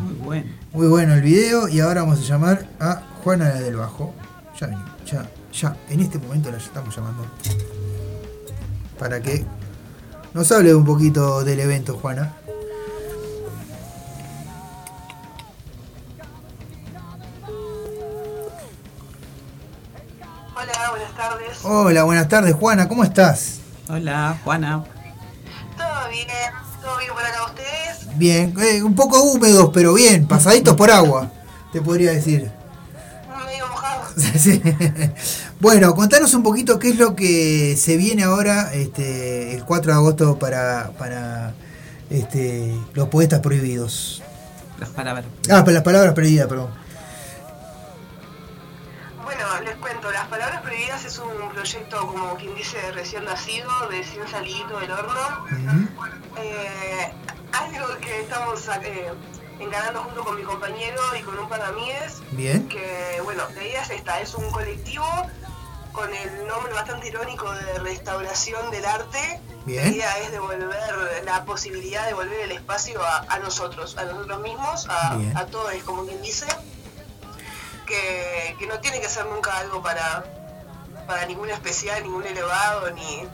Muy 0.72 0.88
bueno 0.88 1.12
el 1.12 1.20
video 1.20 1.68
y 1.68 1.80
ahora 1.80 2.00
vamos 2.02 2.20
a 2.20 2.22
llamar 2.22 2.66
a 2.80 3.02
Juana 3.22 3.50
la 3.50 3.60
del 3.60 3.76
Bajo. 3.76 4.14
Ya 4.58 4.70
ya, 5.04 5.28
ya, 5.52 5.76
en 5.90 6.00
este 6.00 6.18
momento 6.18 6.50
la 6.50 6.56
estamos 6.56 6.96
llamando. 6.96 7.26
Para 8.98 9.20
que 9.20 9.44
nos 10.32 10.50
hable 10.52 10.74
un 10.74 10.86
poquito 10.86 11.44
del 11.44 11.60
evento, 11.60 11.98
Juana. 11.98 12.32
Hola, 20.56 20.90
buenas 20.90 21.14
tardes. 21.14 21.58
Hola, 21.62 22.04
buenas 22.04 22.28
tardes, 22.28 22.54
Juana, 22.54 22.88
¿cómo 22.88 23.04
estás? 23.04 23.60
Hola, 23.88 24.38
Juana. 24.44 24.84
¿Todo 25.76 26.08
bien? 26.10 26.28
¿Todo 26.82 26.98
bien 26.98 27.12
por 27.12 27.24
acá 27.24 27.44
ustedes? 27.46 28.18
Bien, 28.18 28.54
eh, 28.60 28.82
un 28.82 28.94
poco 28.94 29.22
húmedos, 29.22 29.70
pero 29.72 29.94
bien, 29.94 30.26
pasaditos 30.26 30.76
por 30.76 30.90
agua, 30.90 31.30
te 31.72 31.80
podría 31.80 32.12
decir. 32.12 32.50
Medio 33.46 33.68
mojado. 33.68 34.04
Sí. 34.38 34.62
Bueno, 35.60 35.94
contanos 35.94 36.34
un 36.34 36.42
poquito 36.42 36.78
qué 36.78 36.90
es 36.90 36.98
lo 36.98 37.16
que 37.16 37.76
se 37.76 37.96
viene 37.96 38.24
ahora 38.24 38.72
este, 38.74 39.54
el 39.54 39.64
4 39.64 39.92
de 39.92 39.96
agosto 39.98 40.38
para, 40.38 40.90
para 40.98 41.54
este, 42.10 42.74
los 42.92 43.08
poetas 43.08 43.40
prohibidos. 43.40 44.22
Las 44.78 44.90
palabras. 44.90 45.24
Ah, 45.48 45.64
para 45.64 45.72
las 45.72 45.82
palabras 45.82 46.12
prohibidas, 46.14 46.48
perdón. 46.48 46.83
Bueno, 49.34 49.60
les 49.62 49.76
cuento, 49.76 50.12
Las 50.12 50.28
Palabras 50.28 50.62
Prohibidas 50.62 51.04
es 51.04 51.18
un 51.18 51.48
proyecto, 51.50 52.06
como 52.06 52.36
quien 52.36 52.54
dice, 52.54 52.78
recién 52.92 53.24
nacido, 53.24 53.68
de 53.88 53.98
recién 53.98 54.28
salidito 54.28 54.78
del 54.78 54.92
horno. 54.92 55.46
Eh, 56.36 57.12
algo 57.52 57.98
que 57.98 58.20
estamos 58.20 58.68
eh, 58.82 59.12
encarando 59.58 60.04
junto 60.04 60.24
con 60.24 60.36
mi 60.36 60.44
compañero 60.44 61.02
y 61.18 61.22
con 61.22 61.36
un 61.36 61.48
par 61.48 61.60
de 61.62 61.66
amigues. 61.66 62.22
Bien. 62.30 62.68
Que, 62.68 63.20
bueno, 63.24 63.42
la 63.56 63.64
idea 63.64 63.82
es 63.82 63.90
esta, 63.90 64.20
es 64.20 64.34
un 64.34 64.48
colectivo 64.52 65.06
con 65.90 66.14
el 66.14 66.46
nombre 66.46 66.72
bastante 66.72 67.08
irónico 67.08 67.50
de 67.50 67.78
Restauración 67.80 68.70
del 68.70 68.84
Arte. 68.84 69.40
Bien. 69.66 69.82
La 69.84 69.90
idea 69.90 70.18
es 70.18 70.30
devolver 70.30 71.24
la 71.24 71.44
posibilidad 71.44 72.02
de 72.02 72.08
devolver 72.08 72.40
el 72.40 72.52
espacio 72.52 73.04
a, 73.04 73.26
a 73.28 73.40
nosotros, 73.40 73.96
a 73.98 74.04
nosotros 74.04 74.40
mismos, 74.42 74.86
a, 74.88 75.16
Bien. 75.16 75.36
a 75.36 75.46
todos, 75.46 75.72
como 75.84 76.06
quien 76.06 76.22
dice. 76.22 76.46
Que, 77.86 78.56
que 78.58 78.66
no 78.66 78.80
tiene 78.80 79.00
que 79.00 79.08
ser 79.08 79.26
nunca 79.26 79.58
algo 79.58 79.82
para, 79.82 80.24
para 81.06 81.26
ningún 81.26 81.50
especial, 81.50 82.02
ningún 82.02 82.24
elevado, 82.24 82.90
ni, 82.92 83.28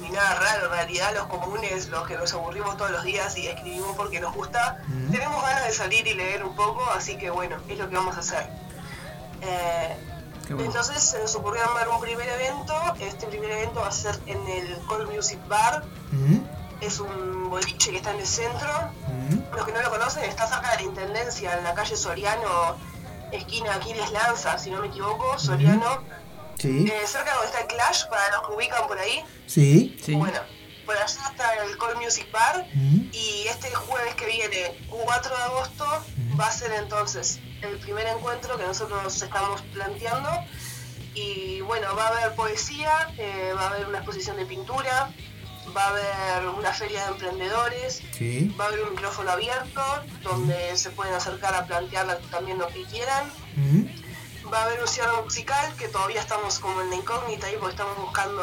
ni 0.00 0.10
nada 0.10 0.34
raro. 0.34 0.66
En 0.66 0.72
realidad, 0.72 1.14
los 1.14 1.26
comunes, 1.26 1.88
los 1.88 2.06
que 2.06 2.16
nos 2.16 2.32
aburrimos 2.32 2.76
todos 2.76 2.90
los 2.90 3.04
días 3.04 3.36
y 3.36 3.46
escribimos 3.46 3.96
porque 3.96 4.20
nos 4.20 4.34
gusta, 4.34 4.82
tenemos 5.10 5.42
ganas 5.42 5.64
de 5.64 5.72
salir 5.72 6.06
y 6.06 6.14
leer 6.14 6.44
un 6.44 6.56
poco, 6.56 6.84
así 6.90 7.16
que 7.16 7.30
bueno, 7.30 7.56
es 7.68 7.78
lo 7.78 7.88
que 7.88 7.94
vamos 7.96 8.16
a 8.16 8.20
hacer. 8.20 8.48
Eh, 9.42 9.96
entonces 10.48 11.02
se 11.02 11.18
nos 11.20 11.34
ocurrió 11.36 11.62
armar 11.64 11.88
un 11.88 12.00
primer 12.00 12.28
evento. 12.28 12.74
Este 13.00 13.26
primer 13.26 13.50
evento 13.50 13.80
va 13.80 13.88
a 13.88 13.92
ser 13.92 14.18
en 14.26 14.46
el 14.48 14.78
Cold 14.86 15.10
Music 15.10 15.38
Bar. 15.48 15.84
Es 16.80 17.00
un 17.00 17.48
boliche 17.48 17.92
que 17.92 17.96
está 17.98 18.10
en 18.10 18.20
el 18.20 18.26
centro. 18.26 18.70
Los 19.54 19.64
que 19.64 19.72
no 19.72 19.80
lo 19.80 19.90
conocen, 19.90 20.24
está 20.24 20.46
cerca 20.46 20.72
de 20.72 20.76
la 20.76 20.82
Intendencia, 20.82 21.56
en 21.56 21.64
la 21.64 21.74
calle 21.74 21.96
Soriano, 21.96 22.76
esquina 23.36 23.74
Aquiles 23.74 24.10
Lanza, 24.10 24.58
si 24.58 24.70
no 24.70 24.80
me 24.80 24.88
equivoco, 24.88 25.38
Soriano. 25.38 26.02
Sí. 26.58 26.86
Eh, 26.88 27.06
cerca 27.06 27.32
donde 27.34 27.46
está 27.46 27.60
el 27.60 27.66
Clash, 27.66 28.06
para 28.08 28.36
los 28.36 28.48
que 28.48 28.54
ubican 28.54 28.86
por 28.86 28.98
ahí. 28.98 29.22
Sí. 29.46 29.96
Bueno, 30.08 30.38
por 30.86 30.96
allá 30.96 31.06
está 31.30 31.54
el 31.64 31.76
Cold 31.76 31.96
Music 31.96 32.30
Bar. 32.30 32.66
Y 33.12 33.46
este 33.48 33.74
jueves 33.74 34.14
que 34.14 34.26
viene, 34.26 34.76
4 34.88 35.36
de 35.36 35.42
agosto, 35.42 35.86
va 36.38 36.46
a 36.46 36.52
ser 36.52 36.72
entonces 36.72 37.40
el 37.62 37.78
primer 37.78 38.06
encuentro 38.06 38.56
que 38.56 38.64
nosotros 38.64 39.22
estamos 39.22 39.62
planteando. 39.72 40.30
Y 41.14 41.60
bueno, 41.62 41.94
va 41.96 42.06
a 42.06 42.08
haber 42.08 42.34
poesía, 42.34 43.14
eh, 43.18 43.52
va 43.56 43.62
a 43.62 43.68
haber 43.68 43.86
una 43.86 43.98
exposición 43.98 44.36
de 44.36 44.46
pintura, 44.46 45.12
va 45.76 45.84
a 45.86 45.88
haber 45.88 46.48
una 46.48 46.72
feria 46.72 47.04
de 47.04 47.08
emprendedores, 47.12 48.02
Sí. 48.16 48.54
va 48.58 48.64
a 48.64 48.68
haber 48.68 48.82
un 48.84 48.90
micrófono 48.90 49.30
abierto 49.30 49.82
donde 50.22 50.76
se 50.76 50.90
pueden 50.90 51.14
acercar 51.14 51.54
a 51.54 51.66
plantear 51.66 52.18
también 52.30 52.58
lo 52.58 52.68
que 52.68 52.82
quieran. 52.84 53.24
Va 54.52 54.58
a 54.60 54.64
haber 54.64 54.80
un 54.80 54.88
cierre 54.88 55.10
musical 55.24 55.74
que 55.76 55.88
todavía 55.88 56.20
estamos 56.20 56.58
como 56.58 56.80
en 56.82 56.90
la 56.90 56.96
incógnita 56.96 57.46
ahí 57.46 57.54
porque 57.58 57.72
estamos 57.72 57.96
buscando 57.98 58.42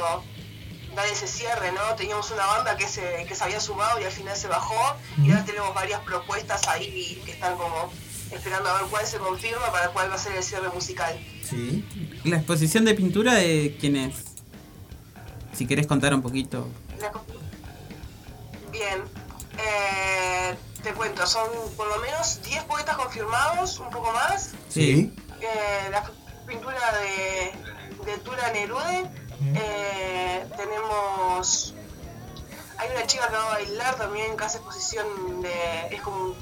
dar 0.95 1.05
ese 1.07 1.27
cierre, 1.27 1.71
¿no? 1.71 1.95
Teníamos 1.95 2.29
una 2.31 2.45
banda 2.45 2.75
que 2.75 2.87
se, 2.87 3.25
que 3.27 3.33
se 3.35 3.43
había 3.43 3.61
sumado 3.61 4.01
y 4.01 4.03
al 4.03 4.11
final 4.11 4.35
se 4.35 4.47
bajó 4.47 4.95
y 5.23 5.29
ahora 5.31 5.45
tenemos 5.45 5.73
varias 5.73 6.01
propuestas 6.01 6.67
ahí 6.67 7.21
que 7.25 7.31
están 7.31 7.55
como 7.55 7.91
esperando 8.31 8.69
a 8.69 8.81
ver 8.81 8.89
cuál 8.89 9.05
se 9.05 9.17
confirma 9.19 9.71
para 9.71 9.89
cuál 9.89 10.09
va 10.09 10.15
a 10.15 10.17
ser 10.17 10.35
el 10.35 10.43
cierre 10.43 10.69
musical. 10.69 11.17
Sí. 11.47 11.85
La 12.25 12.37
exposición 12.37 12.83
de 12.83 12.93
pintura 12.95 13.35
de 13.35 13.77
quién 13.79 13.95
es. 13.95 14.15
Si 15.53 15.65
querés 15.67 15.85
contar 15.87 16.13
un 16.13 16.21
poquito. 16.21 16.67
La 17.01 17.11
Bien, 18.71 19.03
eh, 19.57 20.55
te 20.83 20.93
cuento, 20.93 21.25
son 21.25 21.49
por 21.75 21.87
lo 21.87 21.97
menos 21.97 22.41
10 22.43 22.63
poetas 22.65 22.95
confirmados, 22.95 23.79
un 23.79 23.89
poco 23.89 24.11
más. 24.11 24.51
Sí. 24.69 25.13
Eh, 25.41 25.89
la 25.89 26.03
pintura 26.45 26.79
de, 26.93 28.05
de 28.05 28.17
Tula 28.19 28.51
Nerude. 28.53 29.09
Eh, 29.55 30.45
tenemos. 30.55 31.73
Hay 32.77 32.89
una 32.91 33.07
chica 33.07 33.27
que 33.27 33.33
va 33.33 33.45
a 33.47 33.53
bailar 33.53 33.95
también 33.95 34.37
que 34.37 34.43
hace 34.43 34.57
exposición 34.57 35.41
de. 35.41 35.87
Es 35.89 36.01
como. 36.01 36.35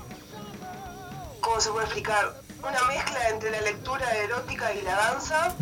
¿Cómo 1.39 1.61
se 1.61 1.71
puede 1.71 1.85
explicar? 1.85 2.41
Una 2.61 2.83
mezcla 2.83 3.29
entre 3.29 3.51
la 3.51 3.61
lectura 3.61 4.13
erótica 4.17 4.73
y 4.73 4.81
la 4.81 4.95
danza. 4.95 5.55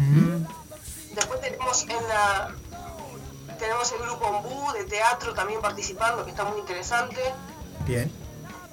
Después 1.14 1.40
tenemos 1.42 1.84
en 1.84 2.08
la. 2.08 2.56
Tenemos 3.60 3.92
el 3.92 4.00
grupo 4.00 4.26
Ombú 4.28 4.72
de 4.74 4.84
teatro 4.86 5.34
también 5.34 5.62
participando, 5.62 6.24
que 6.24 6.32
está 6.32 6.44
muy 6.46 6.60
interesante. 6.60 7.22
Bien. 7.86 8.12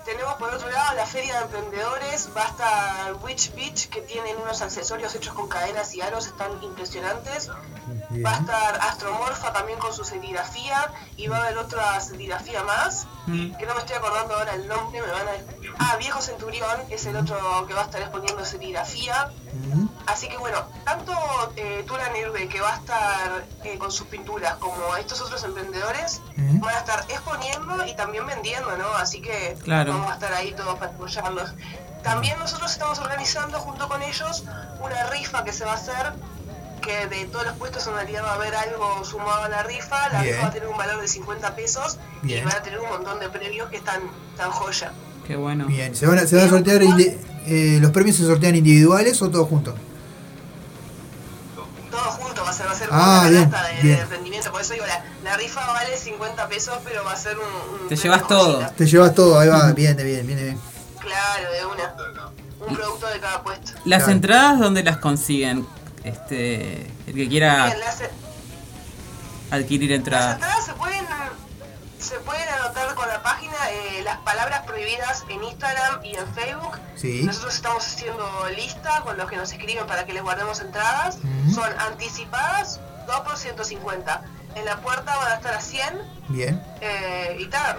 tenemos 0.05 0.35
por 0.35 0.53
otro 0.53 0.69
lado 0.71 0.95
la 0.97 1.07
feria 1.07 1.39
de 1.39 1.45
emprendedores, 1.45 2.29
va 2.37 2.45
a 2.45 2.49
estar 2.49 3.15
Witch 3.23 3.55
Beach, 3.55 3.89
que 3.89 4.01
tienen 4.03 4.37
unos 4.37 4.61
accesorios 4.61 5.15
hechos 5.15 5.35
con 5.35 5.49
cadenas 5.49 5.95
y 5.95 6.01
aros, 6.03 6.27
están 6.27 6.63
impresionantes. 6.63 7.51
Va 8.25 8.37
a 8.37 8.39
estar 8.39 8.79
Astromorfa 8.81 9.53
también 9.53 9.79
con 9.79 9.93
su 9.93 10.05
serigrafía 10.05 10.93
y 11.17 11.29
va 11.29 11.39
a 11.39 11.45
haber 11.45 11.59
otra 11.59 12.01
serigrafía 12.01 12.63
más, 12.65 13.07
que 13.27 13.67
no 13.67 13.75
me 13.75 13.81
estoy 13.81 13.97
acordando 13.97 14.35
ahora 14.35 14.55
el 14.55 14.69
nombre, 14.69 15.01
me 15.01 15.11
van 15.11 15.29
a... 15.29 15.33
Ah, 15.79 15.97
Viejo 15.99 16.21
Centurión 16.21 16.81
es 16.91 17.05
el 17.07 17.17
otro 17.17 17.67
que 17.67 17.75
va 17.75 17.83
a 17.83 17.85
estar 17.85 18.01
exponiendo 18.01 18.45
serigrafía. 18.45 19.31
Así 20.07 20.29
que 20.29 20.37
bueno, 20.37 20.59
tanto 20.85 21.13
eh, 21.57 21.83
Turan 21.87 22.15
Irbe, 22.17 22.49
que 22.49 22.61
va 22.61 22.75
a 22.75 22.77
estar 22.77 23.45
eh, 23.65 23.79
con 23.79 23.91
sus 23.91 24.07
pinturas, 24.07 24.55
como 24.57 24.97
estos 24.97 25.21
otros 25.21 25.43
emprendedores, 25.45 26.21
van 26.37 26.75
a 26.75 26.79
estar 26.79 27.01
exponiendo 27.09 27.85
y 27.87 27.95
también 27.97 28.27
vendiendo, 28.27 28.77
¿no? 28.77 28.89
Así 28.95 29.21
que 29.21 29.57
Claro. 29.63 29.93
vamos 29.93 30.11
a 30.11 30.15
estar 30.15 30.33
ahí 30.33 30.53
todos 30.53 30.79
para 30.79 30.93
apoyarlos. 30.93 31.53
También 32.03 32.39
nosotros 32.39 32.71
estamos 32.73 32.99
organizando 32.99 33.59
junto 33.61 33.89
con 33.89 34.03
ellos 34.03 34.45
una 34.81 35.05
rifa 35.11 35.43
que 35.45 35.53
se 35.53 35.65
va 35.65 35.73
a 35.73 35.77
hacer, 35.77 36.13
que 36.83 37.07
de 37.07 37.25
todos 37.27 37.47
los 37.47 37.57
puestos 37.57 37.87
en 37.87 37.95
realidad 37.95 38.25
va 38.25 38.33
a 38.33 38.35
haber 38.35 38.55
algo 38.55 39.03
sumado 39.05 39.45
a 39.45 39.49
la 39.49 39.63
rifa. 39.63 40.11
La 40.11 40.21
Bien. 40.21 40.35
rifa 40.35 40.43
va 40.43 40.49
a 40.49 40.53
tener 40.53 40.69
un 40.69 40.77
valor 40.77 41.01
de 41.01 41.09
50 41.09 41.55
pesos 41.57 41.99
Bien. 42.23 42.43
y 42.43 42.45
van 42.45 42.57
a 42.57 42.63
tener 42.63 42.79
un 42.81 42.91
montón 42.91 43.19
de 43.21 43.29
premios 43.31 43.71
que 43.71 43.79
están 43.79 44.03
tan 44.37 44.51
joya. 44.51 44.93
Qué 45.27 45.37
bueno. 45.37 45.67
Bien, 45.67 45.95
¿se 45.97 46.07
van 46.07 46.19
a, 46.19 46.27
se 46.27 46.37
van 46.37 46.47
a 46.47 46.49
sortear 46.51 46.83
eh, 46.83 47.79
los 47.81 47.91
premios 47.93 48.17
se 48.17 48.25
sortean 48.25 48.55
individuales 48.57 49.21
o 49.23 49.31
todos 49.31 49.49
juntos? 49.49 49.75
Todo 51.91 52.01
junto 52.01 52.43
va 52.43 52.51
a 52.51 52.53
ser, 52.53 52.67
va 52.67 52.71
a 52.73 52.75
ser 52.75 52.89
Ah, 52.91 53.21
una 53.23 53.31
bien, 53.31 53.51
de, 53.51 53.83
bien. 53.83 53.99
de 53.99 54.05
rendimiento. 54.07 54.51
Por 54.53 54.61
eso 54.61 54.73
digo, 54.75 54.85
la, 54.87 55.05
la 55.23 55.37
rifa 55.37 55.67
vale 55.67 55.97
50 55.97 56.49
pesos, 56.49 56.79
pero 56.85 57.05
va 57.05 57.13
a 57.13 57.17
ser 57.17 57.37
un. 57.39 57.83
un 57.83 57.89
Te 57.89 57.97
llevas 57.97 58.27
todo. 58.29 58.67
Te 58.77 58.87
llevas 58.87 59.15
todo, 59.15 59.39
ahí 59.39 59.49
va, 59.49 59.73
bien, 59.73 59.97
bien, 59.97 60.27
bien, 60.27 60.37
bien. 60.37 60.59
Claro, 61.01 61.53
de 61.53 61.67
una. 61.67 61.95
Un 62.67 62.75
producto 62.77 63.07
de 63.09 63.21
cada 63.21 63.43
puesto. 63.43 63.73
Las 63.85 64.01
Claro. 64.05 64.13
entradas, 64.13 64.59
¿dónde 64.59 64.83
las 64.83 64.97
consiguen? 64.99 65.67
Este, 66.03 66.87
el 67.07 67.15
que 67.15 67.29
quiera 67.29 67.67
Bien, 67.67 67.81
las, 67.81 68.03
adquirir 69.51 69.91
las 69.91 69.99
entradas. 69.99 70.35
entradas 70.37 70.65
se 70.67 70.73
pueden, 70.75 71.05
se 72.05 72.21
pueden 72.21 72.47
anotar 72.61 72.95
con 72.95 73.09
la 73.09 73.23
página 73.23 73.57
eh, 73.71 74.03
las 74.05 74.19
palabras 74.19 74.61
prohibidas 74.67 75.25
en 75.31 75.43
Instagram 75.43 76.05
y 76.05 76.15
en 76.15 76.27
Facebook. 76.35 76.79
Sí. 76.97 77.23
Nosotros 77.25 77.55
estamos 77.55 77.87
haciendo 77.87 78.29
lista 78.55 79.01
con 79.01 79.17
los 79.17 79.29
que 79.31 79.37
nos 79.37 79.51
escriben 79.51 79.87
para 79.87 80.05
que 80.05 80.13
les 80.13 80.23
guardemos 80.23 80.61
entradas. 80.61 81.19
Son 81.53 81.69
anticipadas 81.81 82.79
2 83.07 83.21
por 83.21 83.39
150. 83.39 84.23
En 84.55 84.65
la 84.67 84.77
puerta 84.83 85.17
van 85.17 85.33
a 85.33 85.35
estar 85.37 85.55
a 85.55 85.61
100 85.61 86.03
Bien. 86.29 86.63
Eh, 86.83 87.39
y 87.41 87.47
tal. 87.47 87.79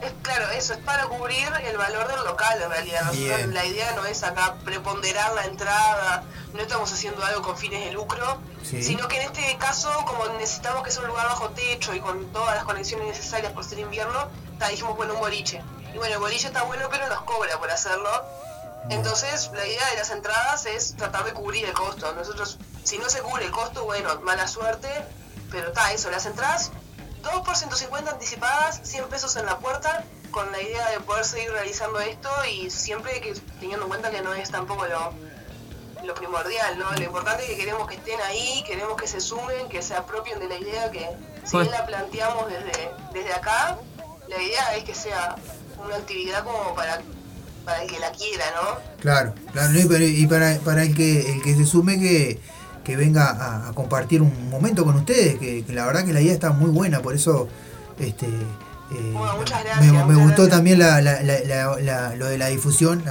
Es 0.00 0.12
claro, 0.22 0.48
eso 0.50 0.74
es 0.74 0.78
para 0.80 1.06
cubrir 1.06 1.48
el 1.64 1.76
valor 1.76 2.06
del 2.08 2.24
local 2.24 2.62
en 2.62 2.70
realidad. 2.70 3.02
Nosotros 3.04 3.46
la 3.48 3.64
idea 3.64 3.92
no 3.92 4.04
es 4.04 4.22
acá 4.22 4.54
preponderar 4.64 5.32
la 5.34 5.44
entrada, 5.44 6.22
no 6.52 6.60
estamos 6.60 6.92
haciendo 6.92 7.24
algo 7.24 7.42
con 7.42 7.56
fines 7.56 7.84
de 7.84 7.92
lucro, 7.92 8.38
Sí. 8.62 8.82
sino 8.82 9.08
que 9.08 9.16
en 9.20 9.22
este 9.22 9.56
caso, 9.58 9.90
como 10.06 10.26
necesitamos 10.38 10.82
que 10.84 10.90
sea 10.92 11.02
un 11.02 11.08
lugar 11.08 11.26
bajo 11.26 11.50
techo 11.50 11.94
y 11.94 12.00
con 12.00 12.26
todas 12.32 12.54
las 12.54 12.64
conexiones 12.64 13.08
necesarias 13.08 13.52
por 13.52 13.64
ser 13.64 13.80
invierno, 13.80 14.28
ta, 14.58 14.68
dijimos, 14.68 14.96
bueno, 14.96 15.14
un 15.14 15.20
boliche. 15.20 15.62
Y 15.92 15.98
bueno, 15.98 16.14
el 16.14 16.20
boliche 16.20 16.46
está 16.48 16.62
bueno, 16.62 16.86
pero 16.90 17.08
nos 17.08 17.22
cobra 17.22 17.58
por 17.58 17.70
hacerlo. 17.70 18.10
Entonces, 18.90 19.50
la 19.54 19.66
idea 19.66 19.86
de 19.90 19.96
las 19.96 20.10
entradas 20.10 20.64
es 20.66 20.94
tratar 20.96 21.24
de 21.24 21.32
cubrir 21.32 21.64
el 21.66 21.72
costo. 21.72 22.12
Nosotros, 22.14 22.58
si 22.84 22.98
no 22.98 23.08
se 23.10 23.20
cubre 23.20 23.44
el 23.46 23.50
costo, 23.50 23.84
bueno, 23.84 24.20
mala 24.20 24.46
suerte, 24.46 24.88
pero 25.50 25.68
está 25.68 25.92
eso, 25.92 26.10
las 26.10 26.24
entradas 26.26 26.70
2 27.22 27.40
por 27.44 27.56
150 27.56 28.10
anticipadas, 28.12 28.80
100 28.84 29.08
pesos 29.08 29.36
en 29.36 29.46
la 29.46 29.58
puerta, 29.58 30.04
con 30.30 30.50
la 30.52 30.60
idea 30.60 30.88
de 30.90 31.00
poder 31.00 31.24
seguir 31.24 31.50
realizando 31.50 31.98
esto 32.00 32.28
y 32.52 32.70
siempre 32.70 33.20
que 33.20 33.34
teniendo 33.60 33.84
en 33.84 33.88
cuenta 33.88 34.10
que 34.10 34.20
no 34.22 34.34
es 34.34 34.50
tampoco 34.50 34.86
lo, 34.86 35.12
lo 36.06 36.14
primordial, 36.14 36.78
¿no? 36.78 36.90
Lo 36.92 37.02
importante 37.02 37.44
es 37.44 37.50
que 37.50 37.56
queremos 37.56 37.88
que 37.88 37.94
estén 37.96 38.20
ahí, 38.20 38.62
queremos 38.66 38.96
que 39.00 39.08
se 39.08 39.20
sumen, 39.20 39.68
que 39.68 39.82
se 39.82 39.94
apropien 39.94 40.38
de 40.38 40.48
la 40.48 40.58
idea 40.58 40.90
que 40.90 41.08
si 41.44 41.52
Pues- 41.52 41.68
bien 41.68 41.80
la 41.80 41.86
planteamos 41.86 42.46
desde, 42.48 42.90
desde 43.12 43.32
acá, 43.32 43.78
la 44.28 44.42
idea 44.42 44.76
es 44.76 44.84
que 44.84 44.94
sea 44.94 45.34
una 45.84 45.96
actividad 45.96 46.44
como 46.44 46.74
para, 46.74 47.00
para 47.64 47.82
el 47.82 47.90
que 47.90 47.98
la 47.98 48.10
quiera, 48.12 48.44
¿no? 48.62 48.78
Claro, 49.00 49.32
claro, 49.52 49.78
y 49.78 49.84
para, 49.86 50.04
y 50.04 50.26
para, 50.26 50.58
para 50.60 50.82
el 50.82 50.94
que 50.94 51.32
el 51.32 51.42
que 51.42 51.54
se 51.56 51.64
sume 51.64 51.98
que, 51.98 52.40
que 52.88 52.96
venga 52.96 53.28
a, 53.30 53.68
a 53.68 53.72
compartir 53.74 54.22
un 54.22 54.50
momento 54.50 54.84
con 54.84 54.96
ustedes, 54.96 55.38
que, 55.38 55.62
que 55.64 55.72
la 55.72 55.84
verdad 55.86 56.04
que 56.04 56.12
la 56.12 56.20
idea 56.20 56.32
está 56.32 56.50
muy 56.50 56.70
buena, 56.70 57.00
por 57.00 57.14
eso 57.14 57.46
este 58.00 58.26
eh, 58.26 58.94
muchas 59.36 59.58
me, 59.62 59.64
gracias, 59.64 59.80
me 59.92 59.92
muchas 59.92 60.16
gustó 60.16 60.42
gracias. 60.42 60.48
también 60.50 60.78
la, 60.78 61.00
la- 61.02 61.22
la- 61.22 62.14
lo 62.16 62.26
de 62.26 62.38
la 62.38 62.46
difusión, 62.48 63.04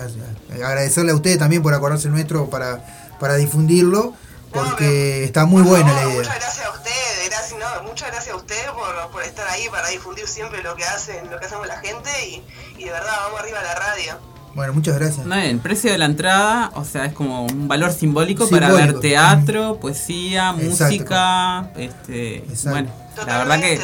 agradecerle 0.52 1.12
a 1.12 1.16
ustedes 1.16 1.38
también 1.38 1.62
por 1.62 1.74
acordarse 1.74 2.10
nuestro 2.10 2.50
para, 2.50 2.84
para 3.20 3.36
difundirlo, 3.36 4.14
porque 4.52 5.24
está 5.24 5.46
muy 5.46 5.62
buena 5.62 5.94
la 5.94 6.04
idea. 6.06 6.16
Muchas 6.18 6.36
gracias 6.36 6.66
a 6.66 6.72
ustedes, 6.72 7.30
gracias, 7.30 7.60
no, 7.60 7.84
muchas 7.88 8.08
gracias 8.12 8.34
a 8.34 8.38
ustedes 8.38 8.72
por, 8.72 9.12
por 9.12 9.22
estar 9.24 9.48
ahí 9.50 9.68
para 9.70 9.88
difundir 9.90 10.28
siempre 10.28 10.64
lo 10.64 10.76
que 10.76 10.84
hacen, 10.86 11.30
lo 11.30 11.40
que 11.40 11.46
hacemos 11.46 11.68
la 11.68 11.78
gente 11.80 12.10
y, 12.28 12.44
y 12.78 12.86
de 12.86 12.92
verdad 12.92 13.12
vamos 13.26 13.40
arriba 13.42 13.60
a 13.60 13.64
la 13.64 13.76
radio. 13.76 14.37
Bueno, 14.58 14.74
muchas 14.74 14.96
gracias. 14.98 15.24
No, 15.24 15.36
el 15.36 15.60
precio 15.60 15.92
de 15.92 16.00
la 16.00 16.06
entrada, 16.06 16.72
o 16.74 16.84
sea, 16.84 17.06
es 17.06 17.14
como 17.14 17.46
un 17.46 17.68
valor 17.68 17.92
simbólico, 17.94 18.50
para 18.50 18.70
Simbólico. 18.70 18.94
ver 18.94 19.02
teatro, 19.02 19.80
poesía, 19.80 20.56
Exacto. 20.60 20.86
música, 20.86 21.70
este, 21.78 22.38
Exacto. 22.38 22.70
bueno, 22.72 22.90
la 23.26 23.38
verdad 23.40 23.60
que 23.62 23.80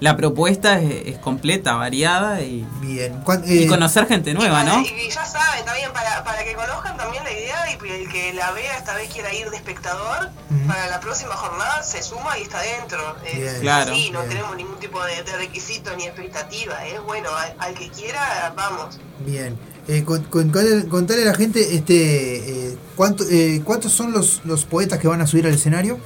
la 0.00 0.16
propuesta 0.16 0.80
es, 0.80 1.06
es 1.14 1.18
completa, 1.18 1.74
variada 1.74 2.40
y, 2.42 2.66
Bien. 2.80 3.20
¿Cuán- 3.22 3.42
y 3.46 3.64
eh, 3.64 3.66
conocer 3.66 4.06
gente 4.06 4.34
nueva, 4.34 4.64
¿no? 4.64 4.80
Y, 4.80 4.86
y 4.88 5.10
ya 5.10 5.24
saben, 5.24 5.64
también 5.64 5.92
para, 5.92 6.22
para 6.24 6.44
que 6.44 6.54
conozcan 6.54 6.96
también 6.96 7.24
la 7.24 7.32
idea 7.32 7.56
y 7.70 7.88
el 7.90 8.08
que 8.10 8.32
la 8.34 8.50
vea 8.52 8.76
esta 8.76 8.94
vez 8.94 9.08
quiera 9.12 9.32
ir 9.32 9.48
de 9.50 9.56
espectador, 9.56 10.30
para 10.66 10.88
la 10.88 11.00
próxima 11.00 11.34
jornada 11.34 11.82
se 11.82 12.02
suma 12.02 12.38
y 12.38 12.42
está 12.42 12.60
dentro. 12.60 13.16
Es 13.24 13.38
Bien. 13.38 13.60
Claro. 13.60 13.92
así, 13.92 14.10
no 14.10 14.18
Bien. 14.20 14.30
tenemos 14.30 14.56
ningún 14.56 14.78
tipo 14.78 15.02
de, 15.04 15.22
de 15.22 15.36
requisito 15.36 15.94
ni 15.96 16.04
expectativa, 16.04 16.84
es 16.86 17.02
bueno, 17.02 17.28
al, 17.34 17.54
al 17.58 17.74
que 17.74 17.88
quiera, 17.90 18.52
vamos. 18.56 18.98
Bien. 19.20 19.58
Eh, 19.88 20.04
con- 20.04 20.24
con- 20.24 20.50
con- 20.50 20.88
contale 20.90 21.22
a 21.22 21.26
la 21.26 21.34
gente 21.34 21.74
este 21.74 22.68
eh, 22.72 22.78
cuánto, 22.94 23.24
eh, 23.30 23.62
cuántos 23.64 23.90
son 23.92 24.12
los, 24.12 24.42
los 24.44 24.64
poetas 24.66 24.98
que 24.98 25.08
van 25.08 25.22
a 25.22 25.26
subir 25.26 25.46
al 25.46 25.54
escenario. 25.54 25.98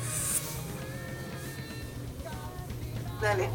Dale. 3.23 3.49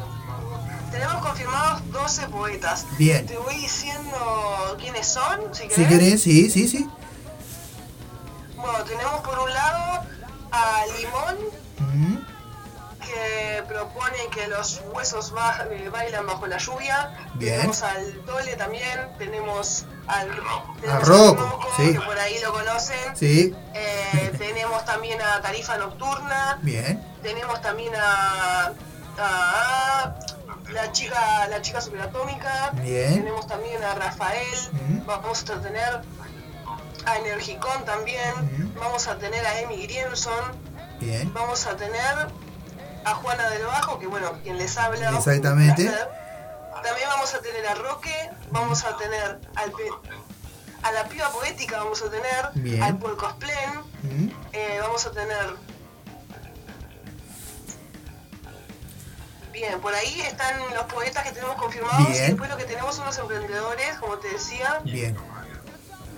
Tenemos 0.90 1.16
confirmados 1.22 1.82
12 1.92 2.28
poetas. 2.28 2.86
Bien. 2.98 3.26
Te 3.26 3.36
voy 3.36 3.54
diciendo 3.56 4.76
quiénes 4.80 5.06
son, 5.06 5.54
si 5.54 5.68
querés. 5.68 5.76
Si 5.76 5.84
querés, 5.86 6.22
sí, 6.22 6.50
sí, 6.50 6.68
sí. 6.68 6.88
Bueno, 8.56 8.78
tenemos 8.84 9.20
por 9.20 9.38
un 9.38 9.52
lado 9.52 10.02
a 10.50 10.82
Limón, 10.98 11.36
Mm, 11.80 12.16
que 13.06 13.62
propone 13.68 14.18
que 14.34 14.48
los 14.48 14.80
huesos 14.92 15.30
ba- 15.30 15.64
eh, 15.70 15.88
bailan 15.90 16.26
bajo 16.26 16.46
la 16.48 16.58
lluvia. 16.58 17.14
Bien. 17.34 17.56
Tenemos 17.56 17.82
al 17.82 18.12
Tole 18.26 18.56
también, 18.56 18.98
tenemos 19.16 19.84
al, 20.08 20.28
tenemos 20.80 21.08
A 21.08 21.12
al 21.12 21.76
sí. 21.76 21.92
que 21.92 22.00
por 22.00 22.18
ahí 22.18 22.38
lo 22.42 22.52
conocen. 22.52 23.14
Sí. 23.16 23.54
Eh, 23.74 24.32
tenemos 24.38 24.84
también 24.84 25.22
a 25.22 25.40
Tarifa 25.40 25.76
Nocturna. 25.78 26.58
Bien. 26.62 27.00
Tenemos 27.22 27.60
también 27.62 27.92
a, 27.94 28.72
a 29.20 30.14
la 30.72 30.92
chica 30.92 31.48
la 31.48 31.60
chica 31.62 31.80
superatómica. 31.80 32.70
Bien. 32.74 33.14
Tenemos 33.14 33.46
también 33.46 33.82
a 33.82 33.94
Rafael. 33.94 34.46
Vamos 35.06 35.48
a 35.50 35.60
tener 35.60 36.00
a 37.06 37.18
Energicon 37.18 37.84
también. 37.84 38.74
Vamos 38.78 39.06
a 39.08 39.16
tener 39.18 39.44
a 39.46 39.60
Emi 39.60 39.82
Grienson. 39.86 40.68
Bien. 41.00 41.32
Vamos 41.32 41.66
a 41.66 41.76
tener 41.76 42.28
a 43.04 43.14
Juana 43.14 43.48
del 43.50 43.64
Bajo, 43.64 43.98
que 43.98 44.06
bueno, 44.06 44.32
quien 44.42 44.58
les 44.58 44.76
habla. 44.76 45.10
Exactamente. 45.10 45.90
También 46.82 47.08
vamos 47.08 47.34
a 47.34 47.40
tener 47.40 47.66
a 47.66 47.74
Roque, 47.74 48.30
vamos 48.50 48.84
a 48.84 48.96
tener 48.96 49.40
al 49.56 49.72
a 50.82 50.92
la 50.92 51.04
piba 51.08 51.28
poética, 51.32 51.78
vamos 51.78 52.00
a 52.02 52.10
tener 52.10 52.50
Bien. 52.54 52.82
al 52.82 52.98
Polcosplen, 52.98 53.82
Mm, 54.02 54.28
eh, 54.52 54.78
vamos 54.80 55.04
a 55.06 55.10
tener. 55.10 55.56
Bien, 59.58 59.80
por 59.80 59.92
ahí 59.92 60.20
están 60.20 60.54
los 60.72 60.84
poetas 60.84 61.24
que 61.24 61.32
tenemos 61.32 61.56
confirmados 61.56 62.08
Bien. 62.08 62.24
y 62.24 62.26
después 62.28 62.48
lo 62.48 62.56
que 62.56 62.64
tenemos 62.64 62.94
son 62.94 63.06
los 63.06 63.18
emprendedores, 63.18 63.98
como 63.98 64.16
te 64.18 64.28
decía. 64.28 64.80
Bien. 64.84 65.16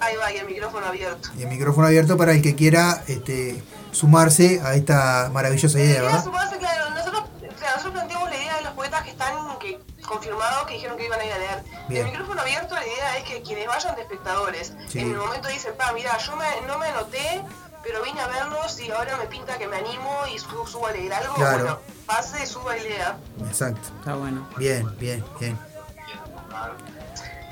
Ahí 0.00 0.14
va, 0.16 0.30
y 0.32 0.36
el 0.38 0.46
micrófono 0.46 0.86
abierto. 0.86 1.30
Y 1.38 1.42
el 1.42 1.48
micrófono 1.48 1.86
abierto 1.86 2.16
para 2.18 2.32
el 2.32 2.42
que 2.42 2.54
quiera 2.54 3.02
este, 3.06 3.62
sumarse 3.92 4.60
a 4.62 4.74
esta 4.74 5.30
maravillosa 5.32 5.78
idea, 5.78 6.02
¿verdad? 6.02 6.22
sumarse, 6.24 6.58
claro, 6.58 6.90
nosotros, 6.90 7.24
claro, 7.58 7.76
nosotros 7.76 7.92
planteamos 7.92 8.28
la 8.30 8.36
idea 8.36 8.56
de 8.56 8.62
los 8.62 8.72
poetas 8.74 9.02
que 9.04 9.10
están 9.10 9.58
que, 9.58 9.78
confirmados 10.06 10.66
que 10.66 10.74
dijeron 10.74 10.96
que 10.98 11.06
iban 11.06 11.20
a 11.20 11.24
ir 11.24 11.32
a 11.32 11.38
leer. 11.38 11.64
Bien. 11.88 12.06
El 12.06 12.12
micrófono 12.12 12.40
abierto, 12.42 12.74
la 12.74 12.86
idea 12.86 13.16
es 13.18 13.24
que 13.24 13.42
quienes 13.42 13.66
vayan 13.66 13.94
de 13.96 14.02
espectadores, 14.02 14.72
Sí. 14.88 15.00
en 15.00 15.10
el 15.12 15.16
momento 15.16 15.48
dicen, 15.48 15.74
pa, 15.78 15.92
mira, 15.92 16.16
yo 16.18 16.36
me- 16.36 16.66
no 16.66 16.78
me 16.78 16.86
anoté, 16.86 17.42
pero 17.82 18.02
vine 18.02 18.20
a 18.20 18.27
verlos 18.28 18.78
y 18.81 18.90
ahora 18.90 19.16
me 19.16 19.27
pinta 19.27 19.59
que 19.59 19.66
me 19.69 19.77
animo 19.77 20.20
y 20.35 20.39
su- 20.39 20.66
subo 20.66 20.86
a 20.86 20.93
leer 20.93 21.12
algo. 21.15 21.35
Claro. 21.35 21.59
Bueno, 21.59 21.78
pase, 22.07 22.47
suba 22.47 22.77
y 22.77 22.82
lea. 22.89 23.16
Exacto. 23.47 23.89
Está 23.98 24.15
bueno. 24.15 24.48
Bien, 24.57 24.97
bien, 24.98 25.24
bien. 25.39 25.59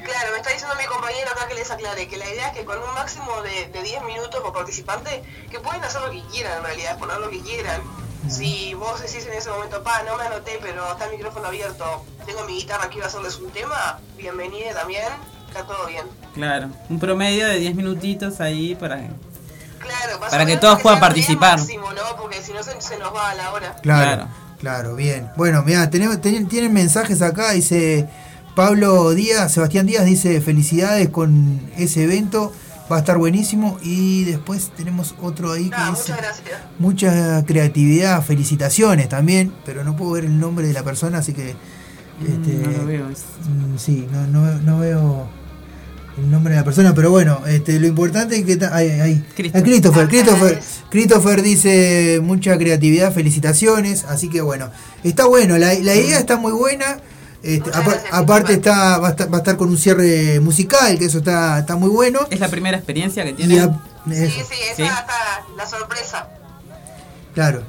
Claro, 0.04 0.30
me 0.32 0.38
está 0.38 0.50
diciendo 0.52 0.74
mi 0.78 0.86
compañero 0.86 1.30
acá 1.30 1.48
que 1.48 1.54
les 1.54 1.70
aclare 1.70 2.08
que 2.08 2.16
la 2.16 2.28
idea 2.30 2.48
es 2.48 2.56
que 2.56 2.64
con 2.64 2.78
un 2.78 2.94
máximo 2.94 3.42
de, 3.42 3.66
de 3.68 3.82
10 3.82 4.04
minutos 4.04 4.40
por 4.40 4.52
participante, 4.52 5.22
que 5.50 5.60
pueden 5.60 5.82
hacer 5.84 6.00
lo 6.02 6.10
que 6.10 6.22
quieran 6.30 6.58
en 6.58 6.64
realidad, 6.64 6.98
poner 6.98 7.18
lo 7.18 7.28
que 7.30 7.40
quieran. 7.40 7.82
Si 8.28 8.74
vos 8.74 9.00
decís 9.00 9.26
en 9.26 9.32
ese 9.34 9.50
momento, 9.50 9.82
pa, 9.82 10.02
no 10.04 10.16
me 10.16 10.24
anoté, 10.24 10.58
pero 10.62 10.90
está 10.92 11.06
el 11.06 11.12
micrófono 11.12 11.48
abierto, 11.48 12.04
tengo 12.26 12.44
mi 12.44 12.54
guitarra, 12.54 12.88
quiero 12.88 13.06
hacerles 13.06 13.36
un 13.36 13.50
tema, 13.50 14.00
bienvenida 14.16 14.72
también, 14.74 15.04
está 15.48 15.64
todo 15.66 15.86
bien. 15.86 16.06
Claro, 16.34 16.68
un 16.88 16.98
promedio 16.98 17.46
de 17.46 17.56
10 17.58 17.74
minutitos 17.74 18.40
ahí 18.40 18.74
para, 18.74 19.00
Claro, 19.88 20.20
para 20.30 20.46
que 20.46 20.56
todos 20.56 20.80
puedan 20.82 20.98
sea 21.00 21.08
el 21.08 21.14
10 21.14 21.26
participar. 21.26 21.58
máximo, 21.58 21.92
¿no? 21.92 22.16
Porque 22.20 22.42
si 22.42 22.52
no 22.52 22.62
se, 22.62 22.80
se 22.80 22.98
nos 22.98 23.14
va 23.14 23.30
a 23.30 23.34
la 23.34 23.52
hora. 23.52 23.76
Claro, 23.82 24.26
claro, 24.60 24.94
bien. 24.96 25.28
Bueno, 25.36 25.62
mira, 25.64 25.88
tenemos, 25.90 26.20
ten- 26.20 26.46
tienen 26.48 26.72
mensajes 26.72 27.22
acá, 27.22 27.52
dice 27.52 28.08
Pablo 28.54 29.10
Díaz, 29.10 29.52
Sebastián 29.52 29.86
Díaz 29.86 30.04
dice 30.04 30.40
felicidades 30.40 31.08
con 31.10 31.60
ese 31.76 32.04
evento, 32.04 32.52
va 32.90 32.96
a 32.96 32.98
estar 33.00 33.18
buenísimo. 33.18 33.78
Y 33.82 34.24
después 34.24 34.70
tenemos 34.76 35.14
otro 35.22 35.52
ahí 35.52 35.68
que 35.70 35.76
Ah, 35.76 35.90
dice 35.90 36.12
muchas 36.12 36.16
gracias. 36.18 36.60
mucha 36.78 37.44
creatividad, 37.44 38.22
felicitaciones 38.22 39.08
también, 39.08 39.54
pero 39.64 39.84
no 39.84 39.96
puedo 39.96 40.12
ver 40.12 40.24
el 40.24 40.38
nombre 40.40 40.66
de 40.66 40.72
la 40.72 40.82
persona, 40.82 41.18
así 41.18 41.32
que... 41.32 41.54
Este, 42.20 42.50
no 42.52 42.70
lo 42.72 42.84
veo. 42.84 43.06
mm, 43.06 43.76
sí, 43.78 44.08
no, 44.10 44.26
no, 44.26 44.54
no 44.62 44.78
veo 44.80 45.28
el 46.18 46.30
nombre 46.30 46.52
de 46.54 46.58
la 46.60 46.64
persona, 46.64 46.94
pero 46.94 47.10
bueno, 47.10 47.40
este, 47.46 47.78
lo 47.78 47.86
importante 47.86 48.36
es 48.38 48.44
que... 48.44 48.56
ta- 48.56 48.74
Ahí, 48.74 48.88
ahí. 48.90 49.24
Ah, 49.54 49.60
Christopher, 49.62 50.08
Christopher, 50.08 50.60
Christopher 50.90 51.42
dice 51.42 52.20
mucha 52.22 52.56
creatividad, 52.58 53.12
felicitaciones, 53.12 54.04
así 54.04 54.28
que 54.28 54.40
bueno, 54.40 54.70
está 55.04 55.26
bueno, 55.26 55.56
la, 55.58 55.74
la 55.74 55.94
idea 55.94 56.18
está 56.18 56.36
muy 56.36 56.52
buena. 56.52 56.98
este, 57.42 57.70
apa- 57.72 57.98
aparte 58.10 58.54
está 58.54 58.98
va 58.98 59.08
a, 59.08 59.10
estar, 59.10 59.32
va 59.32 59.36
a 59.36 59.40
estar 59.40 59.56
con 59.56 59.68
un 59.68 59.78
cierre 59.78 60.40
musical, 60.40 60.98
que 60.98 61.04
eso 61.06 61.18
está, 61.18 61.58
está 61.60 61.76
muy 61.76 61.88
bueno. 61.90 62.20
Es 62.30 62.40
la 62.40 62.48
primera 62.48 62.76
experiencia 62.76 63.24
que 63.24 63.32
tiene. 63.34 63.60
a- 63.60 63.80
Sí, 64.08 64.14
sí, 64.14 64.54
esa 64.72 64.84
está 65.00 65.14
la 65.56 65.66
sorpresa. 65.68 66.28
claro. 67.34 67.62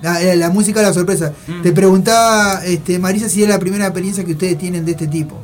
La, 0.00 0.20
la- 0.20 0.34
la 0.34 0.50
música 0.50 0.82
la 0.82 0.92
sorpresa. 0.92 1.32
Mm. 1.46 1.62
Te 1.62 1.72
preguntaba 1.72 2.64
este, 2.64 2.98
Marisa 2.98 3.28
si 3.28 3.42
es 3.44 3.48
la 3.48 3.58
primera 3.60 3.84
experiencia 3.86 4.24
que 4.24 4.32
ustedes 4.32 4.58
tienen 4.58 4.84
de 4.84 4.92
este 4.92 5.06
tipo. 5.06 5.40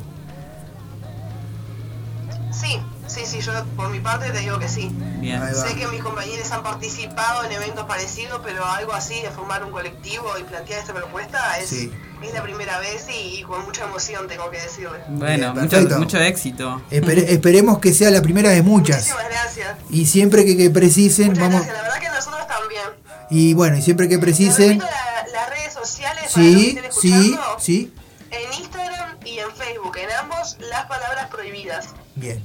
Yo 3.53 3.65
por 3.75 3.89
mi 3.89 3.99
parte 3.99 4.29
te 4.31 4.39
digo 4.39 4.59
que 4.59 4.67
sí. 4.69 4.89
Bien. 5.19 5.41
Sé 5.53 5.75
que 5.75 5.87
mis 5.87 6.01
compañeros 6.01 6.49
han 6.51 6.63
participado 6.63 7.43
en 7.45 7.51
eventos 7.51 7.85
parecidos, 7.85 8.41
pero 8.43 8.65
algo 8.65 8.93
así 8.93 9.21
de 9.21 9.29
formar 9.29 9.63
un 9.63 9.71
colectivo 9.71 10.25
y 10.39 10.43
plantear 10.43 10.79
esta 10.79 10.93
propuesta 10.93 11.57
es, 11.59 11.69
Sí. 11.69 11.91
es 12.23 12.33
la 12.33 12.41
primera 12.43 12.79
vez 12.79 13.05
y, 13.09 13.39
y 13.39 13.43
con 13.43 13.63
mucha 13.65 13.83
emoción 13.85 14.27
tengo 14.27 14.49
que 14.49 14.61
decirle. 14.61 14.99
Bueno, 15.09 15.53
Bien, 15.53 15.97
mucho, 15.99 16.17
éxito. 16.19 16.81
Espere- 16.91 17.25
esperemos 17.29 17.79
que 17.79 17.93
sea 17.93 18.11
la 18.11 18.21
primera 18.21 18.49
de 18.49 18.61
muchas. 18.61 18.97
Muchísimas 18.97 19.29
gracias. 19.29 19.77
Y 19.89 20.05
siempre 20.05 20.45
que, 20.45 20.55
que 20.55 20.69
precisen, 20.69 21.33
vamos. 21.33 21.65
La 21.67 21.73
verdad 21.73 21.99
que 21.99 22.09
nosotros 22.09 22.47
también. 22.47 22.83
Y 23.29 23.53
bueno, 23.53 23.77
y 23.77 23.81
siempre 23.81 24.07
que 24.09 24.17
precisen. 24.19 24.79
La- 24.79 24.85
las 25.33 25.49
redes 25.51 25.73
sociales 25.73 26.31
para 26.33 26.45
los 26.45 26.53
que 26.55 26.59
Sí, 26.59 26.69
estén 26.69 26.91
sí, 26.91 27.09
escuchando, 27.31 27.59
sí. 27.59 27.93
en 28.31 28.53
Instagram 28.59 29.17
y 29.25 29.39
en 29.39 29.51
Facebook, 29.55 29.95
en 29.97 30.11
ambos 30.19 30.57
las 30.59 30.85
palabras 30.85 31.27
prohibidas. 31.29 31.87
Bien, 32.15 32.41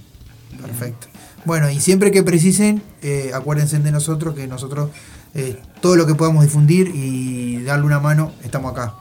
perfecto. 0.66 1.07
Bueno, 1.45 1.70
y 1.70 1.81
siempre 1.81 2.11
que 2.11 2.23
precisen, 2.23 2.82
eh, 3.03 3.31
acuérdense 3.35 3.78
de 3.78 3.93
nosotros, 3.93 4.35
que 4.35 4.47
nosotros 4.47 4.91
eh, 5.35 5.61
todo 5.81 5.97
lo 5.97 6.07
que 6.07 6.15
podamos 6.15 6.43
difundir 6.43 6.91
y 6.95 7.62
darle 7.65 7.85
una 7.85 8.01
mano, 8.01 8.32
estamos 8.43 8.73
acá. 8.73 8.95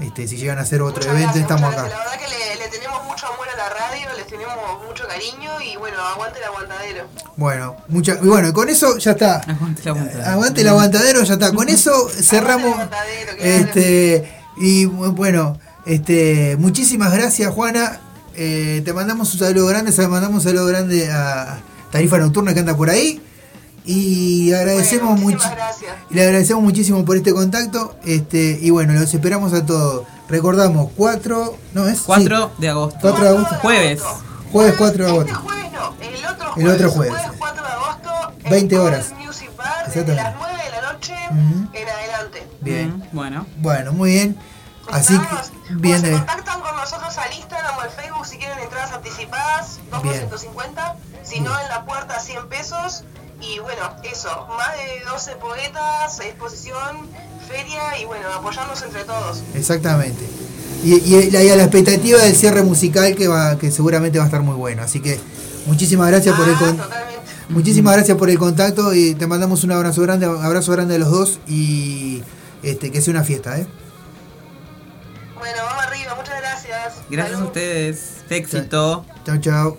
Este, 0.00 0.26
si 0.26 0.36
llegan 0.36 0.58
a 0.58 0.62
hacer 0.62 0.82
otro 0.82 1.02
evento, 1.10 1.38
estamos 1.38 1.72
acá. 1.72 1.82
La 1.88 1.98
verdad 1.98 2.18
que 2.18 2.28
le, 2.28 2.64
le 2.64 2.68
tenemos 2.70 3.04
mucho 3.04 3.26
amor 3.26 3.46
a 3.48 3.56
la 3.56 3.68
radio, 3.68 4.08
les 4.16 4.26
tenemos 4.26 4.54
mucho 4.86 5.04
cariño 5.06 5.60
y 5.60 5.76
bueno, 5.76 6.00
aguante 6.00 6.38
el 6.38 6.44
aguantadero. 6.44 7.06
Bueno, 7.36 7.76
mucha, 7.88 8.18
y 8.22 8.26
bueno, 8.26 8.52
con 8.52 8.68
eso 8.68 8.98
ya 8.98 9.12
está. 9.12 9.36
Aguante 9.36 9.82
el 9.82 9.88
aguantadero. 9.88 10.30
Aguante 10.30 10.60
el 10.62 10.68
aguantadero, 10.68 11.22
ya 11.22 11.34
está. 11.34 11.52
Con 11.52 11.68
eso 11.68 12.08
cerramos. 12.08 12.76
Este, 13.38 14.32
y 14.56 14.86
bueno, 14.86 15.58
este, 15.86 16.56
muchísimas 16.58 17.12
gracias, 17.12 17.52
Juana. 17.52 18.00
Eh, 18.36 18.82
te 18.84 18.92
mandamos 18.92 19.32
un 19.32 19.38
saludo 19.40 19.66
grande, 19.66 19.92
se 19.92 20.06
mandamos 20.08 20.36
un 20.44 20.50
saludo 20.50 20.66
grande 20.66 21.10
a 21.10 21.60
Tarifa 21.90 22.18
Nocturna 22.18 22.52
que 22.54 22.60
anda 22.60 22.76
por 22.76 22.90
ahí. 22.90 23.20
Y 23.86 24.52
agradecemos 24.54 25.20
mucho. 25.20 25.46
Y 26.10 26.14
le 26.14 26.22
agradecemos 26.24 26.62
muchísimo 26.62 27.04
por 27.04 27.16
este 27.16 27.32
contacto. 27.32 27.96
Este, 28.04 28.58
y 28.60 28.70
bueno, 28.70 28.94
los 28.94 29.12
esperamos 29.12 29.52
a 29.52 29.64
todos. 29.66 30.06
Recordamos, 30.28 30.90
4, 30.96 31.56
no 31.74 31.86
es 31.86 32.00
4 32.00 32.52
de 32.58 32.68
agosto. 32.70 32.98
4 33.02 33.22
de 33.24 33.28
agosto. 33.28 33.54
Jueves. 33.56 34.02
Jueves 34.52 34.74
4 34.78 35.04
de 35.04 35.10
agosto. 35.10 35.32
El 36.00 36.24
otro 36.24 36.52
El 36.56 36.68
otro 36.68 36.90
jueves. 36.90 37.14
4 37.38 37.62
de 37.62 37.68
agosto, 37.72 38.32
20 38.50 38.78
horas. 38.78 39.12
Music 39.22 39.50
Bar, 39.56 39.86
desde 39.92 40.14
las 40.14 40.34
9 40.34 40.54
de 40.64 40.70
la 40.70 40.92
noche 40.92 41.14
Ujú. 41.30 41.68
en 41.74 41.88
adelante. 41.88 42.46
Bien. 42.62 43.02
Bueno. 43.12 43.46
Bueno, 43.58 43.92
muy 43.92 44.12
bien. 44.12 44.36
Así 44.92 45.18
que, 45.18 45.74
bien. 45.74 46.00
Se 46.00 46.10
contactan 46.12 46.60
con 46.60 46.76
nosotros 46.76 47.16
al 47.18 47.32
Instagram 47.34 47.76
o 47.78 47.80
al 47.80 47.90
Facebook 47.90 48.26
si 48.26 48.36
quieren 48.38 48.58
entradas 48.58 48.92
anticipadas, 48.92 49.78
2 49.90 50.00
por 50.00 50.02
Bien. 50.02 50.14
150, 50.28 50.96
si 51.24 51.40
no 51.40 51.58
en 51.60 51.68
la 51.68 51.84
puerta 51.84 52.20
100 52.20 52.48
pesos. 52.48 53.04
Y 53.40 53.58
bueno, 53.58 53.82
eso, 54.04 54.46
más 54.56 54.72
de 54.76 55.04
12 55.10 55.36
poetas, 55.36 56.20
exposición, 56.20 57.08
feria 57.48 57.98
y 58.00 58.04
bueno, 58.04 58.28
apoyarnos 58.32 58.80
entre 58.82 59.04
todos. 59.04 59.42
Exactamente. 59.54 60.24
Y, 60.82 60.94
y 60.94 61.30
la, 61.30 61.42
y 61.42 61.48
a 61.50 61.56
la 61.56 61.64
expectativa 61.64 62.18
del 62.20 62.34
cierre 62.36 62.62
musical 62.62 63.14
que 63.16 63.26
va 63.28 63.58
que 63.58 63.70
seguramente 63.70 64.18
va 64.18 64.24
a 64.24 64.28
estar 64.28 64.42
muy 64.42 64.54
bueno. 64.54 64.82
Así 64.82 65.00
que 65.00 65.18
muchísimas 65.66 66.08
gracias 66.08 66.36
por 66.36 66.48
el 66.48 66.56
con- 66.56 66.80
muchísimas 67.48 67.94
gracias 67.96 68.16
por 68.16 68.30
el 68.30 68.38
contacto 68.38 68.94
y 68.94 69.14
te 69.14 69.26
mandamos 69.26 69.64
un 69.64 69.72
abrazo 69.72 70.02
grande, 70.02 70.26
abrazo 70.26 70.72
grande 70.72 70.94
a 70.94 70.98
los 70.98 71.10
dos 71.10 71.38
y 71.46 72.22
este 72.62 72.90
que 72.90 73.02
sea 73.02 73.12
una 73.12 73.24
fiesta, 73.24 73.58
¿eh? 73.58 73.66
Bueno, 75.44 75.58
vamos 75.66 75.84
arriba, 75.84 76.14
muchas 76.14 76.40
gracias. 76.40 76.94
Gracias 77.10 77.38
a 77.38 77.44
ustedes. 77.44 78.24
Éxito. 78.30 79.04
Chao, 79.26 79.36
chao. 79.38 79.78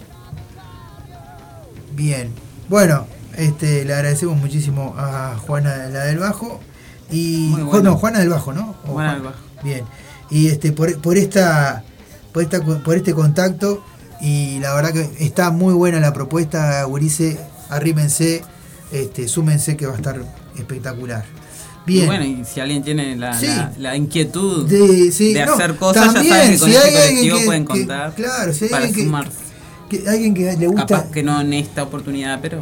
Bien. 1.94 2.32
Bueno, 2.70 3.08
este 3.36 3.84
le 3.84 3.94
agradecemos 3.96 4.38
muchísimo 4.38 4.94
a 4.96 5.36
Juana 5.48 5.88
la 5.88 6.02
del 6.04 6.20
Bajo 6.20 6.60
y 7.10 7.48
Muy 7.52 7.64
bueno. 7.64 7.92
no, 7.92 7.98
Juana 7.98 8.20
del 8.20 8.30
Bajo, 8.30 8.54
¿no? 8.54 8.76
O 8.86 8.92
Juana 8.94 9.10
Juan- 9.10 9.14
del 9.16 9.24
Bajo. 9.24 9.40
Bien. 9.64 9.86
Y 10.30 10.50
este 10.50 10.72
por, 10.72 11.02
por 11.02 11.18
esta 11.18 11.84
por 12.32 12.44
esta 12.44 12.62
por 12.62 12.96
este 12.96 13.16
contacto 13.16 13.84
y 14.22 14.60
la 14.60 14.72
verdad 14.76 14.94
que 14.94 15.10
está 15.26 15.50
muy 15.50 15.74
buena 15.74 16.00
la 16.00 16.14
propuesta, 16.14 16.84
Gurice, 16.84 17.40
arrímense, 17.70 18.44
este, 18.92 19.28
súmense 19.28 19.76
que 19.78 19.88
va 19.88 19.94
a 19.94 19.98
estar 19.98 20.22
espectacular. 20.58 21.26
Bien. 21.86 22.04
Y 22.04 22.08
bueno, 22.08 22.26
y 22.26 22.44
si 22.46 22.60
alguien 22.60 22.84
tiene 22.84 23.16
la, 23.16 23.40
Sí. 23.40 23.46
la, 23.48 23.72
la 23.78 23.96
inquietud 23.96 24.68
De- 24.68 25.12
sí, 25.12 25.34
de 25.34 25.46
no, 25.46 25.54
hacer 25.54 25.76
cosas, 25.76 26.14
también, 26.14 26.34
ya 26.34 26.36
saben 26.40 26.52
que 26.54 26.60
con 26.60 26.70
si 26.70 26.76
este 26.76 26.92
colectivo 26.92 27.38
que- 27.40 27.46
pueden 27.46 27.62
que- 27.64 27.68
contar 27.68 28.16
claro, 28.16 28.54
si 28.54 28.66
para 28.66 28.78
alguien 28.78 28.96
que- 28.96 29.04
sumarse. 29.06 29.38
Que 29.90 30.10
alguien 30.10 30.34
que 30.34 30.58
le 30.58 30.68
gusta 30.68 30.86
Capaz 30.88 31.12
que 31.12 31.22
no 31.24 31.40
en 31.42 31.54
esta 31.54 31.84
oportunidad, 31.84 32.40
pero 32.42 32.58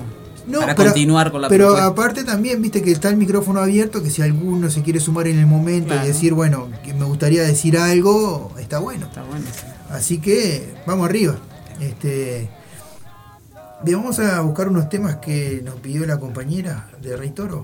No, 0.45 0.59
para 0.59 0.75
pero- 0.75 0.89
continuar 0.89 1.31
con 1.31 1.41
la 1.41 1.47
Pero 1.47 1.67
propuesta. 1.67 1.85
aparte 1.87 2.23
también, 2.25 2.61
viste 2.61 2.81
que 2.81 2.91
está 2.91 3.07
el 3.07 3.15
micrófono 3.15 3.61
abierto, 3.61 4.03
que 4.03 4.09
si 4.09 4.21
alguno 4.21 4.69
se 4.69 4.81
quiere 4.81 4.99
sumar 4.99 5.27
en 5.27 5.39
el 5.39 5.45
momento 5.47 5.93
Claro. 5.93 6.03
y 6.03 6.07
decir, 6.09 6.33
bueno, 6.33 6.67
que 6.83 6.93
me 6.93 7.05
gustaría 7.05 7.43
decir 7.43 7.77
algo, 7.77 8.51
está 8.59 8.79
bueno. 8.79 9.05
Está 9.05 9.23
bueno. 9.23 9.45
Así 9.89 10.19
que 10.19 10.73
vamos 10.85 11.07
arriba. 11.07 11.37
Este, 11.79 12.49
bien, 13.85 13.99
vamos 13.99 14.19
a 14.19 14.41
buscar 14.41 14.67
unos 14.67 14.89
temas 14.89 15.15
que 15.17 15.61
nos 15.63 15.75
pidió 15.75 16.05
la 16.05 16.19
compañera 16.19 16.89
de 17.01 17.15
Rey 17.15 17.29
Toro. 17.29 17.63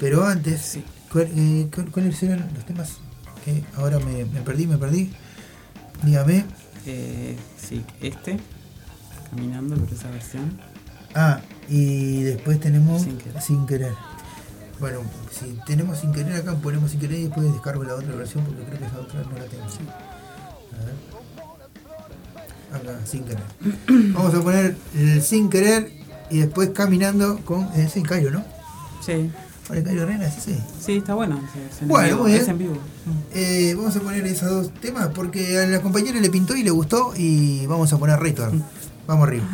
Pero 0.00 0.24
antes, 0.26 0.78
¿cuál- 1.12 1.30
eh, 1.34 1.68
cuál- 1.74 1.90
¿cuáles 1.90 2.22
eran 2.22 2.48
los 2.54 2.64
temas? 2.66 2.98
que 3.44 3.62
ahora 3.76 3.98
me, 3.98 4.24
me 4.24 4.40
perdí, 4.40 4.66
me 4.66 4.78
perdí. 4.78 5.10
Dígame. 6.02 6.46
Eh, 6.86 7.36
sí, 7.58 7.84
este, 8.00 8.38
caminando 9.30 9.76
por 9.76 9.92
esa 9.92 10.10
versión. 10.10 10.58
Ah, 11.14 11.40
y 11.68 12.22
después 12.22 12.58
tenemos 12.58 13.02
Sin 13.02 13.18
querer. 13.18 13.42
sin 13.42 13.66
querer. 13.66 13.92
Bueno, 14.80 15.00
si 15.30 15.58
tenemos 15.66 15.98
sin 15.98 16.12
querer 16.12 16.36
acá, 16.36 16.54
ponemos 16.54 16.90
sin 16.90 17.00
querer 17.00 17.18
y 17.18 17.24
después 17.24 17.52
descargo 17.52 17.84
la 17.84 17.94
otra 17.94 18.14
versión 18.16 18.44
porque 18.46 18.62
creo 18.64 18.78
que 18.78 18.86
esa 18.86 18.98
otra 18.98 19.20
no 19.22 19.38
la 19.38 19.44
tengo. 19.44 19.64
A 20.72 20.84
ver. 20.84 20.94
Acá, 22.80 23.06
sin 23.06 23.24
querer. 23.24 23.44
Vamos 24.14 24.34
a 24.34 24.40
poner 24.42 24.74
el 24.94 25.22
sin 25.22 25.50
querer 25.50 25.92
y 26.30 26.38
después 26.38 26.70
caminando 26.70 27.40
con. 27.44 27.68
Es 27.74 27.94
en 27.96 28.02
Cairo, 28.04 28.30
¿no? 28.30 28.44
Sí. 29.04 29.30
El 29.70 29.82
Cairo 29.82 30.02
Arena, 30.02 30.30
sí, 30.30 30.40
sí. 30.44 30.58
Sí, 30.78 30.96
está 30.98 31.14
bueno. 31.14 31.40
es 31.72 31.80
en 31.82 31.88
Bueno, 31.88 32.08
vivo, 32.08 32.22
muy 32.22 32.30
bien. 32.32 32.42
es 32.42 32.48
en 32.48 32.58
vivo. 32.58 32.76
Eh, 33.32 33.74
vamos 33.76 33.96
a 33.96 34.00
poner 34.00 34.26
esos 34.26 34.50
dos 34.50 34.74
temas 34.80 35.08
porque 35.14 35.58
a 35.58 35.66
la 35.66 35.80
compañera 35.80 36.20
le 36.20 36.28
pintó 36.28 36.54
y 36.54 36.62
le 36.62 36.70
gustó 36.70 37.12
y 37.16 37.64
vamos 37.66 37.92
a 37.92 37.98
poner 37.98 38.20
Reitor. 38.20 38.52
Vamos 39.06 39.26
arriba. 39.26 39.44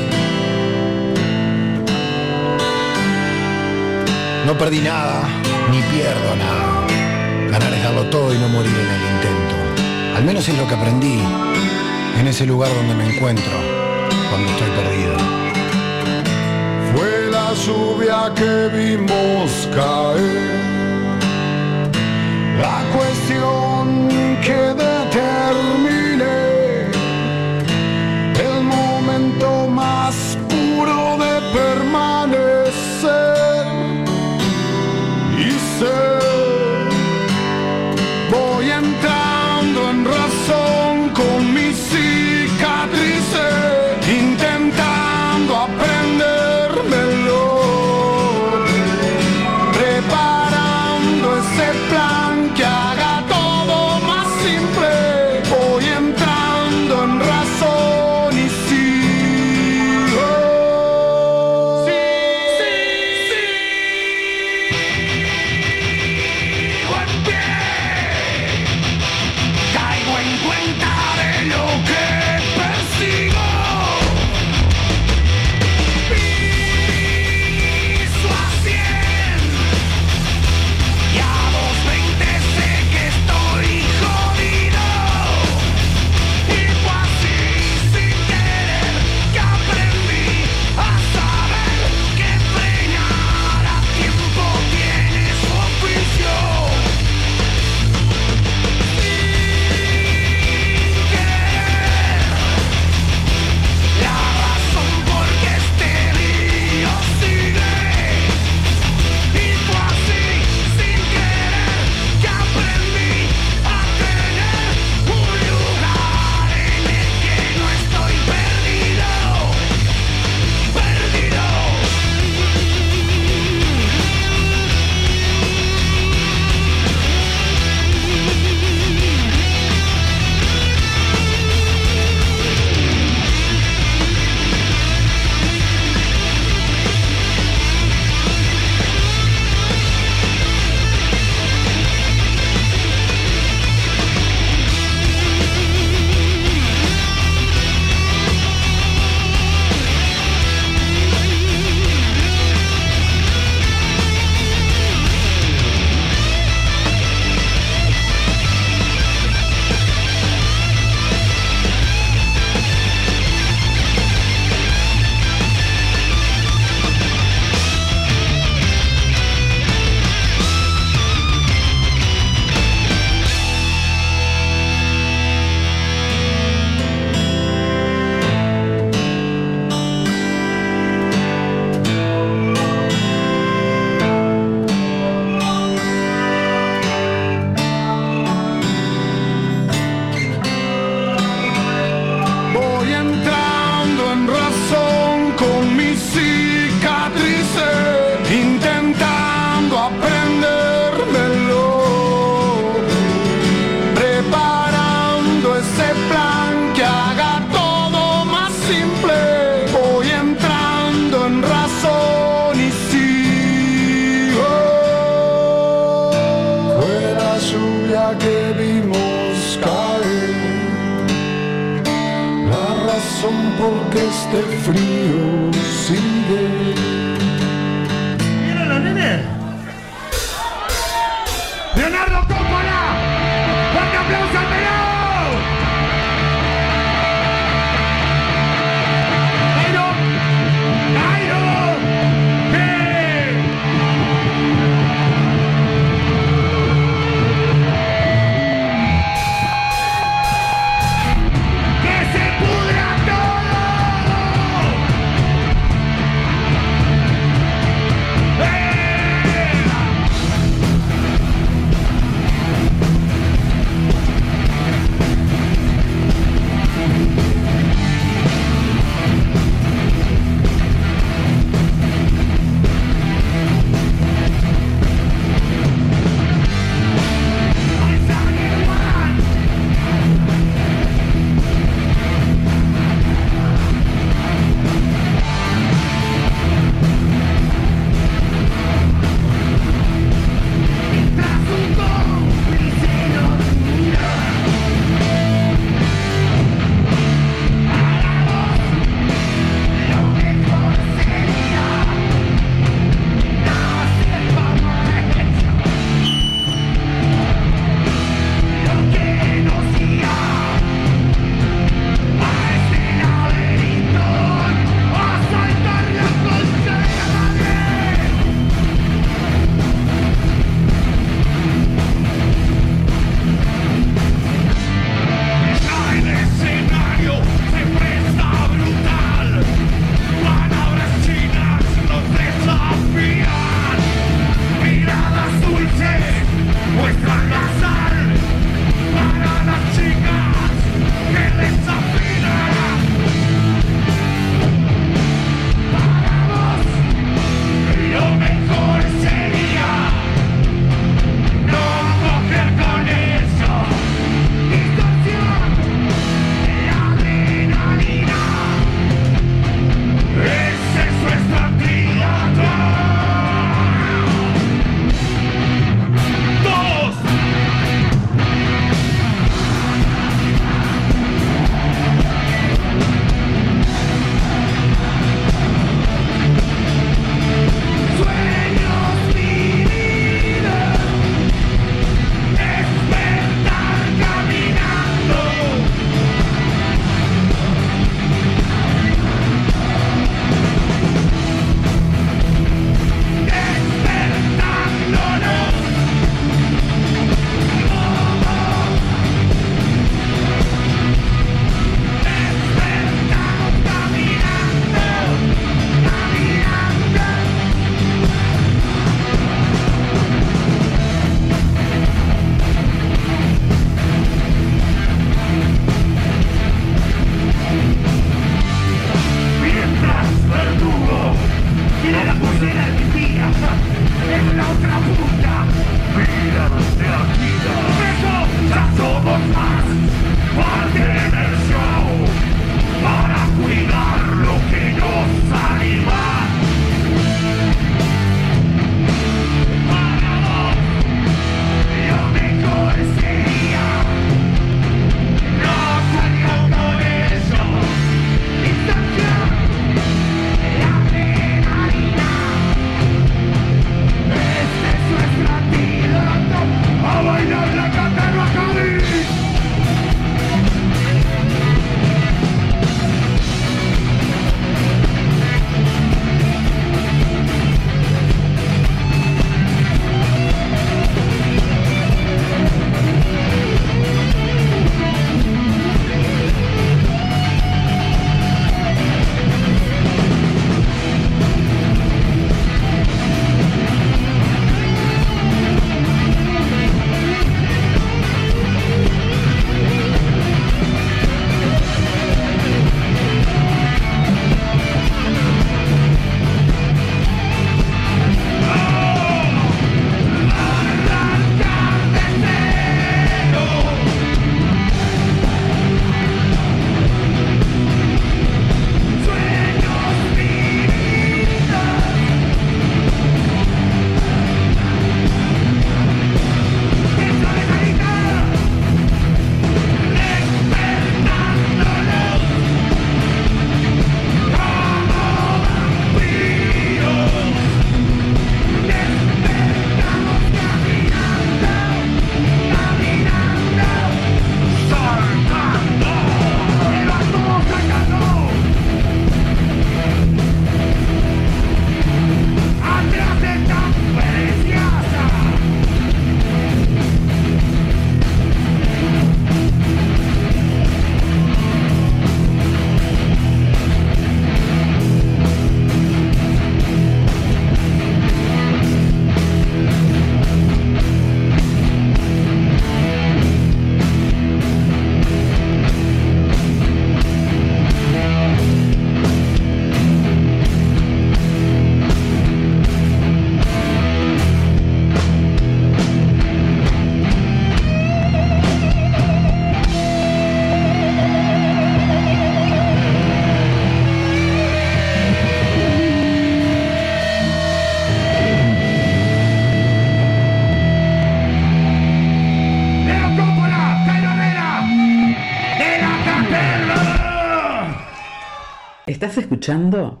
Escuchando 599.44 600.00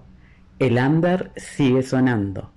El 0.58 0.78
Under 0.78 1.30
sigue 1.36 1.82
sonando 1.82 2.50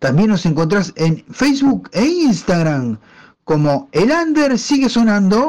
También 0.00 0.30
nos 0.30 0.44
encontrás 0.46 0.92
en 0.96 1.24
Facebook 1.30 1.88
e 1.92 2.04
Instagram 2.04 2.98
como 3.44 3.88
El 3.92 4.10
Under 4.10 4.58
sigue 4.58 4.88
sonando. 4.88 5.48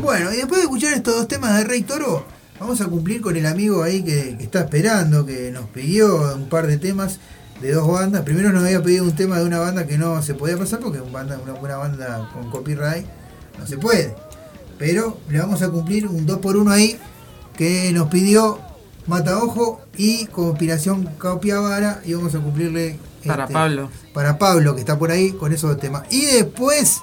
Bueno, 0.00 0.32
y 0.32 0.36
después 0.36 0.60
de 0.60 0.66
escuchar 0.66 0.92
estos 0.92 1.16
dos 1.16 1.26
temas 1.26 1.58
de 1.58 1.64
Rey 1.64 1.82
Toro, 1.82 2.24
vamos 2.60 2.80
a 2.80 2.86
cumplir 2.86 3.22
con 3.22 3.34
el 3.34 3.46
amigo 3.46 3.82
ahí 3.82 4.04
que, 4.04 4.36
que 4.38 4.44
está 4.44 4.60
esperando, 4.60 5.26
que 5.26 5.50
nos 5.50 5.66
pidió 5.70 6.36
un 6.36 6.48
par 6.48 6.68
de 6.68 6.78
temas 6.78 7.18
de 7.60 7.72
dos 7.72 7.86
bandas. 7.88 8.22
Primero 8.22 8.52
nos 8.52 8.64
había 8.64 8.82
pedido 8.82 9.04
un 9.04 9.14
tema 9.14 9.38
de 9.38 9.44
una 9.44 9.58
banda 9.58 9.86
que 9.86 9.96
no 9.98 10.20
se 10.22 10.34
podía 10.34 10.56
pasar 10.58 10.80
porque 10.80 11.00
un 11.00 11.12
banda, 11.12 11.38
una 11.42 11.52
buena 11.54 11.76
banda 11.76 12.28
con 12.32 12.50
copyright 12.50 13.06
no 13.58 13.66
se 13.66 13.78
puede. 13.78 14.14
Pero 14.78 15.18
le 15.30 15.38
vamos 15.38 15.62
a 15.62 15.70
cumplir 15.70 16.06
un 16.06 16.26
2 16.26 16.38
por 16.38 16.56
1 16.56 16.70
ahí 16.70 16.98
que 17.56 17.90
nos 17.92 18.08
pidió 18.08 18.58
Mata 19.06 19.38
Ojo 19.38 19.80
y 19.96 20.26
Conspiración 20.26 21.08
Capiavara 21.18 22.00
y 22.04 22.12
vamos 22.14 22.34
a 22.34 22.40
cumplirle 22.40 22.98
Para 23.26 23.44
este, 23.44 23.54
Pablo. 23.54 23.88
Para 24.12 24.38
Pablo 24.38 24.74
que 24.74 24.80
está 24.80 24.98
por 24.98 25.10
ahí 25.10 25.32
con 25.32 25.52
esos 25.52 25.70
dos 25.70 25.80
temas. 25.80 26.02
Y 26.10 26.26
después 26.26 27.00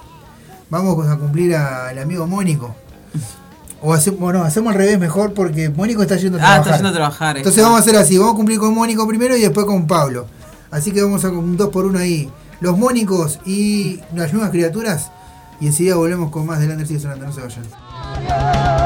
vamos 0.69 1.07
a 1.07 1.17
cumplir 1.17 1.55
al 1.55 1.97
amigo 1.97 2.27
Mónico. 2.27 2.75
O 3.81 3.93
hacemos, 3.93 4.19
bueno, 4.19 4.43
hacemos 4.43 4.71
al 4.71 4.77
revés 4.77 4.97
mejor 4.99 5.33
porque 5.33 5.69
Mónico 5.69 6.03
está 6.03 6.15
yendo 6.15 6.37
a 6.37 6.41
Ah, 6.41 6.43
trabajar. 6.43 6.61
está 6.65 6.75
yendo 6.77 6.89
a 6.89 6.93
trabajar. 6.93 7.37
Entonces 7.37 7.61
vamos 7.63 7.79
a 7.79 7.81
hacer 7.81 7.95
así, 7.97 8.17
vamos 8.17 8.33
a 8.33 8.37
cumplir 8.37 8.59
con 8.59 8.73
Mónico 8.73 9.05
primero 9.07 9.35
y 9.35 9.41
después 9.41 9.65
con 9.65 9.87
Pablo. 9.87 10.27
Así 10.73 10.91
que 10.91 11.03
vamos 11.03 11.23
a 11.23 11.29
un 11.29 11.55
2 11.55 11.69
por 11.69 11.85
1 11.85 11.99
ahí. 11.99 12.31
Los 12.59 12.75
Mónicos 12.75 13.39
y 13.45 13.99
las 14.15 14.33
nuevas 14.33 14.49
criaturas. 14.49 15.11
Y 15.59 15.67
enseguida 15.67 15.95
volvemos 15.95 16.31
con 16.31 16.47
más 16.47 16.59
del 16.59 16.71
Under 16.71 16.87
sigue 16.87 16.99
sonando, 16.99 17.27
no 17.27 17.31
se 17.31 17.41
vayan. 17.41 18.82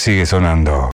Sigue 0.00 0.24
sonando. 0.24 0.90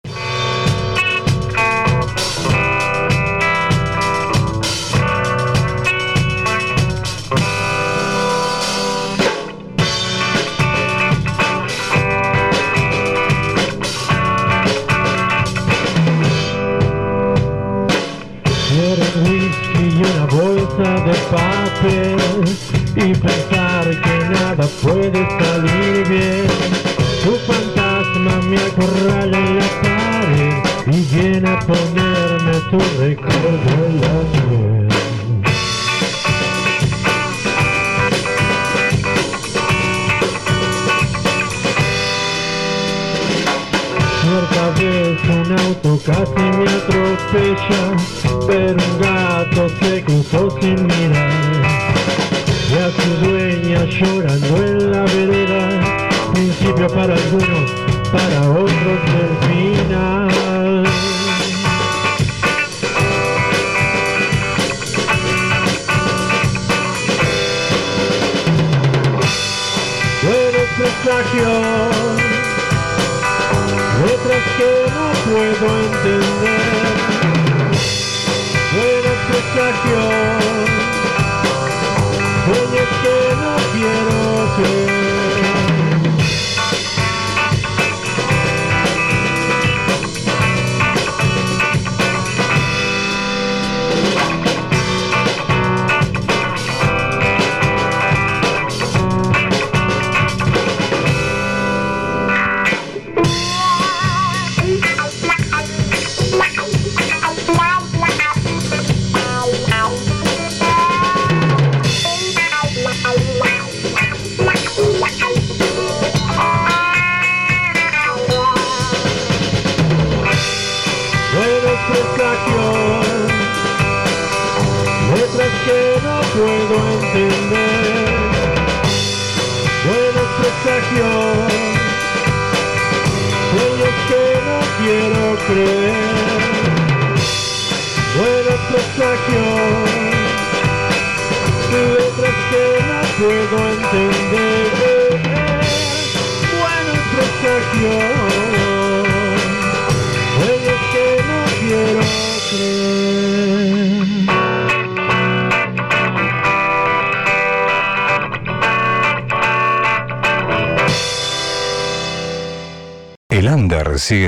pasó 50.32 50.50
sin 50.60 50.86
mirar 50.86 51.30
y 52.70 52.74
a 52.74 52.90
su 52.90 53.26
dueña 53.26 53.84
llorando 53.84 54.56
en 54.64 54.92
la 54.92 55.02
vereda, 55.02 56.08
principio 56.32 56.86
para 56.88 57.14
algunos, 57.14 57.70
para 58.10 58.50
otros 58.50 59.00
el 59.20 59.48
fin. 59.48 59.71
traición. 79.82 80.42
Ella 82.48 82.84
que 83.02 83.36
no 83.36 83.56
quiero 83.72 84.56
ser. 84.56 85.11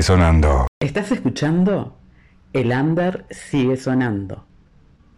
sonando. 0.03 0.67
¿Estás 0.79 1.11
escuchando? 1.11 1.97
El 2.53 2.71
Under 2.71 3.25
sigue 3.29 3.77
sonando. 3.77 4.45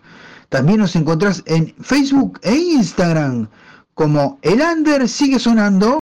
También 0.50 0.80
nos 0.80 0.96
encontrás 0.96 1.44
en 1.46 1.74
Facebook 1.82 2.40
e 2.44 2.56
Instagram 2.56 3.48
como 3.96 4.40
El 4.42 4.62
Under 4.62 5.08
sigue 5.08 5.40
sonando 5.40 6.00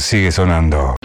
sigue 0.00 0.30
sonando. 0.30 0.97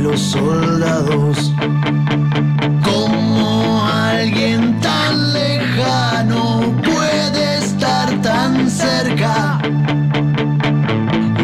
Los 0.00 0.20
soldados. 0.20 1.52
Como 2.82 3.86
alguien 3.86 4.80
tan 4.80 5.32
lejano 5.32 6.74
puede 6.82 7.58
estar 7.58 8.20
tan 8.22 8.70
cerca 8.70 9.60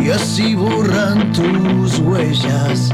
y 0.02 0.10
así 0.10 0.54
borran 0.54 1.32
tus 1.32 1.98
huellas 1.98 2.90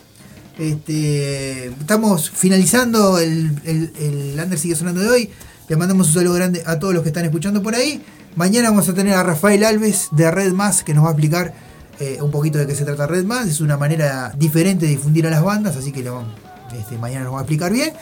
Este, 0.58 1.68
estamos 1.68 2.30
finalizando 2.30 3.18
el, 3.18 3.58
el, 3.64 3.90
el 3.98 4.38
Under 4.38 4.58
Sigue 4.58 4.74
Sonando 4.74 5.00
de 5.00 5.08
hoy. 5.08 5.30
Les 5.68 5.78
mandamos 5.78 6.08
un 6.08 6.14
saludo 6.14 6.34
grande 6.34 6.62
a 6.66 6.78
todos 6.78 6.92
los 6.94 7.02
que 7.02 7.08
están 7.10 7.24
escuchando 7.24 7.62
por 7.62 7.74
ahí. 7.74 8.02
Mañana 8.36 8.70
vamos 8.70 8.88
a 8.88 8.94
tener 8.94 9.14
a 9.14 9.22
Rafael 9.22 9.64
Alves 9.64 10.08
de 10.10 10.30
Red 10.30 10.52
Más 10.52 10.82
que 10.82 10.94
nos 10.94 11.04
va 11.04 11.08
a 11.08 11.12
explicar 11.12 11.54
eh, 12.00 12.18
un 12.20 12.30
poquito 12.30 12.58
de 12.58 12.66
qué 12.66 12.74
se 12.74 12.84
trata 12.84 13.06
Red 13.06 13.24
Más. 13.24 13.46
Es 13.48 13.60
una 13.60 13.76
manera 13.76 14.32
diferente 14.36 14.86
de 14.86 14.92
difundir 14.92 15.26
a 15.26 15.30
las 15.30 15.42
bandas, 15.42 15.76
así 15.76 15.92
que 15.92 16.02
le 16.02 16.10
este, 16.78 16.98
mañana 16.98 17.24
nos 17.24 17.34
va 17.34 17.38
a 17.38 17.42
explicar 17.42 17.72
bien. 17.72 17.92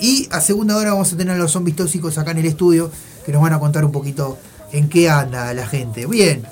Y 0.00 0.28
a 0.32 0.40
segunda 0.40 0.76
hora 0.76 0.92
vamos 0.92 1.12
a 1.12 1.16
tener 1.16 1.34
a 1.34 1.38
los 1.38 1.52
zombies 1.52 1.76
tóxicos 1.76 2.18
acá 2.18 2.32
en 2.32 2.38
el 2.38 2.46
estudio 2.46 2.90
que 3.24 3.32
nos 3.32 3.42
van 3.42 3.52
a 3.52 3.58
contar 3.60 3.84
un 3.84 3.92
poquito 3.92 4.38
en 4.72 4.88
qué 4.88 5.08
anda 5.10 5.52
la 5.54 5.66
gente. 5.66 6.06
Bien, 6.06 6.42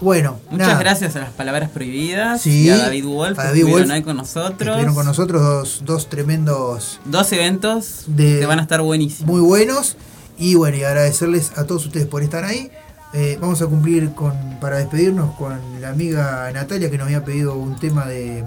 Bueno, 0.00 0.38
Muchas 0.50 0.68
nada. 0.68 0.80
gracias 0.80 1.16
a 1.16 1.20
las 1.20 1.30
palabras 1.30 1.70
prohibidas 1.70 2.42
Sí, 2.42 2.64
y 2.66 2.70
a 2.70 2.76
David 2.78 3.04
Wolf, 3.04 3.38
a 3.38 3.42
que 3.42 3.48
David 3.48 3.66
Wolf, 3.66 3.90
ahí 3.90 4.02
con 4.02 4.16
nosotros. 4.16 4.60
Estuvieron 4.68 4.94
con 4.94 5.06
nosotros 5.06 5.42
dos, 5.42 5.82
dos 5.84 6.08
tremendos 6.08 7.00
Dos 7.04 7.32
eventos 7.32 8.04
de- 8.06 8.40
que 8.40 8.46
van 8.46 8.58
a 8.58 8.62
estar 8.62 8.80
buenísimos. 8.82 9.26
muy 9.32 9.40
buenos. 9.40 9.96
Y 10.38 10.54
bueno, 10.54 10.76
y 10.76 10.84
agradecerles 10.84 11.52
a 11.58 11.64
todos 11.64 11.86
ustedes 11.86 12.06
por 12.06 12.22
estar 12.22 12.44
ahí. 12.44 12.70
Eh, 13.14 13.38
vamos 13.40 13.60
a 13.62 13.66
cumplir 13.66 14.12
con 14.12 14.34
para 14.60 14.78
despedirnos 14.78 15.34
con 15.36 15.58
la 15.80 15.88
amiga 15.90 16.50
Natalia 16.52 16.90
que 16.90 16.98
nos 16.98 17.06
había 17.06 17.24
pedido 17.24 17.56
un 17.56 17.76
tema 17.78 18.06
de. 18.06 18.44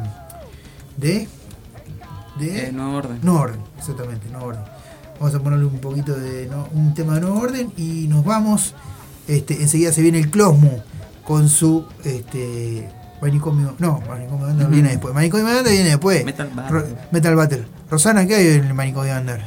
de. 0.98 1.28
de. 2.40 2.68
Eh, 2.68 2.72
nuevo 2.72 2.96
orden. 2.98 3.20
No 3.24 3.40
orden, 3.40 3.60
exactamente, 3.78 4.28
no 4.32 4.40
orden. 4.44 4.62
Vamos 5.20 5.36
a 5.36 5.40
ponerle 5.40 5.66
un 5.66 5.80
poquito 5.80 6.14
de 6.16 6.48
no- 6.48 6.68
un 6.74 6.94
tema 6.94 7.16
de 7.16 7.22
nuevo 7.22 7.40
orden 7.40 7.72
y 7.78 8.08
nos 8.08 8.24
vamos. 8.24 8.74
Este, 9.28 9.62
enseguida 9.62 9.92
se 9.94 10.02
viene 10.02 10.20
el 10.20 10.30
Closmo 10.32 10.84
con 11.24 11.48
su 11.50 11.86
este 12.04 12.90
manicomio. 13.22 13.76
No, 13.80 14.02
manicomio 14.08 14.48
Under 14.48 14.68
viene 14.68 14.90
después. 14.90 15.14
Manicomio 15.14 15.46
Under 15.48 15.72
viene 15.72 15.90
después. 15.90 16.26
Metal 16.26 16.50
Battle. 16.56 16.80
Ro- 16.80 16.88
Metal 17.12 17.36
Battle. 17.36 17.66
Rosana, 17.90 18.26
¿qué 18.26 18.36
hay 18.36 18.48
en 18.48 18.66
el 18.66 18.74
manicomio 18.74 19.16
Under? 19.18 19.42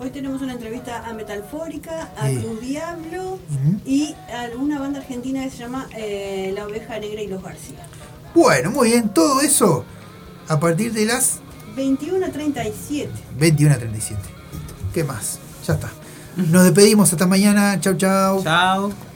Hoy 0.00 0.08
tenemos 0.10 0.40
una 0.40 0.54
entrevista 0.54 1.06
a 1.06 1.12
Metalfórica, 1.12 2.10
a 2.18 2.28
Sí. 2.28 2.36
Cruz 2.38 2.60
Diablo 2.62 3.38
y 3.84 4.14
a 4.32 4.56
una 4.58 4.78
banda 4.80 5.00
argentina 5.00 5.44
que 5.44 5.50
se 5.50 5.58
llama 5.58 5.86
eh, 5.94 6.52
La 6.54 6.66
Oveja 6.66 6.98
Negra 6.98 7.20
y 7.20 7.26
los 7.26 7.42
García. 7.42 7.86
Bueno, 8.34 8.70
muy 8.70 8.88
bien, 8.90 9.10
todo 9.10 9.42
eso 9.42 9.84
a 10.48 10.58
partir 10.58 10.94
de 10.94 11.04
las 11.04 11.40
21 11.76 12.24
a 12.24 12.30
37. 12.30 13.10
21 13.38 13.74
a 13.74 13.78
37. 13.78 14.20
¿Qué 14.94 15.04
más? 15.04 15.38
Ya 15.66 15.74
está. 15.74 15.90
Nos 16.36 16.64
despedimos 16.64 17.12
hasta 17.12 17.26
mañana. 17.26 17.78
Chau, 17.80 17.94
chau. 17.96 18.42
Chao. 18.42 19.09